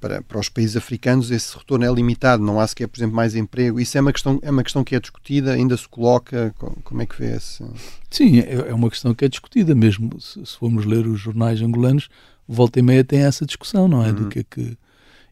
para, 0.00 0.22
para 0.22 0.38
os 0.38 0.48
países 0.48 0.76
africanos, 0.76 1.30
esse 1.30 1.56
retorno 1.56 1.84
é 1.84 1.92
limitado, 1.92 2.42
não 2.42 2.60
há 2.60 2.66
sequer, 2.66 2.86
por 2.86 2.98
exemplo, 2.98 3.16
mais 3.16 3.34
emprego. 3.34 3.80
Isso 3.80 3.98
é 3.98 4.00
uma 4.00 4.12
questão, 4.12 4.38
é 4.42 4.50
uma 4.50 4.62
questão 4.62 4.84
que 4.84 4.94
é 4.94 5.00
discutida, 5.00 5.52
ainda 5.52 5.76
se 5.76 5.88
coloca. 5.88 6.54
Como 6.84 7.02
é 7.02 7.06
que 7.06 7.18
vê 7.18 7.36
esse? 7.36 7.64
Sim, 8.10 8.38
é, 8.38 8.68
é 8.68 8.74
uma 8.74 8.88
questão 8.88 9.12
que 9.12 9.24
é 9.24 9.28
discutida 9.28 9.74
mesmo. 9.74 10.20
Se, 10.20 10.44
se 10.46 10.56
formos 10.56 10.84
ler 10.84 11.06
os 11.06 11.20
jornais 11.20 11.60
angolanos, 11.60 12.08
volta 12.48 12.78
e 12.78 12.82
meia 12.82 13.04
tem 13.04 13.20
essa 13.20 13.44
discussão, 13.44 13.88
não 13.88 14.04
é? 14.04 14.08
Uhum. 14.08 14.14
Do 14.14 14.28
que 14.28 14.38
é 14.38 14.44
que. 14.48 14.78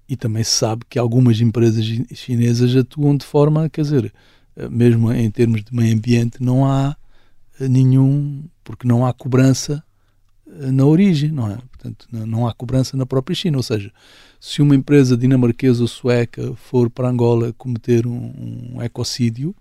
E 0.08 0.16
também 0.16 0.44
se 0.44 0.52
sabe 0.52 0.84
que 0.88 0.98
algumas 0.98 1.40
empresas 1.40 1.84
chinesas 2.14 2.76
atuam 2.76 3.16
de 3.16 3.26
forma, 3.26 3.68
quer 3.68 3.82
dizer, 3.82 4.12
mesmo 4.70 5.12
em 5.12 5.30
termos 5.30 5.64
de 5.64 5.74
meio 5.74 5.94
ambiente, 5.94 6.42
não 6.42 6.64
há 6.64 6.96
nenhum, 7.60 8.44
porque 8.62 8.86
não 8.86 9.04
há 9.04 9.12
cobrança 9.12 9.82
na 10.46 10.84
origem, 10.84 11.30
não 11.30 11.50
é? 11.50 11.56
Portanto, 11.56 12.06
não 12.10 12.46
há 12.46 12.54
cobrança 12.54 12.96
na 12.96 13.04
própria 13.04 13.34
China. 13.34 13.56
Ou 13.56 13.62
seja, 13.62 13.92
se 14.40 14.62
uma 14.62 14.74
empresa 14.76 15.16
dinamarquesa 15.16 15.82
ou 15.82 15.88
sueca 15.88 16.54
for 16.54 16.88
para 16.88 17.08
Angola 17.08 17.52
cometer 17.54 18.06
um, 18.06 18.74
um 18.74 18.82
ecocídio, 18.82 19.54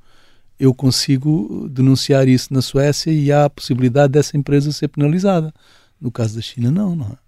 eu 0.60 0.74
consigo 0.74 1.68
denunciar 1.70 2.28
isso 2.28 2.54
na 2.54 2.62
Suécia 2.62 3.12
e 3.12 3.32
há 3.32 3.46
a 3.46 3.50
possibilidade 3.50 4.14
dessa 4.14 4.38
empresa 4.38 4.72
ser 4.72 4.88
penalizada. 4.88 5.54
No 6.00 6.12
caso 6.12 6.36
da 6.36 6.42
China, 6.42 6.72
não, 6.72 6.96
não 6.96 7.08
é? 7.08 7.25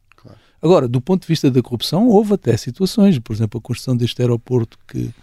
Agora, 0.62 0.88
do 0.88 1.00
ponto 1.00 1.22
de 1.22 1.28
vista 1.28 1.52
da 1.52 1.62
corrupção, 1.62 2.08
houve 2.08 2.34
até 2.34 2.56
situações, 2.58 3.20
por 3.20 3.34
exemplo, 3.34 3.60
a 3.60 3.62
construção 3.62 3.96
deste 3.96 4.22
aeroporto 4.22 4.78
que, 4.88 5.14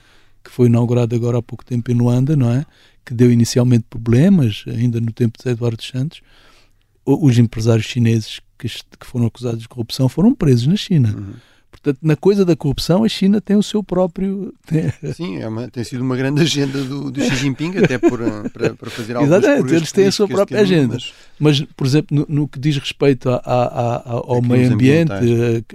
que 0.42 0.51
foi 0.51 0.66
inaugurado 0.66 1.14
agora 1.14 1.38
há 1.38 1.42
pouco 1.42 1.64
tempo 1.64 1.90
em 1.90 1.94
Luanda, 1.94 2.37
não 2.37 2.51
é? 2.51 2.64
Que 3.05 3.12
deu 3.12 3.33
inicialmente 3.33 3.85
problemas, 3.90 4.64
ainda 4.66 5.01
no 5.01 5.12
tempo 5.12 5.38
de 5.42 5.49
Eduardo 5.49 5.83
Santos, 5.83 6.20
os 7.05 7.38
empresários 7.38 7.87
chineses 7.87 8.40
que, 8.59 8.68
que, 8.68 9.07
foram 9.07 9.27
acusados 9.27 9.61
de 9.61 9.68
corrupção 9.68 10.09
foram 10.09 10.35
presos 10.35 10.66
na 10.66 10.77
China. 10.77 11.14
Uhum. 11.16 11.35
Portanto, 11.75 11.99
na 12.03 12.15
coisa 12.15 12.45
da 12.45 12.55
corrupção, 12.55 13.03
a 13.03 13.09
China 13.09 13.41
tem 13.41 13.57
o 13.57 13.63
seu 13.63 13.83
próprio. 13.83 14.55
Sim, 15.15 15.39
é 15.39 15.49
uma, 15.49 15.69
tem 15.69 15.83
sido 15.83 16.03
uma 16.03 16.17
grande 16.17 16.41
agenda 16.41 16.83
do, 16.85 17.11
do 17.11 17.21
Xi 17.21 17.35
Jinping, 17.35 17.77
até 17.79 17.99
por, 17.99 18.23
eh, 18.23 18.49
para, 18.49 18.75
para 18.75 18.91
fazer 18.91 19.17
algo 19.17 19.27
Exatamente, 19.27 19.75
eles 19.75 19.91
têm 19.91 20.07
a 20.07 20.13
sua 20.13 20.29
própria 20.29 20.61
agenda. 20.61 20.95
Mas... 20.95 21.13
mas, 21.39 21.61
por 21.77 21.85
exemplo, 21.85 22.17
no, 22.17 22.27
no, 22.29 22.49
que 22.49 22.61
diz 22.61 22.77
respeito 22.79 23.29
a, 23.29 23.37
a, 23.45 23.97
a, 23.97 24.13
ao 24.13 24.41
meio 24.41 24.73
ambiente, 24.73 25.13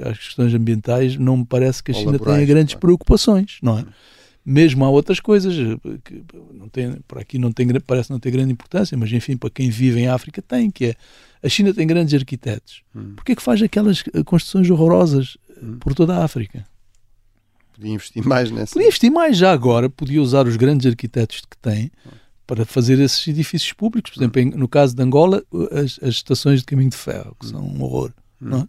às 0.01 0.17
questões 0.17 0.53
ambientais, 0.53 1.17
não 1.17 1.37
me 1.37 1.45
parece 1.45 1.83
que 1.83 1.91
a 1.91 1.93
China 1.93 2.13
laborais, 2.13 2.37
tenha 2.37 2.47
grandes 2.47 2.73
claro. 2.75 2.81
preocupações, 2.81 3.57
não 3.61 3.77
é? 3.77 3.85
Mesmo 4.45 4.85
há 4.85 4.89
outras 4.89 5.19
coisas 5.19 5.53
que 6.03 6.23
não 6.53 6.69
tem, 6.69 6.97
por 7.07 7.19
aqui 7.19 7.37
não 7.37 7.51
tem, 7.51 7.67
parece 7.85 8.09
não 8.09 8.19
ter 8.19 8.31
grande 8.31 8.53
importância, 8.53 8.97
mas 8.97 9.11
enfim, 9.11 9.35
para 9.35 9.49
quem 9.49 9.69
vive 9.69 9.99
em 9.99 10.07
África 10.07 10.41
tem, 10.41 10.71
que 10.71 10.85
é 10.85 10.95
a 11.41 11.47
China 11.47 11.73
tem 11.73 11.87
grandes 11.87 12.13
arquitetos. 12.13 12.81
Hum. 12.95 13.13
Porquê 13.15 13.31
é 13.31 13.35
que 13.35 13.41
faz 13.41 13.61
aquelas 13.61 14.03
eh, 14.13 14.23
construções 14.23 14.69
horrorosas 14.69 15.37
eh. 15.48 15.48
Por 15.79 15.93
toda 15.93 16.17
a 16.17 16.23
África? 16.23 16.65
Podia 17.73 17.93
investir 17.93 18.27
mais 18.27 18.51
nessa. 18.51 18.73
Podia 18.73 18.87
investir 18.87 19.11
mais 19.11 19.37
já 19.37 19.51
agora, 19.51 19.89
podia 19.89 20.21
usar 20.21 20.45
os 20.47 20.57
grandes 20.57 20.85
arquitetos 20.85 21.41
que 21.41 21.57
tem 21.57 21.91
para 22.45 22.65
fazer 22.65 22.99
esses 22.99 23.25
edifícios 23.27 23.71
públicos. 23.73 24.11
Por 24.11 24.19
exemplo, 24.19 24.57
no 24.57 24.67
caso 24.67 24.95
de 24.95 25.03
Angola, 25.03 25.43
as, 25.71 25.99
as, 26.01 26.15
estações 26.15 26.59
de 26.61 26.65
caminho 26.65 26.89
de 26.89 26.97
ferro, 26.97 27.35
que 27.39 27.45
são 27.45 27.61
um 27.61 27.81
horror. 27.83 28.11
Não 28.41 28.61
é? 28.61 28.67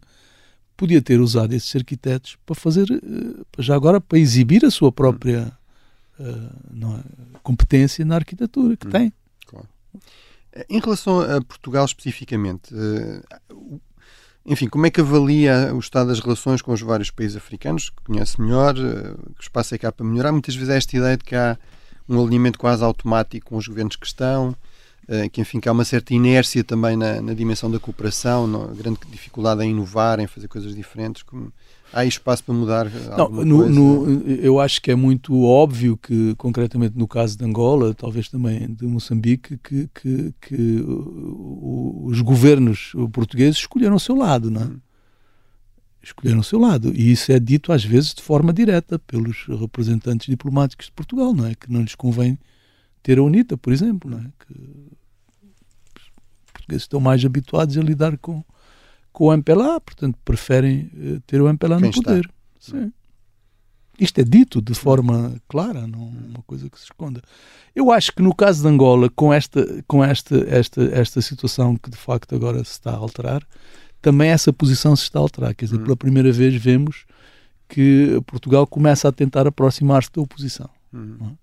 Podia 0.77 1.03
ter 1.03 1.19
usado 1.19 1.55
esses 1.55 1.75
arquitetos 1.75 2.37
para 2.47 2.55
fazer, 2.55 2.91
eh, 2.91 3.43
já 3.59 3.75
agora, 3.75 4.01
para 4.01 4.19
exibir 4.19 4.65
a 4.65 4.71
sua 4.71 4.93
própria 4.93 5.53
uh, 6.19 7.39
competência 7.43 8.05
na 8.05 8.17
arquitetura 8.17 8.77
que 8.77 8.87
tem. 8.87 9.13
Claro. 9.47 9.69
Em 10.69 10.79
relação 10.79 11.21
a 11.21 11.41
Portugal 11.43 11.85
especificamente, 11.85 12.75
eh, 12.75 13.23
enfim, 14.45 14.69
como 14.69 14.87
é 14.87 14.91
que 14.91 15.01
avalia 15.01 15.73
o 15.75 15.79
estado 15.79 16.09
das 16.09 16.21
relações 16.21 16.63
com 16.63 16.73
os 16.73 16.81
vários 16.81 17.11
países 17.11 17.37
africanos, 17.37 17.91
que 17.91 18.03
conhece 18.05 18.41
melhor, 18.41 18.75
eh, 18.77 19.15
que 19.37 19.43
espaço 19.43 19.75
é 19.75 19.79
que 19.79 19.87
há 19.87 19.93
para 19.93 20.07
melhorar? 20.07 20.33
Muitas 20.33 20.55
vezes 20.55 20.71
há 20.71 20.77
esta 20.77 20.97
ideia 20.97 21.17
de 21.17 21.25
que 21.25 21.37
há 21.37 21.59
um 22.09 22.21
alinhamento 22.21 22.59
quase 22.59 22.83
automático 22.83 23.51
com 23.51 23.57
os 23.57 23.69
governos 23.69 23.97
que 23.97 24.07
estão, 24.07 24.57
eh, 25.09 25.29
que 25.29 25.41
enfim 25.41 25.61
que 25.61 25.69
há 25.69 25.73
uma 25.73 25.85
certa 25.85 26.15
inércia 26.15 26.65
também 26.65 26.97
na, 26.97 27.21
na 27.21 27.35
dimensão 27.35 27.71
da 27.71 27.79
cooperação, 27.79 28.75
grande 28.75 28.99
dificuldade 29.11 29.63
em 29.63 29.71
inovar, 29.71 30.19
em 30.21 30.27
fazer 30.27 30.49
coisas 30.49 30.75
diferentes. 30.75 31.23
Como, 31.23 31.53
Há 31.93 32.05
espaço 32.05 32.45
para 32.45 32.55
mudar 32.55 32.91
Não, 33.17 33.29
no, 33.29 33.69
no, 33.69 34.23
eu 34.29 34.61
acho 34.61 34.81
que 34.81 34.91
é 34.91 34.95
muito 34.95 35.45
óbvio 35.45 35.97
que, 35.97 36.35
concretamente 36.37 36.97
no 36.97 37.09
caso 37.09 37.37
de 37.37 37.45
Angola, 37.45 37.93
talvez 37.95 38.29
também 38.29 38.73
de 38.73 38.87
Moçambique, 38.87 39.59
que, 39.59 39.89
que, 39.93 40.35
que 40.41 40.85
os 42.05 42.21
governos 42.21 42.93
portugueses 43.13 43.59
escolheram 43.59 43.97
o 43.97 44.01
seu 44.01 44.15
lado, 44.15 44.51
não 44.51 44.63
é? 44.63 44.65
Hum. 44.65 44.81
Escolheram 46.03 46.41
o 46.41 46.45
seu 46.45 46.59
lado. 46.59 46.93
E 46.95 47.13
isso 47.13 47.31
é 47.31 47.39
dito 47.39 47.73
às 47.73 47.85
vezes 47.85 48.15
de 48.15 48.23
forma 48.23 48.53
direta 48.53 48.99
pelos 48.99 49.45
representantes 49.47 50.27
diplomáticos 50.29 50.87
de 50.87 50.93
Portugal, 50.93 51.35
não 51.35 51.47
é? 51.47 51.55
Que 51.55 51.71
não 51.71 51.83
lhes 51.83 51.95
convém 51.95 52.39
ter 53.03 53.19
a 53.19 53.23
UNITA, 53.23 53.57
por 53.57 53.73
exemplo, 53.73 54.11
não 54.11 54.19
é? 54.19 54.25
Que 54.47 54.55
os 55.97 56.11
portugueses 56.53 56.85
estão 56.85 57.01
mais 57.01 57.25
habituados 57.25 57.77
a 57.77 57.83
lidar 57.83 58.17
com 58.17 58.43
com 59.13 59.27
o 59.27 59.33
MPLA, 59.33 59.81
portanto 59.81 60.19
preferem 60.25 60.91
uh, 60.95 61.21
ter 61.27 61.41
o 61.41 61.49
MPLA 61.49 61.79
Quem 61.79 61.87
no 61.87 61.93
poder. 61.93 62.31
Isto 63.99 64.21
é 64.23 64.25
dito 64.25 64.63
de 64.63 64.75
forma 64.75 65.37
clara, 65.47 65.87
não 65.87 66.01
é 66.01 66.29
uma 66.31 66.43
coisa 66.47 66.71
que 66.71 66.79
se 66.79 66.85
esconda. 66.85 67.21
Eu 67.75 67.93
acho 67.93 68.13
que 68.13 68.23
no 68.23 68.35
caso 68.35 68.63
de 68.63 68.69
Angola, 68.69 69.11
com 69.11 69.33
esta, 69.33 69.85
com 69.87 70.03
esta, 70.03 70.37
esta, 70.49 70.83
esta 70.85 71.21
situação 71.21 71.77
que 71.77 71.91
de 71.91 71.99
facto 71.99 72.35
agora 72.35 72.65
se 72.65 72.73
está 72.73 72.93
a 72.93 72.97
alterar, 72.97 73.47
também 74.01 74.31
essa 74.31 74.53
posição 74.55 74.97
se 74.97 75.03
está 75.03 75.19
a 75.19 75.23
alterar. 75.23 75.55
Quer 75.55 75.67
dizer, 75.67 75.79
hum. 75.79 75.85
pela 75.85 75.97
primeira 75.97 76.33
vez 76.33 76.55
vemos 76.55 77.05
que 77.69 78.21
Portugal 78.27 78.67
começa 78.67 79.07
a 79.07 79.13
tentar 79.13 79.47
aproximar-se 79.47 80.11
da 80.11 80.23
oposição. 80.23 80.71
Hum. 80.93 81.37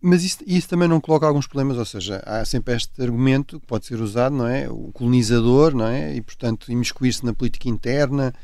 Mas 0.00 0.24
isso, 0.24 0.38
isso, 0.46 0.68
também 0.68 0.88
não 0.88 1.00
coloca 1.00 1.26
alguns 1.26 1.46
problemas, 1.46 1.78
ou 1.78 1.84
seja, 1.84 2.22
há 2.26 2.44
sempre 2.44 2.74
este 2.74 3.02
argumento 3.02 3.58
que 3.58 3.66
pode 3.66 3.86
ser 3.86 4.00
usado, 4.00 4.34
não 4.36 4.46
é? 4.46 4.68
O 4.68 4.90
colonizador, 4.92 5.74
não 5.74 5.86
é? 5.86 6.14
E, 6.14 6.20
portanto, 6.20 6.70
imiscuir-se 6.70 7.24
na 7.24 7.32
política 7.32 7.68
interna, 7.68 8.34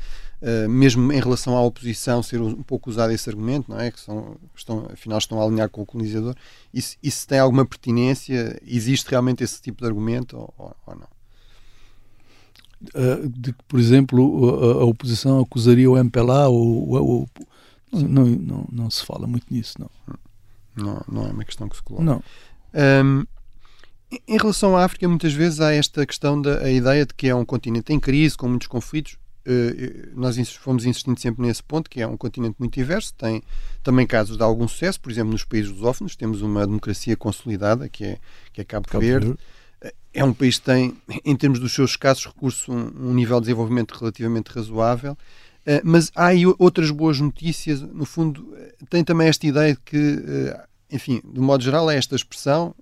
uh, 0.41 0.69
mesmo 0.69 1.11
em 1.11 1.19
relação 1.19 1.55
à 1.55 1.61
oposição, 1.61 2.23
ser 2.23 2.41
um 2.41 2.63
pouco 2.63 2.89
usado 2.89 3.11
esse 3.11 3.29
argumento, 3.29 3.69
não 3.69 3.79
é? 3.79 3.91
Que 3.91 3.99
são, 3.99 4.35
estão, 4.55 4.87
afinal 4.91 5.17
estão 5.19 5.41
a 5.41 5.45
alinhar 5.45 5.69
com 5.69 5.81
o 5.81 5.85
colonizador. 5.85 6.35
Isso, 6.73 6.97
isso 7.01 7.27
tem 7.27 7.39
alguma 7.39 7.65
pertinência? 7.65 8.59
Existe 8.65 9.09
realmente 9.09 9.43
esse 9.43 9.61
tipo 9.61 9.81
de 9.81 9.87
argumento 9.87 10.37
ou, 10.37 10.75
ou, 10.85 10.95
não? 10.95 11.07
Uh, 12.93 13.29
de 13.29 13.53
que, 13.53 13.63
por 13.67 13.79
exemplo, 13.79 14.49
a, 14.49 14.81
a, 14.81 14.85
oposição 14.85 15.39
acusaria 15.39 15.89
o 15.89 15.97
MPLA 15.97 16.47
ou, 16.47 16.89
ou, 16.89 17.07
ou 17.09 17.29
não, 17.91 18.01
não, 18.01 18.25
não, 18.25 18.67
não, 18.71 18.89
se 18.89 19.03
fala 19.03 19.25
muito 19.25 19.45
nisso, 19.49 19.75
não. 19.79 19.89
Não, 20.77 21.03
não 21.07 21.27
é 21.27 21.31
uma 21.31 21.43
questão 21.43 21.67
que 21.67 21.75
se 21.75 21.83
coloca. 21.83 22.03
Não. 22.03 22.23
Um, 22.73 23.25
em 24.27 24.37
relação 24.37 24.77
à 24.77 24.85
África, 24.85 25.07
muitas 25.07 25.33
vezes 25.33 25.59
há 25.59 25.73
esta 25.73 26.05
questão 26.05 26.41
da 26.41 26.59
a 26.59 26.71
ideia 26.71 27.05
de 27.05 27.13
que 27.13 27.27
é 27.27 27.35
um 27.35 27.43
continente 27.43 27.91
em 27.91 27.99
crise, 27.99 28.37
com 28.37 28.47
muitos 28.47 28.67
conflitos. 28.67 29.17
Uh, 29.45 30.11
nós 30.13 30.37
fomos 30.55 30.85
insistindo 30.85 31.19
sempre 31.19 31.45
nesse 31.45 31.63
ponto, 31.63 31.89
que 31.89 32.01
é 32.01 32.07
um 32.07 32.17
continente 32.17 32.55
muito 32.59 32.73
diverso, 32.73 33.13
tem 33.13 33.41
também 33.81 34.05
casos 34.05 34.35
de 34.37 34.43
algum 34.43 34.67
sucesso, 34.67 34.99
por 34.99 35.09
exemplo, 35.09 35.31
nos 35.31 35.45
países 35.45 35.71
lusófonos 35.71 36.17
temos 36.17 36.41
uma 36.41 36.65
democracia 36.67 37.15
consolidada, 37.15 37.87
que 37.87 38.03
é, 38.03 38.17
que 38.51 38.59
é 38.59 38.63
Cabo, 38.65 38.87
Cabo 38.87 39.05
Verde. 39.05 39.27
Verde. 39.27 39.39
É 40.13 40.23
um 40.23 40.33
país 40.33 40.57
que 40.57 40.65
tem, 40.65 40.97
em 41.23 41.35
termos 41.35 41.59
dos 41.59 41.71
seus 41.71 41.91
escassos 41.91 42.25
recursos, 42.25 42.67
um, 42.67 42.91
um 43.09 43.13
nível 43.13 43.39
de 43.39 43.45
desenvolvimento 43.45 43.91
relativamente 43.91 44.47
razoável. 44.47 45.17
Uh, 45.67 45.81
mas 45.83 46.09
há 46.15 46.27
aí 46.27 46.45
outras 46.57 46.89
boas 46.91 47.19
notícias. 47.19 47.81
No 47.81 48.05
fundo, 48.05 48.55
tem 48.89 49.03
também 49.03 49.27
esta 49.27 49.45
ideia 49.45 49.73
de 49.73 49.79
que 49.81 49.97
uh, 49.97 50.67
enfim, 50.89 51.21
de 51.33 51.39
modo 51.39 51.63
geral, 51.63 51.91
é 51.91 51.97
esta 51.97 52.15
expressão. 52.15 52.73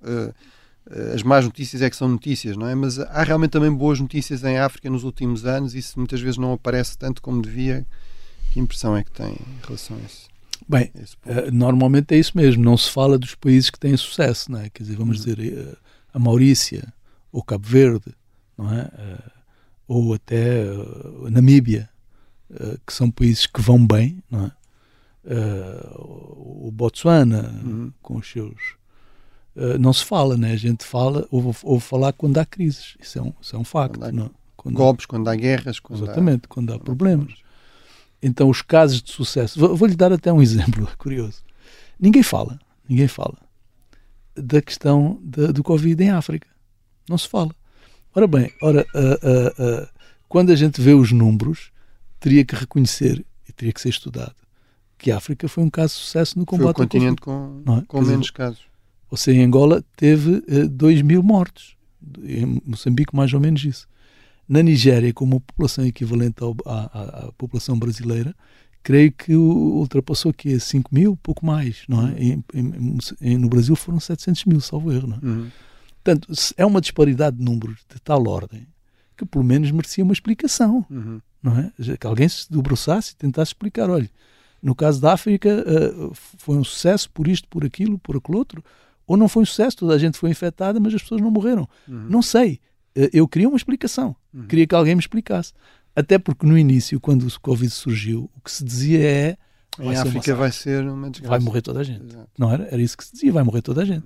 As 1.16 1.24
más 1.24 1.44
notícias 1.44 1.82
é 1.82 1.90
que 1.90 1.96
são 1.96 2.08
notícias, 2.08 2.56
não 2.56 2.68
é? 2.68 2.76
Mas 2.76 3.00
há 3.00 3.24
realmente 3.24 3.50
também 3.50 3.74
boas 3.74 4.00
notícias 4.00 4.44
em 4.44 4.60
África 4.60 4.88
nos 4.88 5.04
últimos 5.04 5.44
anos 5.44 5.74
e 5.74 5.80
isso 5.80 5.98
muitas 5.98 6.22
vezes 6.22 6.38
não 6.38 6.54
aparece 6.54 6.96
tanto 6.96 7.24
como 7.24 7.42
devia. 7.42 7.84
Que 8.52 8.60
impressão 8.60 8.96
é 8.96 9.04
que 9.04 9.12
tem 9.12 9.32
em 9.32 9.66
relação 9.66 9.98
a 9.98 10.00
isso? 10.02 10.28
Bem, 10.70 10.92
normalmente 11.52 12.14
é 12.14 12.20
isso 12.20 12.38
mesmo. 12.38 12.64
Não 12.64 12.78
se 12.78 12.92
fala 12.92 13.18
dos 13.18 13.34
países 13.34 13.72
que 13.72 13.80
têm 13.80 13.98
sucesso, 13.98 14.52
não 14.52 14.60
é? 14.60 14.70
Quer 14.70 14.84
dizer, 14.84 14.96
vamos 14.96 15.26
uhum. 15.26 15.34
dizer, 15.34 15.78
a 16.14 16.20
Maurícia 16.20 16.94
ou 17.32 17.42
Cabo 17.42 17.68
Verde, 17.68 18.14
não 18.56 18.72
é? 18.72 18.88
ou 19.88 20.14
até 20.14 20.64
uh, 20.64 21.30
Namíbia, 21.30 21.90
uh, 22.50 22.80
que 22.86 22.93
são 22.93 23.10
países 23.10 23.46
que 23.46 23.62
vão 23.62 23.86
bem, 23.86 24.24
não 24.30 24.46
é? 24.46 24.52
Uh, 25.28 26.68
o 26.68 26.72
Botsuana, 26.72 27.50
uhum. 27.64 27.91
com 28.02 28.18
os 28.18 28.30
seus. 28.30 28.76
Uh, 29.56 29.78
não 29.80 29.91
se 29.91 30.06
fala, 30.06 30.38
né? 30.38 30.52
A 30.52 30.58
gente 30.58 30.84
fala, 30.86 31.28
ouve, 31.32 31.58
ouve 31.64 31.84
falar 31.84 32.14
quando 32.14 32.38
há 32.38 32.46
crises. 32.46 32.96
Isso 33.00 33.18
é 33.18 33.22
um, 33.22 33.34
isso 33.41 33.56
é 33.56 33.60
um 33.60 33.64
facto. 33.64 34.00
Quando 34.00 34.10
há 34.10 34.12
não? 34.12 34.32
Quando 34.56 34.76
golpes, 34.76 35.06
há... 35.06 35.08
quando 35.08 35.28
há 35.30 35.36
guerras. 35.36 35.80
Quando 35.80 36.04
Exatamente, 36.04 36.46
há... 36.46 36.48
quando 36.48 36.74
há 36.74 36.80
problemas. 36.80 37.34
Então, 38.22 38.50
os 38.50 38.62
casos 38.62 39.02
de 39.02 39.12
sucesso. 39.12 39.76
Vou-lhe 39.76 39.96
dar 39.96 40.14
até 40.14 40.32
um 40.32 40.41
exemplo 40.43 40.88
curioso. 40.98 41.43
Ninguém 42.00 42.24
fala, 42.24 42.60
ninguém 42.88 43.08
fala 43.08 43.38
da 44.36 44.62
questão 44.62 45.20
de, 45.24 45.48
do 45.54 45.64
Covid 45.64 46.02
em 46.04 46.10
África. 46.10 46.48
Não 47.10 47.18
se 47.18 47.28
fala. 47.28 47.56
Ora 48.14 48.28
bem, 48.28 48.52
ora, 48.62 48.86
uh, 48.93 49.84
uh, 49.84 49.88
quando 50.28 50.52
a 50.52 50.56
gente 50.56 50.82
vê 50.82 50.93
os 50.93 51.12
números, 51.12 51.72
teria 52.26 52.43
que 52.43 52.55
reconhecer 52.55 53.23
e 53.47 53.53
teria 53.53 53.71
que 53.71 53.80
ser 53.80 53.89
estudado 53.89 54.34
que 54.97 55.11
a 55.11 55.17
África 55.17 55.47
foi 55.47 55.63
um 55.63 55.69
caso 55.69 55.93
de 55.93 55.99
sucesso 55.99 56.39
no 56.39 56.43
combate 56.43 56.63
foi 56.63 56.71
o 56.71 56.89
continente 56.89 57.21
com, 57.21 57.61
é? 57.67 57.86
com 57.88 58.01
menos 58.01 58.32
casos. 58.32 58.61
Ou 59.11 59.15
seja, 59.17 59.39
em 59.39 59.43
Angola 59.43 59.84
teve 59.95 60.43
uh, 60.49 60.67
2 60.67 61.03
mil 61.03 61.21
mortos. 61.21 61.76
Em 62.23 62.59
Moçambique, 62.65 63.15
mais 63.15 63.32
ou 63.32 63.39
menos 63.39 63.63
isso. 63.63 63.88
Na 64.49 64.63
Nigéria, 64.63 65.13
com 65.13 65.26
uma 65.26 65.39
população 65.39 65.86
equivalente 65.86 66.41
ao, 66.41 66.55
à, 66.65 67.26
à, 67.26 67.32
população 67.34 67.78
brasileira, 67.78 68.36
creio 68.82 69.11
que 69.11 69.36
ultrapassou 69.36 70.32
a 70.32 70.59
5 70.59 70.95
mil, 70.95 71.15
pouco 71.17 71.45
mais. 71.45 71.84
Não 71.88 72.07
é? 72.07 72.19
Em, 72.19 72.43
em, 72.53 72.97
em, 73.21 73.38
no 73.38 73.49
Brasil 73.49 73.76
foram 73.76 73.99
700 73.99 74.45
mil, 74.45 74.61
salvo 74.61 74.91
erro. 74.91 75.07
Não 75.07 75.17
é? 75.17 75.19
Uhum. 75.23 75.51
Portanto, 76.03 76.34
é 76.57 76.65
uma 76.65 76.82
disparidade 76.82 77.38
de 77.38 77.43
números 77.43 77.82
de 77.93 77.99
tal 78.01 78.28
ordem 78.28 78.65
que 79.17 79.26
pelo 79.26 79.43
menos 79.43 79.71
merecia 79.71 80.03
uma 80.03 80.13
explicação. 80.13 80.86
Uhum. 80.89 81.21
Não 81.46 81.60
é? 81.60 81.72
Que 81.96 82.08
alguém 82.08 82.28
se 82.28 82.52
debruçasse 82.52 83.14
e 83.14 83.16
tentasse 83.16 83.50
explicar: 83.50 83.88
olha, 83.88 84.10
no 84.64 84.74
caso 84.74 85.00
da 85.00 85.14
África, 85.14 85.64
uh, 85.64 86.12
foi 86.16 86.58
um 86.58 86.64
sucesso 86.64 87.08
por 87.12 87.28
isto, 87.28 87.48
por 87.48 87.64
aquilo, 87.64 88.00
por 88.00 88.18
aquilo 88.18 88.39
outro, 88.39 88.64
ou 89.06 89.16
não 89.16 89.30
foi 89.30 89.43
um 89.43 89.46
sucesso, 89.46 89.78
toda 89.78 89.93
a 89.93 89.98
gente 90.00 90.18
foi 90.18 90.32
infectada, 90.32 90.80
mas 90.80 90.96
as 90.96 91.04
pessoas 91.04 91.22
não 91.22 91.30
morreram. 91.30 91.70
Uhum. 91.88 92.08
Não 92.10 92.24
sei. 92.24 92.60
Uh, 92.98 93.10
eu 93.14 93.28
queria 93.28 93.48
uma 93.48 93.58
explicação. 93.58 94.16
Uhum. 94.34 94.48
Queria 94.48 94.66
que 94.66 94.74
alguém 94.74 94.96
me 94.96 95.00
explicasse. 95.00 95.54
Até 95.96 96.18
porque 96.18 96.48
no 96.48 96.58
início, 96.58 97.00
quando 97.00 97.28
o 97.28 97.39
Covid 97.39 97.70
surgiu, 97.70 98.28
o 98.36 98.41
que 98.41 98.52
se 98.52 98.64
dizia 98.64 99.04
é. 99.04 99.38
Em 99.80 99.96
África 99.96 100.34
vai 100.34 100.52
ser 100.52 100.84
uma 100.84 101.12
desgraça. 101.12 101.30
Vai 101.30 101.39
morrer 101.39 101.62
toda 101.62 101.82
a 101.82 101.84
gente. 101.84 102.04
Exato. 102.04 102.30
Não 102.36 102.52
era? 102.52 102.64
Era 102.64 102.82
isso 102.82 102.98
que 102.98 103.06
se 103.06 103.14
dizia, 103.14 103.32
vai 103.32 103.43
morrer 103.43 103.62
toda 103.62 103.84
a 103.84 103.86
gente. 103.86 104.06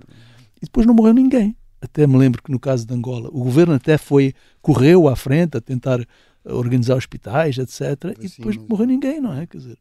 E 0.58 0.66
depois 0.66 0.86
não 0.86 0.94
morreu 0.94 1.14
ninguém. 1.14 1.56
Até 1.82 2.06
me 2.06 2.18
lembro 2.18 2.44
que 2.44 2.52
no 2.52 2.60
caso 2.60 2.86
de 2.86 2.94
Angola, 2.94 3.30
o 3.32 3.44
governo 3.44 3.76
até 3.76 3.98
foi, 3.98 4.34
correu 4.62 5.08
à 5.08 5.16
frente 5.16 5.56
a 5.56 5.62
tentar 5.62 6.06
organizar 6.46 6.96
hospitais, 6.96 7.58
etc. 7.58 8.16
e 8.20 8.28
depois 8.28 8.56
não 8.56 8.66
morreu 8.68 8.88
ninguém, 8.88 9.20
não 9.20 9.34
é? 9.34 9.46
Quer 9.46 9.58
dizer, 9.58 9.78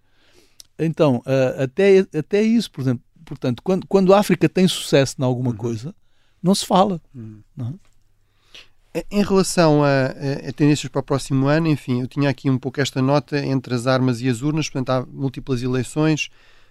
então, 0.79 1.17
uh, 1.19 1.63
até, 1.63 2.07
até 2.17 2.43
isso, 2.43 2.71
por 2.71 2.81
exemplo, 2.83 3.03
portanto, 3.25 3.63
quando, 3.63 3.87
quando 3.87 4.15
a 4.15 4.19
África 4.19 4.49
tem 4.49 4.69
sucesso 4.69 5.17
em 5.19 5.25
alguma 5.25 5.51
uhum. 5.51 5.57
coisa, 5.57 5.95
não 6.43 6.55
se 6.55 6.65
fala. 6.65 7.01
Uhum. 7.15 7.41
Não? 7.57 7.79
É? 8.95 9.05
Em 9.11 9.23
relação 9.23 9.83
a, 9.85 10.07
a, 10.49 10.53
tendências 10.53 10.91
para 10.91 11.01
o 11.01 11.03
próximo 11.03 11.47
ano, 11.47 11.67
enfim, 11.69 12.01
eu 12.01 12.07
tinha 12.07 12.31
aqui 12.31 12.49
um 12.49 12.59
pouco 12.59 12.81
esta 12.81 13.03
nota 13.03 13.39
entre 13.45 13.75
as 13.75 13.87
armas 13.87 14.21
e 14.21 14.29
as 14.29 14.41
urnas, 14.43 14.69
portanto, 14.69 14.91
há 14.91 15.07
múltiplas 15.07 15.63
eleições. 15.63 16.31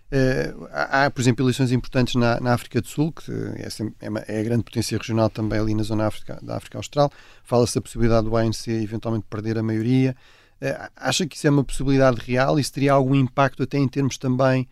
Uh, 0.10 0.68
há, 0.72 1.12
por 1.12 1.20
exemplo, 1.20 1.44
eleições 1.44 1.72
importantes 1.74 2.16
na, 2.16 2.40
na 2.40 2.54
África 2.54 2.80
do 2.80 2.88
Sul, 2.88 3.12
que 3.12 3.30
é, 3.30 3.68
é, 3.68 4.38
é, 4.38 4.40
a 4.40 4.44
grande 4.44 4.64
potência 4.64 4.98
regional 4.98 5.30
também 5.30 5.60
ali 5.60 5.76
na 5.76 5.84
zona 5.84 6.08
África, 6.08 6.40
da 6.42 6.56
África 6.56 6.78
Austral. 6.78 7.12
Fala-se 7.44 7.76
da 7.76 7.82
possibilidade 7.82 8.26
do 8.28 8.38
ANC 8.38 8.68
eventualmente 8.70 9.26
perder 9.30 9.58
a 9.58 9.64
maioria. 9.64 10.16
Eh, 10.62 10.90
acha 10.96 11.28
que 11.28 11.36
isso 11.36 11.46
é 11.46 11.50
uma 11.50 11.64
possibilidade 11.64 12.22
real? 12.22 12.58
Isso 12.58 12.72
teria 12.72 12.94
algum 12.94 13.16
impacto 13.16 13.64
até 13.64 13.78
em 13.78 13.88
termos 13.88 14.18
também, 14.18 14.66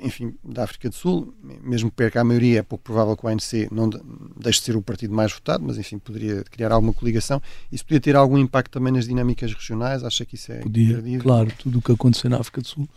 enfim, 0.00 0.34
da 0.42 0.64
África 0.64 0.88
do 0.88 0.96
Sul? 0.96 1.32
Mesmo 1.62 1.88
que 1.88 1.96
perca 1.96 2.20
a 2.20 2.24
maioria, 2.24 2.58
é 2.58 2.62
pouco 2.62 2.82
provável 2.82 3.16
que 3.16 3.24
o 3.24 3.28
ANC 3.28 3.68
não 3.70 3.88
deixe 4.36 4.58
de 4.58 4.64
ser 4.64 4.76
o 4.76 4.82
partido 4.82 5.14
mais 5.14 5.32
votado, 5.32 5.64
mas 5.64 5.78
enfim, 5.78 5.98
poderia 5.98 6.42
criar 6.42 6.72
alguma 6.72 6.92
coligação. 6.92 7.40
Isso 7.70 7.84
podia 7.84 8.00
ter 8.00 8.16
algum 8.16 8.36
impacto 8.36 8.72
também 8.72 8.92
nas 8.92 9.06
dinâmicas 9.06 9.52
regionais? 9.52 10.02
Acha 10.02 10.26
que 10.26 10.34
isso 10.34 10.50
é 10.50 10.56
Podia, 10.56 11.00
claro. 11.20 11.52
Tudo 11.56 11.78
o 11.78 11.82
que 11.82 11.92
aconteceu 11.92 12.28
na 12.28 12.38
África 12.38 12.60
do 12.60 12.66
Sul 12.66 12.88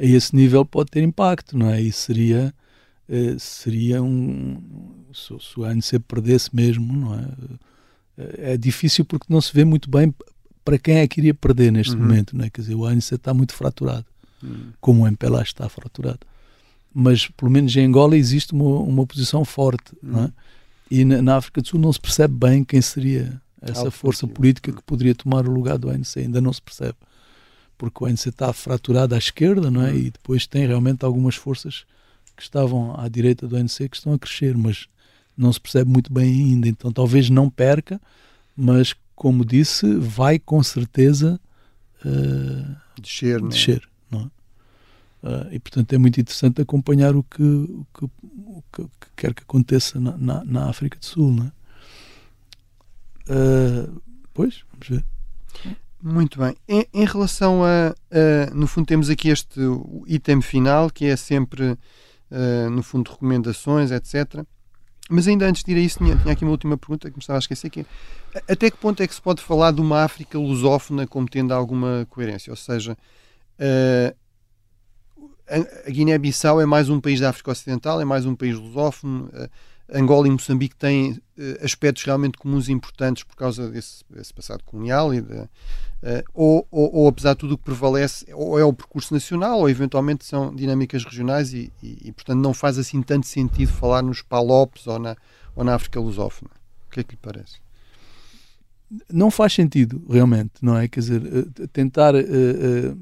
a 0.00 0.04
esse 0.04 0.34
nível 0.34 0.64
pode 0.64 0.90
ter 0.90 1.02
impacto, 1.02 1.56
não 1.56 1.68
é? 1.68 1.80
E 1.80 1.92
seria, 1.92 2.54
eh, 3.08 3.36
seria 3.38 4.02
um... 4.02 4.58
Se, 5.12 5.34
se 5.38 5.60
o 5.60 5.64
ANC 5.64 5.98
perdesse 6.08 6.54
mesmo, 6.54 6.96
não 6.96 7.14
é? 7.14 7.28
É 8.52 8.56
difícil 8.56 9.04
porque 9.04 9.26
não 9.28 9.40
se 9.40 9.52
vê 9.52 9.64
muito 9.64 9.90
bem 9.90 10.14
para 10.64 10.78
quem 10.78 10.96
é 10.98 11.08
que 11.08 11.20
iria 11.20 11.34
perder 11.34 11.70
neste 11.70 11.94
uhum. 11.94 12.02
momento, 12.02 12.36
não 12.36 12.44
é? 12.44 12.50
Quer 12.50 12.62
dizer, 12.62 12.74
o 12.74 12.86
ANC 12.86 13.12
está 13.12 13.34
muito 13.34 13.54
fraturado, 13.54 14.06
uhum. 14.42 14.72
como 14.80 15.02
o 15.02 15.06
MPLA 15.06 15.42
está 15.42 15.68
fraturado. 15.68 16.20
Mas, 16.92 17.28
pelo 17.28 17.50
menos 17.50 17.74
em 17.76 17.86
Angola, 17.86 18.16
existe 18.16 18.52
uma, 18.52 18.80
uma 18.80 19.06
posição 19.06 19.44
forte, 19.44 19.92
uhum. 20.02 20.12
não 20.12 20.24
é? 20.24 20.32
E 20.90 21.04
na, 21.04 21.22
na, 21.22 21.36
África 21.36 21.60
do 21.60 21.68
Sul 21.68 21.78
não 21.78 21.92
se 21.92 22.00
percebe 22.00 22.34
bem 22.34 22.64
quem 22.64 22.82
seria 22.82 23.40
essa 23.62 23.90
força 23.90 24.26
política 24.26 24.72
que 24.72 24.82
poderia 24.82 25.14
tomar 25.14 25.46
o 25.46 25.52
lugar 25.52 25.78
do 25.78 25.88
ANC, 25.88 26.16
ainda 26.16 26.40
não 26.40 26.52
se 26.52 26.60
percebe. 26.60 26.96
Porque 27.80 28.04
o 28.04 28.06
ANC 28.06 28.26
está 28.26 28.52
fraturado 28.52 29.14
à 29.14 29.18
esquerda, 29.18 29.70
não 29.70 29.80
é? 29.80 29.90
Uhum. 29.90 29.96
E 29.96 30.10
depois 30.10 30.46
tem 30.46 30.66
realmente 30.66 31.02
algumas 31.02 31.34
forças 31.34 31.86
que 32.36 32.42
estavam 32.42 32.94
à 33.00 33.08
direita 33.08 33.48
do 33.48 33.56
ANC 33.56 33.88
que 33.88 33.96
estão 33.96 34.12
a 34.12 34.18
crescer, 34.18 34.54
mas 34.54 34.86
não 35.34 35.50
se 35.50 35.58
percebe 35.58 35.90
muito 35.90 36.12
bem 36.12 36.30
ainda. 36.30 36.68
Então 36.68 36.92
talvez 36.92 37.30
não 37.30 37.48
perca, 37.48 37.98
mas 38.54 38.94
como 39.16 39.46
disse, 39.46 39.94
vai 39.94 40.38
com 40.38 40.62
certeza 40.62 41.40
uh, 42.04 43.00
descer. 43.00 43.40
Não 43.40 43.46
é? 43.46 43.50
descer 43.50 43.88
não 44.10 44.20
é? 44.20 44.24
Uh, 45.26 45.48
e 45.54 45.58
portanto 45.58 45.90
é 45.94 45.98
muito 45.98 46.20
interessante 46.20 46.60
acompanhar 46.60 47.16
o 47.16 47.22
que, 47.22 47.42
o 47.42 47.86
que, 47.94 48.04
o 48.04 48.64
que, 48.70 48.82
que 48.82 49.06
quer 49.16 49.32
que 49.32 49.42
aconteça 49.42 49.98
na, 49.98 50.18
na, 50.18 50.44
na, 50.44 50.68
África 50.68 50.98
do 50.98 51.04
Sul. 51.06 51.32
Não 51.32 51.46
é? 51.46 51.52
Uh, 53.32 54.02
pois, 54.34 54.64
vamos 54.70 54.86
ver. 54.86 55.04
Muito 56.02 56.38
bem. 56.38 56.56
Em, 56.66 56.86
em 56.94 57.04
relação 57.04 57.62
a, 57.62 57.94
a, 58.10 58.54
No 58.54 58.66
fundo, 58.66 58.86
temos 58.86 59.10
aqui 59.10 59.28
este 59.28 59.60
item 60.06 60.40
final 60.40 60.90
que 60.90 61.06
é 61.06 61.16
sempre, 61.16 61.72
uh, 61.72 62.70
no 62.70 62.82
fundo, 62.82 63.10
recomendações, 63.10 63.90
etc. 63.90 64.44
Mas 65.10 65.26
ainda 65.28 65.46
antes 65.46 65.62
de 65.62 65.72
ir 65.72 65.76
a 65.76 65.80
isso, 65.80 65.98
tinha, 65.98 66.16
tinha 66.16 66.32
aqui 66.32 66.44
uma 66.44 66.52
última 66.52 66.78
pergunta 66.78 67.10
que 67.10 67.16
me 67.16 67.20
estava 67.20 67.38
a 67.38 67.40
esquecer, 67.40 67.68
que 67.68 67.80
é, 67.80 67.84
até 68.52 68.70
que 68.70 68.76
ponto 68.76 69.02
é 69.02 69.06
que 69.06 69.14
se 69.14 69.20
pode 69.20 69.42
falar 69.42 69.72
de 69.72 69.80
uma 69.80 70.04
África 70.04 70.38
lusófona 70.38 71.06
como 71.06 71.28
tendo 71.28 71.52
alguma 71.52 72.06
coerência? 72.08 72.50
Ou 72.50 72.56
seja, 72.56 72.92
uh, 72.92 74.16
a 75.86 75.90
Guiné-Bissau 75.90 76.60
é 76.60 76.66
mais 76.66 76.88
um 76.88 77.00
país 77.00 77.20
da 77.20 77.30
África 77.30 77.50
Ocidental, 77.50 78.00
é 78.00 78.04
mais 78.04 78.24
um 78.24 78.36
país 78.36 78.56
lusófono, 78.56 79.30
uh, 79.34 79.48
Angola 79.92 80.28
e 80.28 80.30
Moçambique 80.30 80.76
têm 80.76 81.12
uh, 81.12 81.64
aspectos 81.64 82.04
realmente 82.04 82.38
comuns 82.38 82.68
e 82.68 82.72
importantes 82.72 83.24
por 83.24 83.34
causa 83.34 83.68
desse, 83.68 84.04
desse 84.08 84.32
passado 84.32 84.62
colonial 84.64 85.12
e 85.12 85.20
de, 85.20 85.48
Uh, 86.02 86.24
ou, 86.32 86.66
ou, 86.70 86.94
ou, 86.94 87.08
apesar 87.08 87.34
de 87.34 87.40
tudo 87.40 87.54
o 87.54 87.58
que 87.58 87.64
prevalece, 87.64 88.24
ou 88.32 88.58
é 88.58 88.64
o 88.64 88.72
percurso 88.72 89.12
nacional, 89.12 89.58
ou 89.58 89.68
eventualmente 89.68 90.24
são 90.24 90.54
dinâmicas 90.54 91.04
regionais 91.04 91.52
e, 91.52 91.70
e, 91.82 92.08
e 92.08 92.12
portanto 92.12 92.38
não 92.38 92.54
faz 92.54 92.78
assim 92.78 93.02
tanto 93.02 93.26
sentido 93.26 93.70
falar 93.70 94.00
nos 94.00 94.22
Palopes 94.22 94.86
ou 94.86 94.98
na, 94.98 95.14
ou 95.54 95.62
na 95.62 95.74
África 95.74 96.00
lusófona. 96.00 96.50
O 96.86 96.90
que 96.90 97.00
é 97.00 97.02
que 97.02 97.10
lhe 97.10 97.18
parece? 97.20 97.58
Não 99.12 99.30
faz 99.30 99.52
sentido, 99.52 100.02
realmente, 100.08 100.52
não 100.62 100.74
é? 100.74 100.88
Quer 100.88 101.00
dizer, 101.00 101.22
uh, 101.22 101.68
tentar 101.68 102.14
uh, 102.14 102.98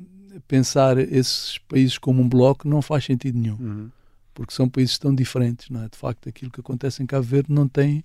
pensar 0.46 0.98
esses 0.98 1.58
países 1.58 1.98
como 1.98 2.22
um 2.22 2.28
bloco 2.28 2.68
não 2.68 2.80
faz 2.80 3.04
sentido 3.04 3.38
nenhum. 3.38 3.56
Uhum. 3.58 3.90
Porque 4.34 4.54
são 4.54 4.68
países 4.68 4.96
tão 4.98 5.14
diferentes, 5.14 5.68
não 5.68 5.82
é? 5.82 5.88
De 5.88 5.96
facto, 5.96 6.28
aquilo 6.28 6.50
que 6.50 6.60
acontece 6.60 7.02
em 7.02 7.06
Cabo 7.06 7.24
Verde 7.24 7.52
não 7.52 7.66
tem 7.66 8.04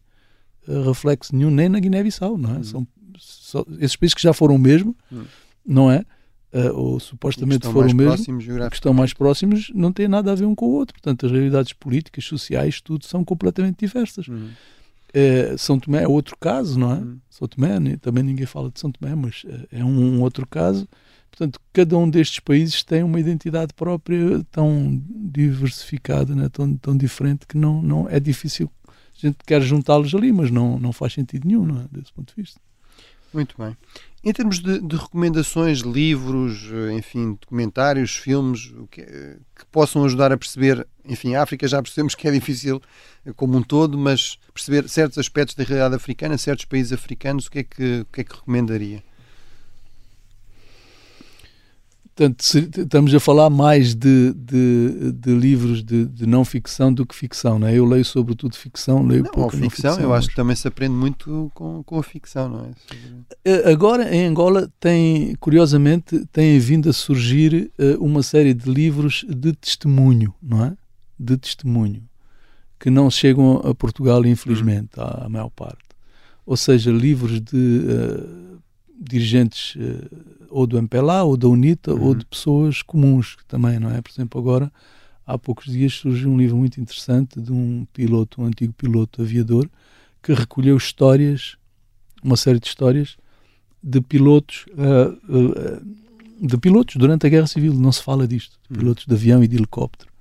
reflexo 0.85 1.35
nenhum 1.35 1.51
nem 1.51 1.69
na 1.69 1.79
Guiné-Bissau, 1.79 2.37
não 2.37 2.51
é? 2.51 2.57
Uhum. 2.57 2.63
São 2.63 2.87
só, 3.17 3.65
esses 3.79 3.95
países 3.95 4.13
que 4.13 4.21
já 4.21 4.33
foram 4.33 4.55
o 4.55 4.59
mesmo, 4.59 4.95
hum. 5.11 5.23
não 5.65 5.91
é? 5.91 6.05
Uh, 6.53 6.71
ou 6.75 6.99
supostamente 6.99 7.65
foram 7.65 7.89
o 7.89 7.95
mesmo, 7.95 8.37
que 8.69 8.75
estão 8.75 8.93
mais 8.93 9.11
próximos, 9.11 9.71
não 9.73 9.91
têm 9.91 10.07
nada 10.07 10.31
a 10.31 10.35
ver 10.35 10.45
um 10.45 10.53
com 10.53 10.67
o 10.67 10.71
outro. 10.71 10.93
Portanto, 10.93 11.25
as 11.25 11.31
realidades 11.31 11.73
políticas, 11.73 12.25
sociais, 12.25 12.79
tudo 12.79 13.05
são 13.05 13.23
completamente 13.25 13.79
diversas. 13.79 14.27
Uh, 14.27 15.57
São 15.57 15.79
Tomé 15.79 16.03
é 16.03 16.07
outro 16.07 16.37
caso, 16.39 16.77
não 16.77 16.91
é? 16.91 16.95
Hum. 16.95 17.17
São 17.29 17.47
Tomé, 17.47 17.97
também 17.97 18.23
ninguém 18.23 18.45
fala 18.45 18.69
de 18.69 18.79
São 18.79 18.91
Tomé, 18.91 19.15
mas 19.15 19.43
é 19.71 19.83
um, 19.83 20.17
um, 20.17 20.21
outro 20.21 20.45
caso. 20.47 20.87
Portanto, 21.35 21.59
cada 21.73 21.97
um 21.97 22.07
destes 22.07 22.39
países 22.39 22.83
tem 22.83 23.01
uma 23.01 23.19
identidade 23.19 23.73
própria 23.73 24.45
tão 24.51 25.01
diversificada, 25.09 26.35
né? 26.35 26.47
tão, 26.47 26.77
tão 26.77 26.95
diferente, 26.95 27.47
que 27.47 27.57
não, 27.57 27.81
não 27.81 28.07
é 28.07 28.19
difícil. 28.19 28.69
A 28.87 28.91
gente 29.17 29.37
quer 29.43 29.59
juntá-los 29.59 30.13
ali, 30.13 30.31
mas 30.31 30.51
não, 30.51 30.77
não 30.77 30.93
faz 30.93 31.13
sentido 31.13 31.47
nenhum, 31.47 31.65
não 31.65 31.81
é? 31.81 31.85
Desse 31.91 32.13
ponto 32.13 32.31
de 32.35 32.39
vista. 32.39 32.61
Muito 33.33 33.55
bem. 33.57 33.75
Em 34.23 34.31
termos 34.31 34.59
de, 34.59 34.79
de 34.79 34.95
recomendações, 34.95 35.79
livros, 35.79 36.69
enfim, 36.95 37.35
documentários, 37.41 38.15
filmes, 38.15 38.71
que, 38.91 39.01
que, 39.01 39.65
possam 39.71 40.05
ajudar 40.05 40.31
a 40.31 40.37
perceber, 40.37 40.87
enfim, 41.03 41.33
a 41.33 41.41
África 41.41 41.67
já 41.67 41.81
percebemos 41.81 42.13
que 42.13 42.27
é 42.27 42.31
difícil 42.31 42.79
eh, 43.25 43.33
como 43.33 43.57
um 43.57 43.63
todo, 43.63 43.97
mas 43.97 44.37
perceber 44.53 44.87
certos 44.87 45.17
aspectos 45.17 45.55
da 45.55 45.63
realidade 45.63 45.95
africana, 45.95 46.37
certos 46.37 46.65
países 46.65 46.93
africanos, 46.93 47.47
o 47.47 47.51
que 47.51 47.59
é 47.59 47.63
que, 47.63 48.01
o 48.01 48.05
que, 48.05 48.21
é 48.21 48.23
que 48.23 48.35
recomendaria? 48.35 49.03
Portanto, 52.15 52.41
estamos 52.41 53.13
a 53.13 53.19
falar 53.19 53.49
mais 53.49 53.95
de, 53.95 54.33
de, 54.33 55.11
de 55.11 55.35
livros 55.35 55.83
de, 55.83 56.05
de, 56.05 56.27
não 56.27 56.45
ficção 56.45 56.93
do 56.93 57.05
que 57.05 57.15
ficção, 57.15 57.57
não 57.57 57.67
é? 57.67 57.77
Eu 57.77 57.85
leio 57.85 58.05
sobretudo 58.05 58.55
ficção, 58.55 59.03
leio 59.05 59.23
não, 59.23 59.31
pouco 59.31 59.57
ficção, 59.57 59.93
ficção. 59.93 59.99
Eu 59.99 60.13
acho 60.13 60.29
que 60.29 60.35
também 60.35 60.55
se 60.55 60.67
aprende 60.67 60.93
muito 60.93 61.51
com, 61.55 61.81
com 61.83 61.97
a 61.97 62.03
ficção, 62.03 62.47
não 62.47 62.65
é? 62.65 62.69
Eh, 63.43 63.71
agora, 63.71 64.15
em 64.15 64.25
Angola, 64.25 64.71
tem, 64.79 65.35
curiosamente, 65.39 66.25
tem 66.31 66.59
vindo 66.59 66.87
a 66.87 66.93
surgir 66.93 67.71
uh, 67.79 68.03
uma 68.03 68.21
série 68.21 68.53
de 68.53 68.69
livros 68.69 69.25
de 69.27 69.53
testemunho, 69.53 70.33
não 70.41 70.65
é? 70.65 70.77
De 71.19 71.35
testemunho, 71.35 72.03
que 72.79 72.91
não 72.91 73.09
chegam 73.09 73.57
a 73.57 73.73
Portugal, 73.73 74.23
infelizmente, 74.25 74.91
a, 74.97 75.25
a 75.25 75.29
maior 75.29 75.49
parte. 75.49 75.83
Ou 76.45 76.57
seja, 76.57 76.91
livros 76.91 77.39
de 77.41 77.55
uh, 77.57 78.61
dirigentes 79.03 79.75
uh, 79.75 80.09
ou 80.49 80.65
do 80.67 80.77
MPLA, 80.77 81.23
ou 81.23 81.35
da 81.35 81.47
UNITA, 81.47 81.93
uhum. 81.93 82.03
ou 82.03 82.15
de 82.15 82.25
pessoas 82.25 82.81
comuns 82.81 83.37
também, 83.47 83.79
não 83.79 83.91
é? 83.91 84.01
Por 84.01 84.11
exemplo, 84.11 84.39
agora, 84.39 84.71
há 85.25 85.37
poucos 85.37 85.65
dias 85.65 85.93
surgiu 85.93 86.29
um 86.29 86.37
livro 86.37 86.55
muito 86.55 86.79
interessante 86.79 87.41
de 87.41 87.51
um 87.51 87.85
piloto, 87.91 88.41
um 88.41 88.45
antigo 88.45 88.73
piloto 88.73 89.21
aviador, 89.21 89.69
que 90.21 90.33
recolheu 90.33 90.77
histórias, 90.77 91.57
uma 92.23 92.37
série 92.37 92.59
de 92.59 92.67
histórias, 92.67 93.17
de 93.81 93.99
pilotos, 93.99 94.65
uh, 94.69 95.11
uh, 95.35 96.47
de 96.47 96.57
pilotos 96.57 96.95
durante 96.95 97.25
a 97.25 97.29
Guerra 97.29 97.47
Civil, 97.47 97.73
não 97.73 97.91
se 97.91 98.01
fala 98.01 98.27
disto, 98.27 98.57
de 98.69 98.75
uhum. 98.75 98.79
pilotos 98.79 99.05
de 99.05 99.13
avião 99.13 99.43
e 99.43 99.47
de 99.47 99.57
helicóptero. 99.57 100.11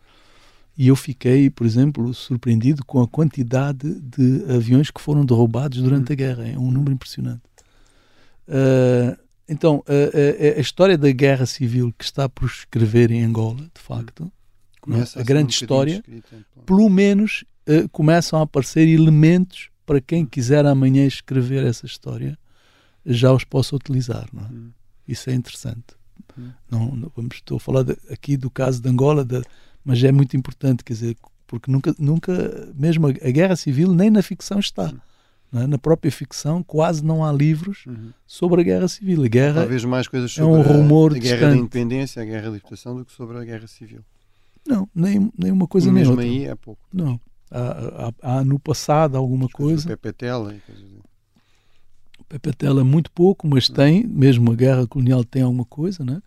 E 0.76 0.89
eu 0.89 0.97
fiquei, 0.97 1.51
por 1.51 1.66
exemplo, 1.66 2.12
surpreendido 2.14 2.85
com 2.85 3.03
a 3.03 3.07
quantidade 3.07 4.01
de 4.01 4.45
aviões 4.53 4.91
que 4.91 5.01
foram 5.01 5.24
derrubados 5.24 5.80
durante 5.80 6.09
uhum. 6.09 6.12
a 6.12 6.16
guerra. 6.16 6.49
É 6.49 6.59
um 6.59 6.70
número 6.70 6.93
impressionante. 6.93 7.43
Uh, 8.53 9.16
então, 9.48 9.82
a, 9.86 10.55
a, 10.55 10.59
a, 10.59 10.61
história 10.61 10.98
da 10.98 11.11
guerra 11.11 11.46
civil 11.46 11.92
que 11.96 12.05
está 12.05 12.28
por 12.28 12.46
escrever 12.46 13.11
em 13.11 13.24
Angola, 13.24 13.62
de 13.74 13.80
facto, 13.80 14.30
é? 14.88 15.20
a 15.20 15.22
grande 15.22 15.46
um 15.46 15.62
história, 15.62 15.94
escrita, 15.94 16.28
então. 16.32 16.62
pelo 16.64 16.88
menos 16.90 17.44
uh, 17.66 17.88
começam 17.88 18.38
a 18.38 18.42
aparecer 18.42 18.86
elementos 18.86 19.70
para 19.86 20.00
quem 20.00 20.26
quiser 20.26 20.66
amanhã 20.66 21.07
escrever 21.07 21.64
essa 21.64 21.86
história, 21.86 22.38
já 23.07 23.32
os 23.32 23.42
possa 23.44 23.74
utilizar. 23.74 24.28
Não 24.32 24.42
é? 24.42 24.46
Hum. 24.46 24.70
Isso 25.09 25.30
é 25.30 25.34
interessante. 25.34 25.96
Hum. 26.38 26.50
Não, 26.70 26.94
não, 26.94 27.12
estou 27.32 27.57
a 27.57 27.61
falar 27.61 27.82
de, 27.84 27.96
aqui 28.11 28.36
do 28.36 28.50
caso 28.50 28.80
de 28.80 28.88
Angola, 28.88 29.24
de, 29.24 29.42
mas 29.84 30.03
é 30.05 30.12
muito 30.12 30.36
importante, 30.36 30.84
quer 30.84 30.92
dizer, 30.92 31.16
porque 31.46 31.70
nunca, 31.70 31.94
nunca 31.98 32.72
mesmo 32.74 33.07
a, 33.07 33.11
a 33.11 33.30
guerra 33.30 33.57
civil 33.57 33.92
nem 33.94 34.11
na 34.11 34.22
ficção 34.22 34.59
está. 34.59 34.86
Hum. 34.88 34.98
É? 35.55 35.66
Na 35.66 35.76
própria 35.76 36.11
ficção, 36.11 36.62
quase 36.62 37.05
não 37.05 37.24
há 37.24 37.30
livros 37.30 37.84
uhum. 37.86 38.11
sobre 38.26 38.62
a 38.62 38.64
guerra 38.64 38.88
civil. 38.88 39.22
A 39.22 39.28
guerra 39.28 39.61
Talvez 39.61 39.84
mais 39.84 40.09
coisas 40.09 40.32
sobre 40.32 40.50
é 40.50 40.55
um 40.55 40.62
rumor 40.62 41.12
a, 41.12 41.16
a 41.16 41.18
guerra 41.18 41.50
da 41.50 41.57
independência, 41.57 42.22
a 42.22 42.24
guerra 42.24 42.44
da 42.44 42.50
libertação, 42.50 42.96
do 42.96 43.05
que 43.05 43.12
sobre 43.12 43.36
a 43.36 43.44
guerra 43.44 43.66
civil. 43.66 44.00
Não, 44.66 44.88
nem, 44.94 45.30
nem 45.36 45.53
uma 45.53 45.66
coisa 45.66 45.86
nem 45.86 45.94
mesmo 45.96 46.12
outra. 46.12 46.26
aí 46.26 46.44
é 46.44 46.55
pouco. 46.55 46.80
Não. 46.92 47.20
Há, 47.50 48.12
há, 48.22 48.38
há 48.38 48.44
no 48.44 48.59
passado 48.59 49.16
alguma 49.16 49.48
coisa. 49.48 49.86
Pepetela 49.88 50.55
e 50.55 50.61
coisas 50.61 50.84
assim. 50.84 51.03
Pepetela 52.28 52.82
muito 52.82 53.11
pouco, 53.11 53.46
mas 53.46 53.68
uhum. 53.68 53.74
tem, 53.74 54.07
mesmo 54.07 54.50
a 54.53 54.55
guerra 54.55 54.86
colonial 54.86 55.22
tem 55.22 55.42
alguma 55.42 55.66
coisa, 55.66 56.03
né? 56.03 56.22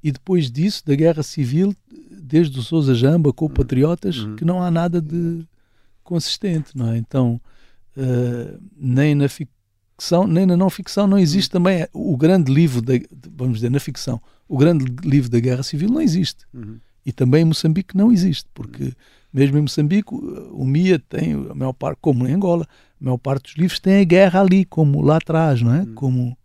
E 0.00 0.12
depois 0.12 0.52
disso, 0.52 0.86
da 0.86 0.94
guerra 0.94 1.24
civil, 1.24 1.74
desde 2.10 2.56
o 2.56 2.62
Sousa 2.62 2.94
Jamba, 2.94 3.32
com 3.32 3.46
uhum. 3.46 3.52
patriotas, 3.52 4.18
uhum. 4.18 4.36
que 4.36 4.44
não 4.44 4.62
há 4.62 4.70
nada 4.70 5.00
de 5.00 5.44
consistente, 6.04 6.76
não 6.76 6.92
é? 6.92 6.96
Então, 6.96 7.40
uh, 7.98 8.60
nem 8.76 9.14
na 9.14 9.28
ficção, 9.28 10.26
nem 10.26 10.46
na 10.46 10.56
não 10.56 10.70
ficção 10.70 11.06
não 11.06 11.18
existe 11.18 11.50
também 11.50 11.86
o 11.92 12.16
grande 12.16 12.52
livro, 12.52 12.80
da, 12.80 12.94
vamos 13.36 13.56
dizer, 13.56 13.70
na 13.70 13.80
ficção, 13.80 14.20
o 14.48 14.56
grande 14.56 14.84
livro 15.04 15.30
da 15.30 15.40
Guerra 15.40 15.62
Civil 15.62 15.90
não 15.90 16.00
existe. 16.00 16.46
Uhum. 16.54 16.78
E 17.04 17.12
também 17.12 17.42
em 17.42 17.46
Moçambique 17.46 17.96
não 17.96 18.12
existe, 18.12 18.48
porque 18.54 18.92
mesmo 19.32 19.58
em 19.58 19.62
Moçambique 19.62 20.14
o 20.14 20.64
MIA 20.64 20.98
tem 20.98 21.32
a 21.32 21.54
maior 21.54 21.72
parte, 21.72 21.98
como 22.00 22.26
em 22.26 22.32
Angola, 22.32 22.66
a 23.00 23.04
maior 23.04 23.18
parte 23.18 23.44
dos 23.44 23.56
livros 23.56 23.80
tem 23.80 24.00
a 24.00 24.04
guerra 24.04 24.40
ali, 24.40 24.64
como 24.64 25.00
lá 25.02 25.16
atrás, 25.16 25.62
não 25.62 25.74
é? 25.74 25.80
Uhum. 25.80 25.94
Como, 25.94 26.38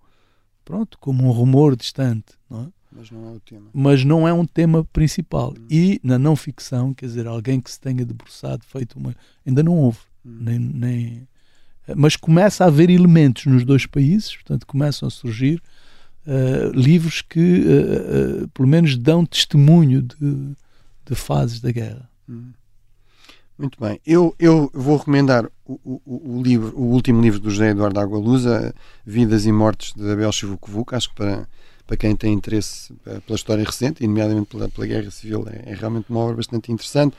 pronto, 0.63 0.97
como 0.99 1.25
um 1.25 1.31
rumor 1.31 1.75
distante, 1.75 2.33
não 2.49 2.63
é? 2.63 2.67
Mas 2.95 3.09
não 3.09 3.27
é 3.27 3.31
o 3.31 3.39
tema. 3.39 3.69
Mas 3.73 4.05
não 4.05 4.27
é 4.27 4.33
um 4.33 4.45
tema 4.45 4.85
principal. 4.85 5.49
Uhum. 5.49 5.67
E 5.69 5.99
na 6.03 6.19
não 6.19 6.35
ficção, 6.35 6.93
quer 6.93 7.07
dizer, 7.07 7.27
alguém 7.27 7.59
que 7.59 7.71
se 7.71 7.79
tenha 7.79 8.05
debruçado, 8.05 8.63
feito 8.65 8.99
uma. 8.99 9.15
Ainda 9.45 9.63
não 9.63 9.75
houve. 9.77 9.99
Uhum. 10.23 10.37
Nem, 10.39 10.59
nem, 10.59 11.27
mas 11.95 12.15
começa 12.15 12.63
a 12.63 12.67
haver 12.67 12.89
elementos 12.89 13.45
nos 13.45 13.65
dois 13.65 13.85
países, 13.85 14.35
portanto, 14.35 14.65
começam 14.65 15.07
a 15.07 15.11
surgir 15.11 15.61
uh, 16.25 16.71
livros 16.71 17.21
que, 17.21 17.39
uh, 17.39 18.43
uh, 18.43 18.47
pelo 18.49 18.67
menos, 18.67 18.97
dão 18.97 19.25
testemunho 19.25 20.01
de, 20.01 20.55
de 21.05 21.15
fases 21.15 21.59
da 21.59 21.71
guerra. 21.71 22.09
Hum. 22.27 22.51
Muito 23.57 23.79
bem. 23.79 23.99
Eu, 24.05 24.35
eu 24.39 24.69
vou 24.73 24.97
recomendar 24.97 25.45
o, 25.65 25.79
o, 25.83 26.37
o, 26.37 26.41
livro, 26.41 26.73
o 26.75 26.85
último 26.85 27.21
livro 27.21 27.39
do 27.39 27.51
José 27.51 27.69
Eduardo 27.69 27.99
Agualusa, 27.99 28.73
Vidas 29.05 29.45
e 29.45 29.51
Mortes 29.51 29.93
de 29.93 30.11
Abel 30.11 30.31
Chivucovuc. 30.31 30.95
Acho 30.95 31.09
que 31.09 31.15
para, 31.15 31.47
para 31.85 31.95
quem 31.95 32.15
tem 32.15 32.33
interesse 32.33 32.93
pela 33.03 33.35
história 33.35 33.63
recente, 33.63 34.03
e 34.03 34.07
nomeadamente 34.07 34.49
pela, 34.49 34.67
pela 34.69 34.87
Guerra 34.87 35.11
Civil, 35.11 35.45
é, 35.47 35.71
é 35.71 35.75
realmente 35.75 36.07
uma 36.09 36.21
obra 36.21 36.37
bastante 36.37 36.71
interessante. 36.71 37.15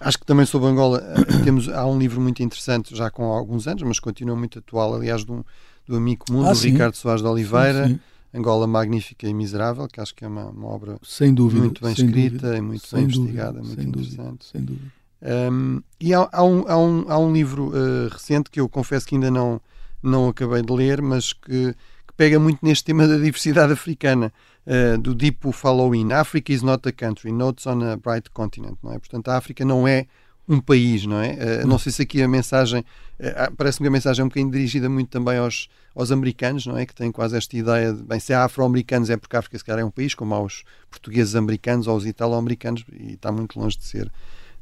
Acho 0.00 0.18
que 0.18 0.26
também 0.26 0.46
sobre 0.46 0.68
Angola 0.68 1.02
eh, 1.02 1.42
temos, 1.44 1.68
há 1.68 1.86
um 1.86 1.98
livro 1.98 2.20
muito 2.20 2.42
interessante, 2.42 2.94
já 2.94 3.10
com 3.10 3.24
alguns 3.24 3.66
anos, 3.66 3.82
mas 3.82 3.98
continua 3.98 4.36
muito 4.36 4.58
atual, 4.58 4.94
aliás, 4.94 5.24
do, 5.24 5.44
do 5.86 5.96
amigo 5.96 6.24
comum, 6.26 6.46
ah, 6.46 6.50
do 6.50 6.56
sim. 6.56 6.70
Ricardo 6.70 6.94
Soares 6.94 7.22
de 7.22 7.28
Oliveira, 7.28 7.88
sim, 7.88 7.94
sim. 7.94 8.00
Angola 8.38 8.66
Magnífica 8.66 9.26
e 9.26 9.32
Miserável, 9.32 9.88
que 9.88 10.00
acho 10.00 10.14
que 10.14 10.24
é 10.24 10.28
uma, 10.28 10.46
uma 10.46 10.68
obra 10.68 10.98
sem 11.02 11.32
dúvida, 11.32 11.60
muito 11.60 11.82
bem 11.82 11.92
escrita 11.92 12.36
dúvida, 12.36 12.56
e 12.58 12.60
muito 12.60 12.86
bem 12.92 13.04
investigada, 13.04 13.62
muito 13.62 13.82
interessante. 13.82 14.20
Dúvida, 14.20 14.44
sem 14.52 14.60
dúvida. 14.62 14.92
Um, 15.22 15.82
e 15.98 16.12
há, 16.12 16.28
há, 16.30 16.44
um, 16.44 16.64
há, 16.68 16.78
um, 16.78 17.04
há 17.08 17.18
um 17.18 17.32
livro 17.32 17.68
uh, 17.68 18.08
recente 18.10 18.50
que 18.50 18.60
eu 18.60 18.68
confesso 18.68 19.06
que 19.06 19.14
ainda 19.14 19.30
não, 19.30 19.60
não 20.02 20.28
acabei 20.28 20.62
de 20.62 20.72
ler, 20.72 21.00
mas 21.00 21.32
que, 21.32 21.72
que 21.72 22.14
pega 22.16 22.38
muito 22.38 22.58
neste 22.62 22.84
tema 22.84 23.08
da 23.08 23.16
diversidade 23.16 23.72
africana 23.72 24.32
uh, 24.66 24.98
do 24.98 25.14
Dipo 25.14 25.52
Following. 25.52 26.12
Africa 26.12 26.52
is 26.52 26.62
not 26.62 26.86
a 26.88 26.92
country, 26.92 27.32
notes 27.32 27.66
on 27.66 27.82
a 27.82 27.96
bright 27.96 28.30
continent. 28.30 28.78
Não 28.82 28.92
é? 28.92 28.98
Portanto, 28.98 29.28
a 29.28 29.36
África 29.36 29.64
não 29.64 29.86
é 29.86 30.06
um 30.48 30.60
país, 30.60 31.04
não 31.06 31.20
é? 31.20 31.62
Uh, 31.62 31.66
não 31.66 31.78
sei 31.78 31.92
se 31.92 32.02
aqui 32.02 32.22
a 32.22 32.28
mensagem, 32.28 32.80
uh, 33.18 33.54
parece-me 33.56 33.84
que 33.84 33.88
a 33.88 33.90
mensagem 33.90 34.22
é 34.22 34.24
um 34.24 34.28
bocadinho 34.28 34.50
dirigida 34.50 34.88
muito 34.88 35.08
também 35.08 35.38
aos, 35.38 35.68
aos 35.94 36.12
americanos, 36.12 36.66
não 36.66 36.76
é? 36.76 36.86
Que 36.86 36.94
têm 36.94 37.10
quase 37.10 37.36
esta 37.36 37.56
ideia 37.56 37.92
de, 37.92 38.02
bem, 38.02 38.20
se 38.20 38.32
há 38.32 38.44
afro-americanos 38.44 39.10
é 39.10 39.16
porque 39.16 39.34
a 39.34 39.40
África 39.40 39.58
se 39.58 39.64
calhar 39.64 39.80
é 39.80 39.84
um 39.84 39.90
país, 39.90 40.14
como 40.14 40.34
aos 40.34 40.62
portugueses 40.90 41.34
americanos 41.34 41.86
ou 41.86 41.94
aos 41.94 42.06
italo-americanos, 42.06 42.84
e 42.92 43.14
está 43.14 43.32
muito 43.32 43.58
longe 43.58 43.76
de 43.76 43.84
ser, 43.84 44.10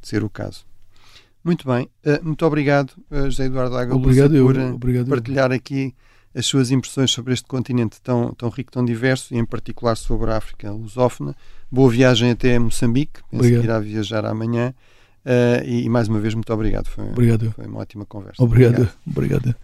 de 0.00 0.08
ser 0.08 0.24
o 0.24 0.30
caso. 0.30 0.64
Muito 1.42 1.68
bem, 1.68 1.90
uh, 2.06 2.24
muito 2.24 2.46
obrigado, 2.46 2.94
José 3.10 3.44
Eduardo 3.44 3.76
obrigado 3.94 4.30
por 4.30 4.56
eu, 4.56 4.74
obrigado 4.74 5.08
partilhar 5.08 5.52
aqui 5.52 5.94
as 6.34 6.46
suas 6.46 6.70
impressões 6.70 7.10
sobre 7.10 7.32
este 7.32 7.46
continente 7.46 8.00
tão, 8.02 8.32
tão 8.34 8.48
rico, 8.48 8.72
tão 8.72 8.84
diverso 8.84 9.34
e 9.34 9.38
em 9.38 9.44
particular 9.44 9.96
sobre 9.96 10.30
a 10.30 10.36
África 10.36 10.70
lusófona. 10.72 11.34
Boa 11.70 11.90
viagem 11.90 12.30
até 12.30 12.58
Moçambique, 12.58 13.20
penso 13.30 13.42
obrigado. 13.42 13.60
que 13.60 13.66
irá 13.66 13.80
viajar 13.80 14.24
amanhã. 14.26 14.74
Uh, 15.24 15.64
e, 15.64 15.84
e, 15.84 15.88
mais 15.88 16.06
uma 16.06 16.20
vez, 16.20 16.34
muito 16.34 16.52
obrigado. 16.52 16.86
Foi, 16.86 17.04
obrigado. 17.04 17.50
foi 17.52 17.66
uma 17.66 17.80
ótima 17.80 18.04
conversa. 18.04 18.42
Obrigado. 18.42 18.90
obrigado. 19.06 19.46
obrigado. 19.46 19.56